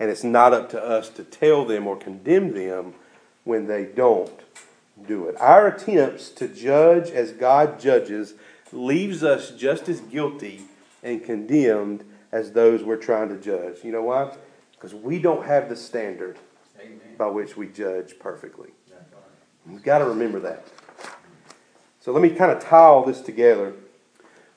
And 0.00 0.10
it's 0.10 0.24
not 0.24 0.54
up 0.54 0.70
to 0.70 0.82
us 0.82 1.10
to 1.10 1.22
tell 1.22 1.66
them 1.66 1.86
or 1.86 1.98
condemn 1.98 2.54
them 2.54 2.94
when 3.44 3.66
they 3.66 3.84
don't 3.84 4.32
do 5.06 5.28
it. 5.28 5.38
Our 5.38 5.68
attempts 5.68 6.30
to 6.30 6.48
judge 6.48 7.10
as 7.10 7.32
God 7.32 7.78
judges 7.78 8.32
leaves 8.72 9.22
us 9.22 9.50
just 9.50 9.86
as 9.90 10.00
guilty 10.00 10.62
and 11.02 11.22
condemned 11.22 12.04
as 12.32 12.52
those 12.52 12.82
we're 12.82 12.96
trying 12.96 13.28
to 13.28 13.36
judge. 13.36 13.84
You 13.84 13.92
know 13.92 14.04
why? 14.04 14.34
Because 14.72 14.94
we 14.94 15.18
don't 15.18 15.44
have 15.44 15.68
the 15.68 15.76
standard 15.76 16.38
Amen. 16.80 16.98
by 17.18 17.26
which 17.26 17.58
we 17.58 17.68
judge 17.68 18.18
perfectly. 18.18 18.70
You've 19.70 19.82
got 19.82 19.98
to 19.98 20.06
remember 20.06 20.40
that. 20.40 20.64
So 22.00 22.12
let 22.12 22.22
me 22.22 22.30
kind 22.30 22.50
of 22.50 22.62
tie 22.62 22.78
all 22.78 23.04
this 23.04 23.20
together. 23.20 23.74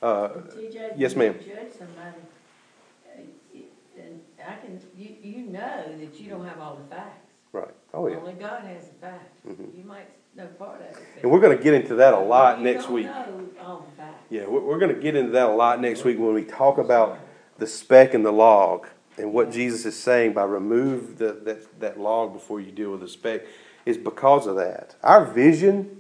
Uh, 0.01 0.29
TJ, 0.55 0.93
yes, 0.95 1.15
ma'am. 1.15 1.35
Judge 1.39 1.73
somebody, 1.77 2.21
uh, 3.05 3.59
and 4.01 4.21
I 4.45 4.55
can, 4.55 4.79
you, 4.97 5.15
you 5.21 5.41
know 5.47 5.83
that 5.99 6.19
you 6.19 6.29
don't 6.29 6.45
have 6.45 6.59
all 6.59 6.75
the 6.77 6.95
facts. 6.95 7.31
right. 7.51 7.73
Oh, 7.93 8.07
yeah. 8.07 8.17
Only 8.17 8.33
God 8.33 8.63
has 8.63 8.87
the 8.87 8.93
facts. 9.01 9.39
Mhm. 9.47 9.77
You 9.77 9.83
might 9.83 10.07
know 10.35 10.45
part 10.57 10.79
of 10.81 10.87
it. 10.87 11.03
And 11.23 11.31
we're 11.31 11.39
going 11.41 11.57
to 11.57 11.61
get 11.63 11.73
into 11.73 11.95
that 11.95 12.13
a 12.13 12.19
lot 12.19 12.59
you 12.59 12.63
next 12.63 12.83
don't 12.85 12.93
week. 12.93 13.07
know 13.07 13.45
all 13.61 13.85
the 13.89 14.01
facts. 14.01 14.23
Yeah, 14.29 14.45
we're, 14.47 14.61
we're 14.61 14.79
going 14.79 14.93
to 14.95 15.01
get 15.01 15.15
into 15.15 15.31
that 15.31 15.49
a 15.49 15.53
lot 15.53 15.81
next 15.81 16.03
week 16.05 16.17
when 16.19 16.33
we 16.33 16.43
talk 16.43 16.77
about 16.77 17.19
the 17.57 17.67
speck 17.67 18.13
and 18.13 18.25
the 18.25 18.31
log 18.31 18.87
and 19.17 19.33
what 19.33 19.51
Jesus 19.51 19.85
is 19.85 19.97
saying 19.99 20.33
by 20.33 20.43
remove 20.43 21.17
the, 21.17 21.33
that, 21.43 21.79
that 21.81 21.99
log 21.99 22.31
before 22.31 22.61
you 22.61 22.71
deal 22.71 22.91
with 22.91 23.01
the 23.01 23.07
speck 23.07 23.41
is 23.85 23.97
because 23.97 24.45
of 24.47 24.55
that. 24.55 24.95
Our 25.03 25.25
vision 25.25 25.98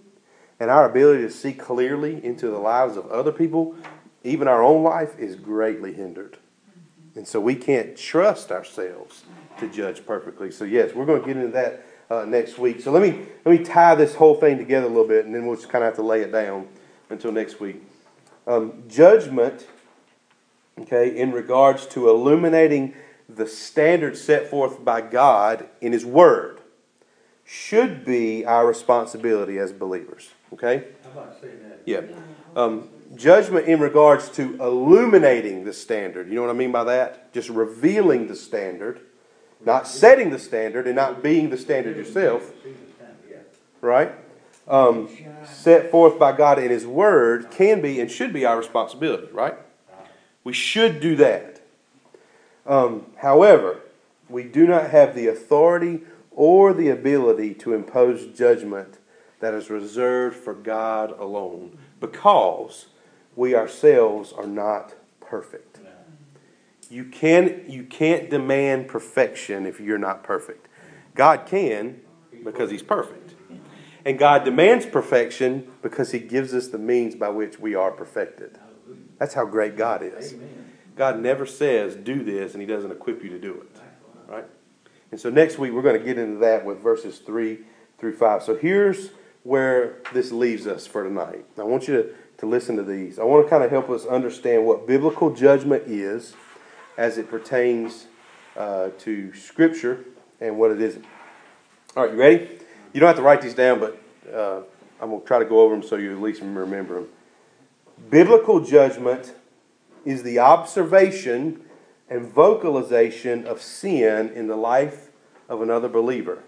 and 0.59 0.69
our 0.69 0.89
ability 0.89 1.23
to 1.23 1.31
see 1.31 1.53
clearly 1.53 2.23
into 2.23 2.49
the 2.49 2.57
lives 2.57 2.97
of 2.97 3.07
other 3.07 3.31
people, 3.31 3.75
even 4.23 4.47
our 4.47 4.61
own 4.61 4.83
life, 4.83 5.17
is 5.17 5.35
greatly 5.35 5.93
hindered. 5.93 6.37
And 7.15 7.27
so 7.27 7.39
we 7.39 7.55
can't 7.55 7.97
trust 7.97 8.51
ourselves 8.51 9.23
to 9.59 9.67
judge 9.67 10.05
perfectly. 10.05 10.51
So 10.51 10.65
yes, 10.65 10.93
we're 10.93 11.05
going 11.05 11.21
to 11.21 11.27
get 11.27 11.37
into 11.37 11.51
that 11.51 11.85
uh, 12.09 12.25
next 12.25 12.57
week. 12.57 12.81
So 12.81 12.91
let 12.91 13.01
me 13.01 13.25
let 13.45 13.59
me 13.59 13.63
tie 13.63 13.95
this 13.95 14.15
whole 14.15 14.35
thing 14.35 14.57
together 14.57 14.87
a 14.87 14.89
little 14.89 15.07
bit, 15.07 15.25
and 15.25 15.33
then 15.33 15.45
we'll 15.45 15.55
just 15.55 15.69
kind 15.69 15.83
of 15.83 15.89
have 15.89 15.95
to 15.95 16.03
lay 16.03 16.21
it 16.21 16.31
down 16.31 16.67
until 17.09 17.31
next 17.31 17.59
week. 17.59 17.83
Um, 18.47 18.83
judgment, 18.87 19.67
okay, 20.79 21.15
in 21.15 21.31
regards 21.31 21.85
to 21.87 22.09
illuminating 22.09 22.95
the 23.27 23.45
standard 23.47 24.17
set 24.17 24.47
forth 24.47 24.83
by 24.83 25.01
God 25.01 25.69
in 25.81 25.93
His 25.93 26.05
Word, 26.05 26.61
should 27.45 28.05
be 28.05 28.45
our 28.45 28.65
responsibility 28.65 29.57
as 29.59 29.71
believers. 29.71 30.29
Okay. 30.53 30.85
How 31.03 31.21
about 31.21 31.41
saying 31.41 31.59
that? 31.63 31.81
Yeah. 31.85 32.01
Um, 32.55 32.89
judgment 33.15 33.67
in 33.67 33.79
regards 33.79 34.29
to 34.31 34.61
illuminating 34.61 35.63
the 35.63 35.73
standard. 35.73 36.27
You 36.27 36.35
know 36.35 36.41
what 36.41 36.49
I 36.49 36.53
mean 36.53 36.71
by 36.71 36.83
that? 36.85 37.33
Just 37.33 37.49
revealing 37.49 38.27
the 38.27 38.35
standard, 38.35 39.01
not 39.63 39.87
setting 39.87 40.31
the 40.31 40.39
standard 40.39 40.87
and 40.87 40.95
not 40.95 41.21
being 41.21 41.49
the 41.49 41.57
standard 41.57 41.97
yourself, 41.97 42.51
See 42.63 42.71
the 42.71 42.93
standard, 42.95 43.17
yeah. 43.29 43.37
right? 43.81 44.11
Um, 44.67 45.09
set 45.45 45.89
forth 45.89 46.19
by 46.19 46.31
God 46.35 46.59
in 46.59 46.69
His 46.69 46.85
Word 46.85 47.49
can 47.49 47.81
be 47.81 47.99
and 47.99 48.09
should 48.09 48.31
be 48.31 48.45
our 48.45 48.57
responsibility, 48.57 49.31
right? 49.31 49.55
We 50.43 50.53
should 50.53 50.99
do 50.99 51.15
that. 51.15 51.61
Um, 52.65 53.07
however, 53.17 53.81
we 54.29 54.43
do 54.43 54.67
not 54.67 54.91
have 54.91 55.15
the 55.15 55.27
authority 55.27 56.01
or 56.31 56.71
the 56.71 56.89
ability 56.89 57.55
to 57.55 57.73
impose 57.73 58.27
judgment 58.27 58.98
that 59.39 59.53
is 59.53 59.69
reserved 59.69 60.35
for 60.35 60.53
God 60.53 61.11
alone 61.17 61.77
because 61.99 62.87
we 63.35 63.55
ourselves 63.55 64.33
are 64.33 64.47
not 64.47 64.93
perfect. 65.21 65.79
You, 66.89 67.05
can, 67.05 67.65
you 67.67 67.83
can't 67.83 68.29
demand 68.29 68.87
perfection 68.87 69.65
if 69.65 69.79
you're 69.79 69.99
not 69.99 70.23
perfect. 70.23 70.67
God 71.13 71.45
can 71.45 72.01
because 72.43 72.71
He's 72.71 72.81
perfect. 72.81 73.35
And 74.05 74.17
God 74.17 74.43
demands 74.43 74.85
perfection 74.85 75.67
because 75.81 76.11
He 76.11 76.19
gives 76.19 76.53
us 76.53 76.67
the 76.67 76.79
means 76.79 77.15
by 77.15 77.29
which 77.29 77.59
we 77.59 77.75
are 77.75 77.91
perfected. 77.91 78.57
That's 79.19 79.33
how 79.33 79.45
great 79.45 79.77
God 79.77 80.01
is. 80.01 80.35
God 80.95 81.19
never 81.19 81.45
says, 81.45 81.95
do 81.95 82.23
this, 82.23 82.53
and 82.53 82.61
He 82.61 82.67
doesn't 82.67 82.91
equip 82.91 83.23
you 83.23 83.29
to 83.29 83.39
do 83.39 83.53
it. 83.53 83.81
Right? 84.27 84.45
And 85.11 85.19
so 85.19 85.29
next 85.29 85.59
week, 85.59 85.73
we're 85.73 85.81
going 85.81 85.99
to 85.99 86.05
get 86.05 86.17
into 86.17 86.39
that 86.39 86.65
with 86.65 86.79
verses 86.79 87.19
3 87.19 87.59
through 87.97 88.15
5. 88.15 88.43
So 88.43 88.55
here's 88.55 89.11
where 89.43 89.97
this 90.13 90.31
leaves 90.31 90.67
us 90.67 90.85
for 90.85 91.03
tonight. 91.03 91.45
I 91.57 91.63
want 91.63 91.87
you 91.87 91.95
to, 91.95 92.09
to 92.39 92.45
listen 92.45 92.75
to 92.75 92.83
these. 92.83 93.19
I 93.19 93.23
want 93.23 93.45
to 93.45 93.49
kind 93.49 93.63
of 93.63 93.71
help 93.71 93.89
us 93.89 94.05
understand 94.05 94.65
what 94.65 94.87
biblical 94.87 95.33
judgment 95.33 95.83
is 95.87 96.35
as 96.97 97.17
it 97.17 97.29
pertains 97.29 98.07
uh, 98.57 98.89
to 98.99 99.33
Scripture 99.33 100.05
and 100.41 100.57
what 100.57 100.71
it 100.71 100.81
isn't. 100.81 101.05
All 101.95 102.03
right, 102.03 102.13
you 102.13 102.19
ready? 102.19 102.49
You 102.93 102.99
don't 102.99 103.07
have 103.07 103.15
to 103.15 103.21
write 103.21 103.41
these 103.41 103.53
down, 103.53 103.79
but 103.79 104.01
uh, 104.33 104.61
I'm 105.01 105.09
going 105.09 105.21
to 105.21 105.27
try 105.27 105.39
to 105.39 105.45
go 105.45 105.61
over 105.61 105.73
them 105.73 105.83
so 105.83 105.95
you 105.95 106.11
at 106.11 106.21
least 106.21 106.41
remember 106.41 106.95
them. 106.95 107.07
Biblical 108.09 108.59
judgment 108.59 109.33
is 110.05 110.23
the 110.23 110.39
observation 110.39 111.61
and 112.09 112.25
vocalization 112.25 113.45
of 113.45 113.61
sin 113.61 114.29
in 114.29 114.47
the 114.47 114.55
life 114.55 115.09
of 115.47 115.61
another 115.61 115.87
believer 115.87 116.43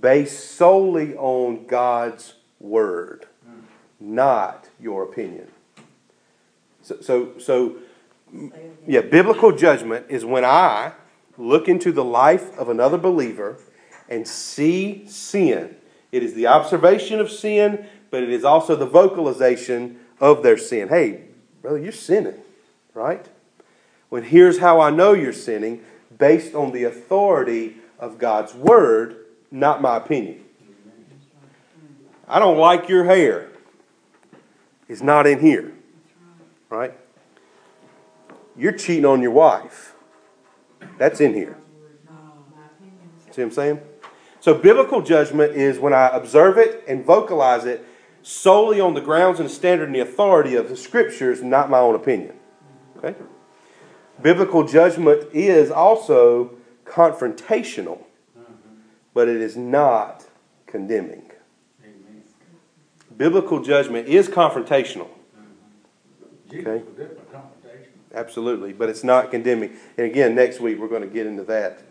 based 0.00 0.52
solely 0.52 1.14
on 1.16 1.66
God's 1.66 2.34
word, 2.60 3.26
not 4.00 4.68
your 4.80 5.04
opinion. 5.04 5.48
So, 6.82 7.00
so, 7.00 7.38
so 7.38 7.76
yeah, 8.86 9.00
biblical 9.00 9.52
judgment 9.56 10.06
is 10.08 10.24
when 10.24 10.44
I 10.44 10.92
look 11.38 11.68
into 11.68 11.92
the 11.92 12.04
life 12.04 12.56
of 12.58 12.68
another 12.68 12.98
believer 12.98 13.58
and 14.08 14.26
see 14.26 15.06
sin. 15.06 15.76
It 16.12 16.22
is 16.22 16.34
the 16.34 16.46
observation 16.46 17.20
of 17.20 17.30
sin, 17.30 17.86
but 18.10 18.22
it 18.22 18.30
is 18.30 18.44
also 18.44 18.76
the 18.76 18.86
vocalization 18.86 19.98
of 20.20 20.42
their 20.42 20.56
sin. 20.56 20.88
Hey, 20.88 21.24
brother, 21.60 21.78
you're 21.78 21.92
sinning, 21.92 22.40
right? 22.94 23.26
When 24.08 24.24
here's 24.24 24.58
how 24.58 24.80
I 24.80 24.90
know 24.90 25.12
you're 25.12 25.32
sinning 25.32 25.84
based 26.16 26.54
on 26.54 26.72
the 26.72 26.84
authority 26.84 27.76
of 27.98 28.18
God's 28.18 28.54
word, 28.54 29.25
not 29.50 29.80
my 29.80 29.96
opinion. 29.96 30.44
I 32.28 32.38
don't 32.38 32.58
like 32.58 32.88
your 32.88 33.04
hair. 33.04 33.50
It's 34.88 35.02
not 35.02 35.26
in 35.26 35.40
here, 35.40 35.72
right? 36.70 36.94
You're 38.56 38.72
cheating 38.72 39.04
on 39.04 39.22
your 39.22 39.32
wife. 39.32 39.94
That's 40.98 41.20
in 41.20 41.34
here. 41.34 41.58
See 43.30 43.42
what 43.42 43.48
I'm 43.48 43.50
saying? 43.50 43.80
So, 44.40 44.54
biblical 44.54 45.02
judgment 45.02 45.54
is 45.54 45.78
when 45.78 45.92
I 45.92 46.08
observe 46.08 46.56
it 46.56 46.84
and 46.86 47.04
vocalize 47.04 47.64
it 47.64 47.84
solely 48.22 48.80
on 48.80 48.94
the 48.94 49.00
grounds 49.00 49.40
and 49.40 49.50
standard 49.50 49.88
and 49.88 49.94
the 49.94 50.00
authority 50.00 50.54
of 50.54 50.68
the 50.68 50.76
scriptures, 50.76 51.42
not 51.42 51.68
my 51.68 51.78
own 51.78 51.94
opinion. 51.94 52.34
Okay? 52.96 53.14
Biblical 54.22 54.66
judgment 54.66 55.28
is 55.32 55.70
also 55.70 56.56
confrontational, 56.84 58.04
but 59.16 59.28
it 59.28 59.40
is 59.40 59.56
not 59.56 60.26
condemning. 60.66 61.30
Amen. 61.82 62.22
Biblical 63.16 63.62
judgment 63.62 64.06
is 64.06 64.28
confrontational, 64.28 65.08
Okay. 66.48 66.82
was 66.82 66.94
different 66.94 67.32
confrontation. 67.32 67.92
absolutely, 68.14 68.74
but 68.74 68.90
it's 68.90 69.02
not 69.02 69.30
condemning. 69.30 69.74
And 69.96 70.06
again, 70.06 70.34
next 70.34 70.60
week 70.60 70.78
we're 70.78 70.88
going 70.88 71.00
to 71.00 71.08
get 71.08 71.26
into 71.26 71.44
that 71.44 71.82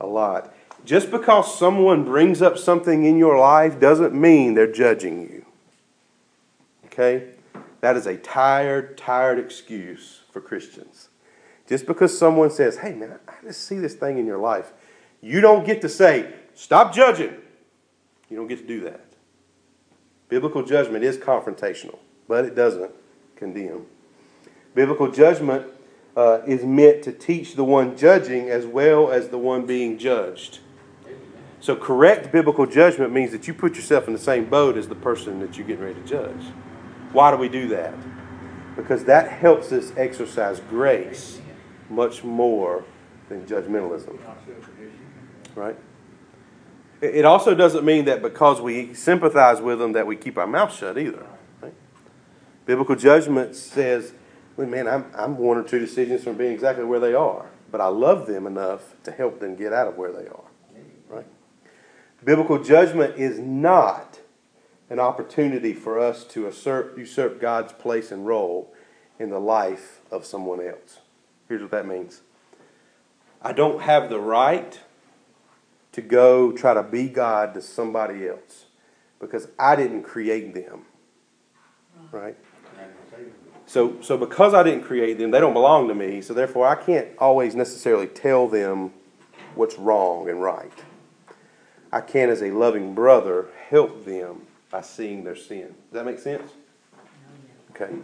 a 0.00 0.06
lot. 0.08 0.52
Just 0.84 1.12
because 1.12 1.56
someone 1.56 2.04
brings 2.04 2.42
up 2.42 2.58
something 2.58 3.04
in 3.04 3.16
your 3.16 3.38
life 3.38 3.78
doesn't 3.78 4.12
mean 4.12 4.54
they're 4.54 4.66
judging 4.66 5.22
you. 5.22 5.46
Okay? 6.86 7.28
That 7.80 7.96
is 7.96 8.08
a 8.08 8.16
tired, 8.16 8.98
tired 8.98 9.38
excuse 9.38 10.22
for 10.32 10.40
Christians. 10.40 11.10
Just 11.68 11.86
because 11.86 12.18
someone 12.18 12.50
says, 12.50 12.78
hey 12.78 12.92
man, 12.92 13.20
I 13.28 13.34
just 13.44 13.68
see 13.68 13.78
this 13.78 13.94
thing 13.94 14.18
in 14.18 14.26
your 14.26 14.38
life, 14.38 14.72
you 15.20 15.40
don't 15.40 15.64
get 15.64 15.80
to 15.82 15.88
say, 15.88 16.34
stop 16.54 16.94
judging. 16.94 17.34
You 18.28 18.36
don't 18.36 18.46
get 18.46 18.58
to 18.58 18.66
do 18.66 18.80
that. 18.80 19.04
Biblical 20.28 20.62
judgment 20.64 21.04
is 21.04 21.18
confrontational, 21.18 21.98
but 22.26 22.44
it 22.44 22.54
doesn't 22.54 22.90
condemn. 23.36 23.86
Biblical 24.74 25.10
judgment 25.10 25.66
uh, 26.16 26.40
is 26.46 26.64
meant 26.64 27.02
to 27.04 27.12
teach 27.12 27.54
the 27.54 27.64
one 27.64 27.96
judging 27.96 28.48
as 28.48 28.64
well 28.66 29.10
as 29.10 29.28
the 29.28 29.38
one 29.38 29.66
being 29.66 29.98
judged. 29.98 30.60
So, 31.60 31.76
correct 31.76 32.32
biblical 32.32 32.66
judgment 32.66 33.12
means 33.12 33.30
that 33.32 33.46
you 33.46 33.54
put 33.54 33.76
yourself 33.76 34.06
in 34.06 34.12
the 34.12 34.18
same 34.18 34.46
boat 34.46 34.76
as 34.76 34.88
the 34.88 34.94
person 34.94 35.38
that 35.40 35.56
you're 35.56 35.66
getting 35.66 35.84
ready 35.84 36.00
to 36.00 36.06
judge. 36.06 36.44
Why 37.12 37.30
do 37.30 37.36
we 37.36 37.48
do 37.48 37.68
that? 37.68 37.94
Because 38.74 39.04
that 39.04 39.30
helps 39.30 39.70
us 39.70 39.92
exercise 39.96 40.60
grace 40.70 41.40
much 41.88 42.24
more 42.24 42.84
than 43.28 43.46
judgmentalism, 43.46 44.18
right? 45.54 45.76
It 47.02 47.24
also 47.24 47.56
doesn't 47.56 47.84
mean 47.84 48.04
that 48.04 48.22
because 48.22 48.60
we 48.60 48.94
sympathize 48.94 49.60
with 49.60 49.80
them 49.80 49.92
that 49.92 50.06
we 50.06 50.14
keep 50.14 50.38
our 50.38 50.46
mouth 50.46 50.72
shut 50.72 50.96
either. 50.96 51.26
Right? 51.60 51.74
Biblical 52.64 52.94
judgment 52.94 53.56
says, 53.56 54.12
well, 54.56 54.68
man, 54.68 54.86
I'm, 54.86 55.06
I'm 55.12 55.36
one 55.36 55.56
or 55.56 55.64
two 55.64 55.80
decisions 55.80 56.22
from 56.22 56.36
being 56.36 56.52
exactly 56.52 56.84
where 56.84 57.00
they 57.00 57.12
are, 57.12 57.46
but 57.72 57.80
I 57.80 57.88
love 57.88 58.28
them 58.28 58.46
enough 58.46 58.94
to 59.02 59.10
help 59.10 59.40
them 59.40 59.56
get 59.56 59.72
out 59.72 59.88
of 59.88 59.96
where 59.96 60.12
they 60.12 60.28
are. 60.28 60.44
Right? 61.08 61.26
Biblical 62.24 62.62
judgment 62.62 63.16
is 63.18 63.36
not 63.36 64.20
an 64.88 65.00
opportunity 65.00 65.72
for 65.74 65.98
us 65.98 66.22
to 66.24 66.46
assert, 66.46 66.96
usurp 66.96 67.40
God's 67.40 67.72
place 67.72 68.12
and 68.12 68.26
role 68.26 68.72
in 69.18 69.30
the 69.30 69.40
life 69.40 70.02
of 70.12 70.24
someone 70.24 70.60
else. 70.64 71.00
Here's 71.48 71.62
what 71.62 71.72
that 71.72 71.86
means 71.86 72.20
I 73.42 73.52
don't 73.52 73.82
have 73.82 74.08
the 74.08 74.20
right 74.20 74.78
to 75.92 76.00
go 76.00 76.52
try 76.52 76.74
to 76.74 76.82
be 76.82 77.08
God 77.08 77.54
to 77.54 77.62
somebody 77.62 78.26
else 78.26 78.66
because 79.20 79.48
I 79.58 79.76
didn't 79.76 80.02
create 80.02 80.54
them. 80.54 80.86
Right? 82.10 82.36
So, 83.66 84.00
so 84.02 84.18
because 84.18 84.52
I 84.52 84.62
didn't 84.62 84.84
create 84.84 85.16
them, 85.16 85.30
they 85.30 85.40
don't 85.40 85.54
belong 85.54 85.88
to 85.88 85.94
me, 85.94 86.20
so 86.20 86.34
therefore 86.34 86.66
I 86.66 86.74
can't 86.74 87.08
always 87.18 87.54
necessarily 87.54 88.06
tell 88.06 88.46
them 88.48 88.92
what's 89.54 89.78
wrong 89.78 90.28
and 90.28 90.42
right. 90.42 90.72
I 91.92 92.00
can, 92.00 92.30
as 92.30 92.42
a 92.42 92.50
loving 92.50 92.94
brother, 92.94 93.48
help 93.68 94.04
them 94.04 94.42
by 94.70 94.80
seeing 94.80 95.24
their 95.24 95.36
sin. 95.36 95.68
Does 95.68 95.92
that 95.92 96.04
make 96.04 96.18
sense? 96.18 96.50
Okay. 97.70 97.94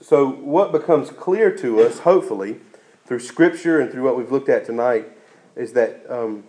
So, 0.00 0.28
what 0.28 0.72
becomes 0.72 1.10
clear 1.10 1.56
to 1.58 1.80
us, 1.82 2.00
hopefully, 2.00 2.60
through 3.04 3.20
Scripture 3.20 3.80
and 3.80 3.90
through 3.90 4.02
what 4.02 4.16
we've 4.16 4.32
looked 4.32 4.48
at 4.48 4.66
tonight, 4.66 5.06
is 5.54 5.72
that 5.74 6.04
um, 6.08 6.44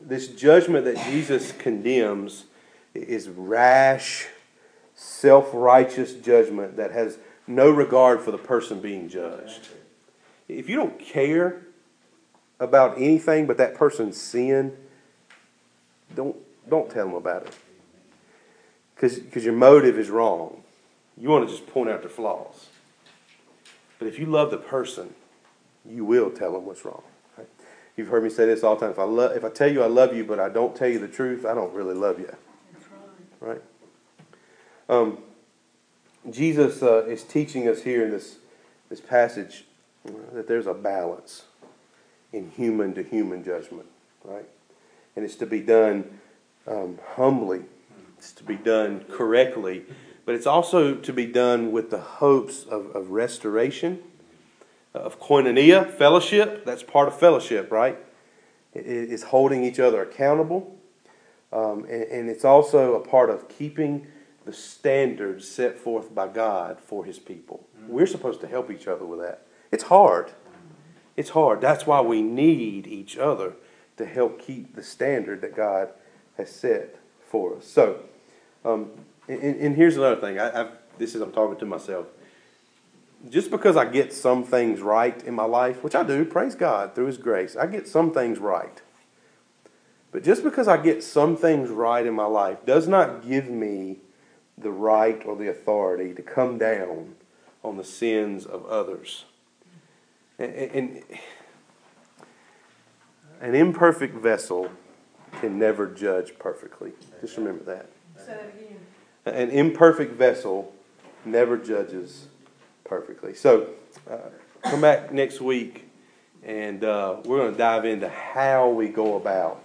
this 0.00 0.28
judgment 0.28 0.84
that 0.84 0.96
Jesus 1.04 1.52
condemns 1.52 2.44
is 2.94 3.28
rash, 3.28 4.26
self 4.94 5.50
righteous 5.52 6.14
judgment 6.14 6.76
that 6.76 6.92
has 6.92 7.18
no 7.46 7.70
regard 7.70 8.20
for 8.20 8.30
the 8.30 8.38
person 8.38 8.80
being 8.80 9.08
judged. 9.08 9.68
If 10.48 10.68
you 10.68 10.76
don't 10.76 10.98
care 10.98 11.62
about 12.60 12.96
anything 12.96 13.46
but 13.46 13.56
that 13.58 13.74
person's 13.74 14.20
sin, 14.20 14.76
don't, 16.14 16.36
don't 16.68 16.90
tell 16.90 17.06
them 17.06 17.14
about 17.14 17.46
it. 17.46 17.56
Because 18.94 19.44
your 19.44 19.54
motive 19.54 19.98
is 19.98 20.08
wrong. 20.10 20.62
You 21.16 21.28
want 21.28 21.48
to 21.48 21.54
just 21.54 21.66
point 21.66 21.90
out 21.90 22.00
their 22.00 22.10
flaws. 22.10 22.68
But 23.98 24.08
if 24.08 24.18
you 24.18 24.26
love 24.26 24.50
the 24.50 24.58
person, 24.58 25.14
you 25.88 26.04
will 26.04 26.30
tell 26.30 26.52
them 26.52 26.64
what's 26.66 26.84
wrong. 26.84 27.02
You've 27.96 28.08
heard 28.08 28.24
me 28.24 28.30
say 28.30 28.46
this 28.46 28.64
all 28.64 28.74
the 28.74 28.80
time. 28.80 28.90
If 28.90 28.98
I, 28.98 29.04
lo- 29.04 29.32
if 29.32 29.44
I 29.44 29.50
tell 29.50 29.70
you 29.70 29.82
I 29.82 29.86
love 29.86 30.14
you, 30.14 30.24
but 30.24 30.40
I 30.40 30.48
don't 30.48 30.74
tell 30.74 30.88
you 30.88 30.98
the 30.98 31.08
truth, 31.08 31.46
I 31.46 31.54
don't 31.54 31.72
really 31.72 31.94
love 31.94 32.18
you. 32.18 32.34
Right. 33.40 33.50
Right? 33.50 33.62
Um, 34.88 35.18
Jesus 36.30 36.82
uh, 36.82 37.04
is 37.06 37.22
teaching 37.22 37.68
us 37.68 37.82
here 37.82 38.04
in 38.04 38.10
this, 38.10 38.38
this 38.88 39.00
passage 39.00 39.64
uh, 40.08 40.12
that 40.32 40.48
there's 40.48 40.66
a 40.66 40.74
balance 40.74 41.44
in 42.32 42.50
human 42.50 42.94
to 42.94 43.02
human 43.02 43.44
judgment, 43.44 43.86
right? 44.24 44.46
And 45.14 45.24
it's 45.24 45.36
to 45.36 45.46
be 45.46 45.60
done 45.60 46.18
um, 46.66 46.98
humbly, 47.14 47.62
it's 48.18 48.32
to 48.32 48.44
be 48.44 48.56
done 48.56 49.04
correctly, 49.10 49.84
but 50.24 50.34
it's 50.34 50.46
also 50.46 50.94
to 50.94 51.12
be 51.12 51.26
done 51.26 51.70
with 51.70 51.90
the 51.90 52.00
hopes 52.00 52.64
of, 52.64 52.86
of 52.96 53.10
restoration, 53.10 54.02
of 54.94 55.20
koinonia, 55.20 55.90
fellowship. 55.90 56.64
That's 56.64 56.82
part 56.82 57.08
of 57.08 57.18
fellowship, 57.18 57.70
right? 57.70 57.98
It 58.72 58.86
is 58.86 59.24
holding 59.24 59.64
each 59.64 59.80
other 59.80 60.02
accountable. 60.02 60.76
Um, 61.52 61.84
and, 61.84 62.02
and 62.04 62.30
it's 62.30 62.44
also 62.44 62.94
a 62.94 63.00
part 63.00 63.30
of 63.30 63.48
keeping 63.48 64.06
the 64.44 64.52
standards 64.52 65.48
set 65.48 65.78
forth 65.78 66.14
by 66.14 66.28
God 66.28 66.78
for 66.80 67.04
His 67.04 67.18
people. 67.18 67.66
We're 67.86 68.06
supposed 68.06 68.40
to 68.40 68.46
help 68.46 68.70
each 68.70 68.88
other 68.88 69.04
with 69.04 69.20
that. 69.20 69.46
It's 69.70 69.84
hard. 69.84 70.32
It's 71.16 71.30
hard. 71.30 71.60
That's 71.60 71.86
why 71.86 72.00
we 72.00 72.22
need 72.22 72.86
each 72.86 73.16
other 73.16 73.54
to 73.96 74.04
help 74.04 74.40
keep 74.40 74.74
the 74.74 74.82
standard 74.82 75.40
that 75.42 75.54
God 75.54 75.90
has 76.36 76.50
set 76.50 76.96
for 77.20 77.56
us. 77.56 77.66
So, 77.66 78.00
um, 78.64 78.90
and, 79.28 79.40
and, 79.42 79.76
here's 79.76 79.96
another 79.96 80.20
thing. 80.20 80.38
I, 80.38 80.62
I've, 80.62 80.70
this 80.98 81.14
is 81.14 81.20
I'm 81.20 81.32
talking 81.32 81.58
to 81.58 81.66
myself. 81.66 82.06
Just 83.30 83.50
because 83.50 83.76
I 83.76 83.86
get 83.86 84.12
some 84.12 84.44
things 84.44 84.80
right 84.80 85.22
in 85.22 85.34
my 85.34 85.44
life, 85.44 85.82
which 85.82 85.94
I 85.94 86.02
do, 86.02 86.24
praise 86.24 86.54
God 86.54 86.94
through 86.94 87.06
His 87.06 87.16
grace, 87.16 87.56
I 87.56 87.66
get 87.66 87.88
some 87.88 88.12
things 88.12 88.38
right. 88.38 88.82
But 90.12 90.22
just 90.22 90.44
because 90.44 90.68
I 90.68 90.76
get 90.76 91.02
some 91.02 91.36
things 91.36 91.70
right 91.70 92.06
in 92.06 92.14
my 92.14 92.26
life 92.26 92.64
does 92.64 92.86
not 92.86 93.26
give 93.26 93.48
me 93.48 93.98
the 94.56 94.70
right 94.70 95.20
or 95.26 95.36
the 95.36 95.48
authority 95.48 96.14
to 96.14 96.22
come 96.22 96.58
down 96.58 97.16
on 97.64 97.76
the 97.76 97.84
sins 97.84 98.46
of 98.46 98.64
others. 98.66 99.24
And, 100.38 100.52
and 100.52 101.02
an 103.40 103.54
imperfect 103.54 104.14
vessel 104.14 104.70
can 105.40 105.58
never 105.58 105.86
judge 105.86 106.38
perfectly. 106.38 106.92
Just 107.20 107.36
remember 107.36 107.64
that. 107.64 107.90
Say 108.16 108.26
that 108.26 108.54
again. 108.54 108.78
An 109.26 109.50
imperfect 109.50 110.14
vessel 110.14 110.72
never 111.24 111.56
judges 111.56 112.28
perfectly. 112.84 113.34
So, 113.34 113.68
uh, 114.10 114.18
come 114.62 114.80
back 114.80 115.12
next 115.12 115.40
week 115.40 115.88
and 116.42 116.84
uh, 116.84 117.16
we're 117.24 117.38
going 117.38 117.52
to 117.52 117.58
dive 117.58 117.84
into 117.84 118.08
how 118.08 118.68
we 118.68 118.88
go 118.88 119.16
about 119.16 119.62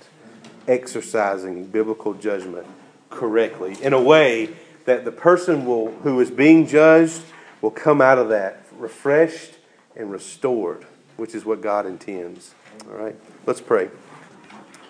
exercising 0.68 1.66
biblical 1.66 2.14
judgment 2.14 2.66
correctly 3.10 3.76
in 3.82 3.94
a 3.94 4.02
way 4.02 4.50
that 4.86 5.04
the 5.04 5.12
person 5.12 5.66
will, 5.66 5.92
who 6.04 6.20
is 6.20 6.32
being 6.32 6.66
judged 6.66 7.22
will 7.62 7.72
come 7.72 8.02
out 8.02 8.18
of 8.18 8.30
that 8.30 8.66
refreshed 8.78 9.56
and 9.96 10.12
restored, 10.12 10.86
which 11.18 11.36
is 11.36 11.44
what 11.44 11.62
God 11.62 11.86
intends. 11.86 12.56
All 12.90 12.98
right, 12.98 13.16
let's 13.46 13.62
pray. 13.62 13.90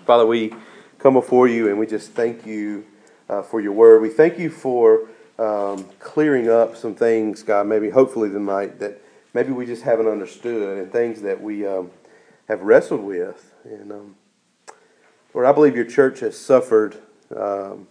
Father, 0.06 0.26
we 0.26 0.54
come 1.00 1.14
before 1.14 1.48
you 1.48 1.70
and 1.70 1.80
we 1.80 1.88
just 1.88 2.12
thank 2.12 2.46
you 2.46 2.86
uh, 3.28 3.42
for 3.42 3.60
your 3.60 3.72
word. 3.72 4.02
We 4.02 4.10
thank 4.10 4.38
you 4.38 4.50
for 4.50 5.08
um, 5.40 5.86
clearing 6.00 6.50
up 6.50 6.76
some 6.76 6.94
things, 6.94 7.44
God, 7.44 7.66
maybe 7.66 7.90
hopefully 7.90 8.30
tonight 8.30 8.80
that 8.80 9.02
maybe 9.34 9.52
we 9.52 9.66
just 9.66 9.84
haven't 9.84 10.08
understood 10.08 10.78
and 10.78 10.92
things 10.92 11.22
that 11.22 11.42
we 11.42 11.66
um, 11.66 11.92
have 12.50 12.62
wrestled 12.62 13.02
with. 13.02 13.54
And 13.64 13.92
um, 13.92 14.16
Lord, 15.34 15.48
I 15.48 15.54
believe 15.54 15.76
your 15.76 15.86
church 15.86 16.20
has 16.20 16.38
suffered 16.38 16.98
um, 17.34 17.88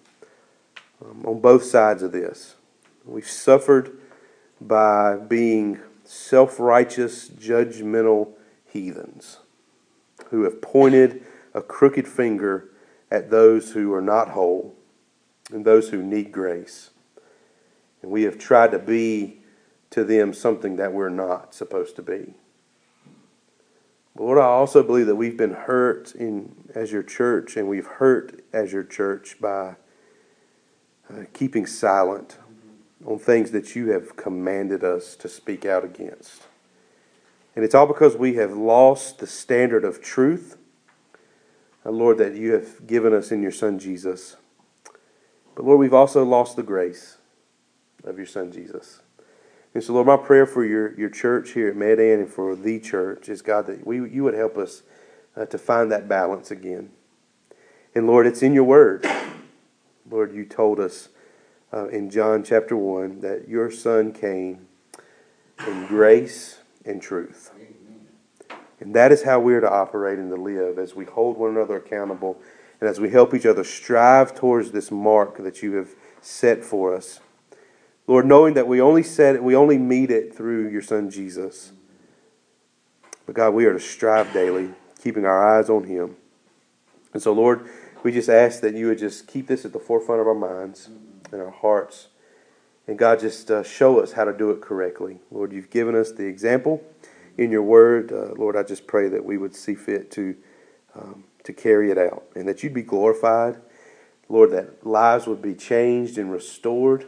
um, 1.02 1.24
on 1.24 1.40
both 1.40 1.64
sides 1.64 2.02
of 2.02 2.12
this. 2.12 2.54
We've 3.06 3.26
suffered 3.26 3.96
by 4.60 5.16
being 5.16 5.80
self 6.04 6.60
righteous, 6.60 7.28
judgmental 7.28 8.32
heathens 8.66 9.38
who 10.30 10.42
have 10.42 10.60
pointed 10.60 11.24
a 11.54 11.62
crooked 11.62 12.06
finger 12.06 12.68
at 13.10 13.30
those 13.30 13.72
who 13.72 13.94
are 13.94 14.02
not 14.02 14.30
whole 14.30 14.74
and 15.50 15.64
those 15.64 15.88
who 15.88 16.02
need 16.02 16.30
grace. 16.30 16.90
And 18.02 18.10
we 18.10 18.22
have 18.22 18.38
tried 18.38 18.72
to 18.72 18.78
be 18.78 19.40
to 19.90 20.04
them 20.04 20.32
something 20.32 20.76
that 20.76 20.92
we're 20.92 21.08
not 21.08 21.54
supposed 21.54 21.96
to 21.96 22.02
be. 22.02 22.34
But 24.14 24.24
Lord, 24.24 24.38
I 24.38 24.42
also 24.42 24.82
believe 24.82 25.06
that 25.06 25.16
we've 25.16 25.36
been 25.36 25.54
hurt 25.54 26.14
in 26.14 26.54
as 26.74 26.92
your 26.92 27.02
church, 27.02 27.56
and 27.56 27.68
we've 27.68 27.86
hurt 27.86 28.44
as 28.52 28.72
your 28.72 28.82
church 28.82 29.36
by 29.40 29.76
uh, 31.08 31.24
keeping 31.32 31.66
silent 31.66 32.36
on 33.06 33.18
things 33.18 33.52
that 33.52 33.76
you 33.76 33.92
have 33.92 34.16
commanded 34.16 34.82
us 34.82 35.14
to 35.16 35.28
speak 35.28 35.64
out 35.64 35.84
against. 35.84 36.42
And 37.54 37.64
it's 37.64 37.74
all 37.74 37.86
because 37.86 38.16
we 38.16 38.34
have 38.34 38.52
lost 38.52 39.18
the 39.18 39.26
standard 39.26 39.84
of 39.84 40.02
truth, 40.02 40.56
uh, 41.86 41.90
Lord, 41.90 42.18
that 42.18 42.34
you 42.34 42.52
have 42.52 42.86
given 42.86 43.14
us 43.14 43.30
in 43.30 43.40
your 43.40 43.52
Son 43.52 43.78
Jesus. 43.78 44.36
But 45.54 45.64
Lord, 45.64 45.78
we've 45.78 45.94
also 45.94 46.24
lost 46.24 46.56
the 46.56 46.62
grace 46.62 47.17
of 48.08 48.16
your 48.16 48.26
Son 48.26 48.50
Jesus. 48.50 49.00
And 49.74 49.84
so, 49.84 49.92
Lord, 49.92 50.06
my 50.06 50.16
prayer 50.16 50.46
for 50.46 50.64
your, 50.64 50.98
your 50.98 51.10
church 51.10 51.52
here 51.52 51.68
at 51.68 51.76
Medan 51.76 52.20
and 52.20 52.28
for 52.28 52.56
the 52.56 52.80
church 52.80 53.28
is, 53.28 53.42
God, 53.42 53.66
that 53.66 53.86
we, 53.86 53.96
you 54.10 54.24
would 54.24 54.34
help 54.34 54.56
us 54.56 54.82
uh, 55.36 55.44
to 55.46 55.58
find 55.58 55.92
that 55.92 56.08
balance 56.08 56.50
again. 56.50 56.90
And 57.94 58.06
Lord, 58.06 58.26
it's 58.26 58.42
in 58.42 58.54
your 58.54 58.64
word. 58.64 59.06
Lord, 60.10 60.34
you 60.34 60.44
told 60.44 60.80
us 60.80 61.10
uh, 61.72 61.88
in 61.88 62.10
John 62.10 62.42
chapter 62.42 62.76
1 62.76 63.20
that 63.20 63.48
your 63.48 63.70
Son 63.70 64.12
came 64.12 64.66
in 65.66 65.86
grace 65.86 66.58
and 66.84 67.02
truth. 67.02 67.52
And 68.80 68.94
that 68.94 69.12
is 69.12 69.24
how 69.24 69.40
we're 69.40 69.60
to 69.60 69.70
operate 69.70 70.18
and 70.18 70.30
to 70.30 70.40
live 70.40 70.78
as 70.78 70.94
we 70.94 71.04
hold 71.04 71.36
one 71.36 71.50
another 71.50 71.76
accountable 71.76 72.40
and 72.80 72.88
as 72.88 73.00
we 73.00 73.10
help 73.10 73.34
each 73.34 73.46
other 73.46 73.64
strive 73.64 74.34
towards 74.34 74.70
this 74.70 74.90
mark 74.90 75.36
that 75.38 75.62
you 75.62 75.74
have 75.74 75.90
set 76.20 76.64
for 76.64 76.94
us. 76.94 77.20
Lord, 78.08 78.24
knowing 78.24 78.54
that 78.54 78.66
we 78.66 78.80
only 78.80 79.02
said 79.02 79.36
it, 79.36 79.44
we 79.44 79.54
only 79.54 79.76
meet 79.76 80.10
it 80.10 80.34
through 80.34 80.70
your 80.70 80.80
Son 80.80 81.10
Jesus. 81.10 81.72
But 83.26 83.34
God, 83.34 83.50
we 83.50 83.66
are 83.66 83.74
to 83.74 83.78
strive 83.78 84.32
daily, 84.32 84.70
keeping 85.00 85.26
our 85.26 85.58
eyes 85.58 85.68
on 85.68 85.84
Him. 85.84 86.16
And 87.12 87.22
so, 87.22 87.34
Lord, 87.34 87.68
we 88.02 88.10
just 88.10 88.30
ask 88.30 88.62
that 88.62 88.74
you 88.74 88.86
would 88.86 88.98
just 88.98 89.26
keep 89.26 89.46
this 89.46 89.66
at 89.66 89.74
the 89.74 89.78
forefront 89.78 90.22
of 90.22 90.26
our 90.26 90.34
minds 90.34 90.88
and 91.30 91.42
our 91.42 91.50
hearts. 91.50 92.08
And 92.86 92.98
God, 92.98 93.20
just 93.20 93.50
uh, 93.50 93.62
show 93.62 94.00
us 94.00 94.12
how 94.12 94.24
to 94.24 94.32
do 94.32 94.50
it 94.52 94.62
correctly. 94.62 95.18
Lord, 95.30 95.52
you've 95.52 95.68
given 95.68 95.94
us 95.94 96.10
the 96.10 96.24
example 96.24 96.82
in 97.36 97.50
your 97.50 97.62
word. 97.62 98.10
Uh, 98.10 98.32
Lord, 98.38 98.56
I 98.56 98.62
just 98.62 98.86
pray 98.86 99.10
that 99.10 99.22
we 99.22 99.36
would 99.36 99.54
see 99.54 99.74
fit 99.74 100.10
to, 100.12 100.34
um, 100.98 101.24
to 101.44 101.52
carry 101.52 101.90
it 101.90 101.98
out 101.98 102.24
and 102.34 102.48
that 102.48 102.62
you'd 102.62 102.72
be 102.72 102.80
glorified. 102.80 103.58
Lord, 104.30 104.50
that 104.52 104.86
lives 104.86 105.26
would 105.26 105.42
be 105.42 105.54
changed 105.54 106.16
and 106.16 106.32
restored. 106.32 107.04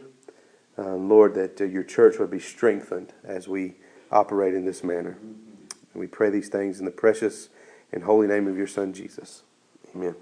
Uh, 0.77 0.95
Lord, 0.95 1.35
that 1.35 1.59
uh, 1.59 1.65
your 1.65 1.83
church 1.83 2.17
would 2.19 2.31
be 2.31 2.39
strengthened 2.39 3.13
as 3.23 3.47
we 3.47 3.75
operate 4.11 4.53
in 4.53 4.65
this 4.65 4.83
manner. 4.83 5.17
And 5.21 5.99
we 5.99 6.07
pray 6.07 6.29
these 6.29 6.49
things 6.49 6.79
in 6.79 6.85
the 6.85 6.91
precious 6.91 7.49
and 7.91 8.03
holy 8.03 8.27
name 8.27 8.47
of 8.47 8.57
your 8.57 8.67
Son, 8.67 8.93
Jesus. 8.93 9.43
Amen. 9.95 10.15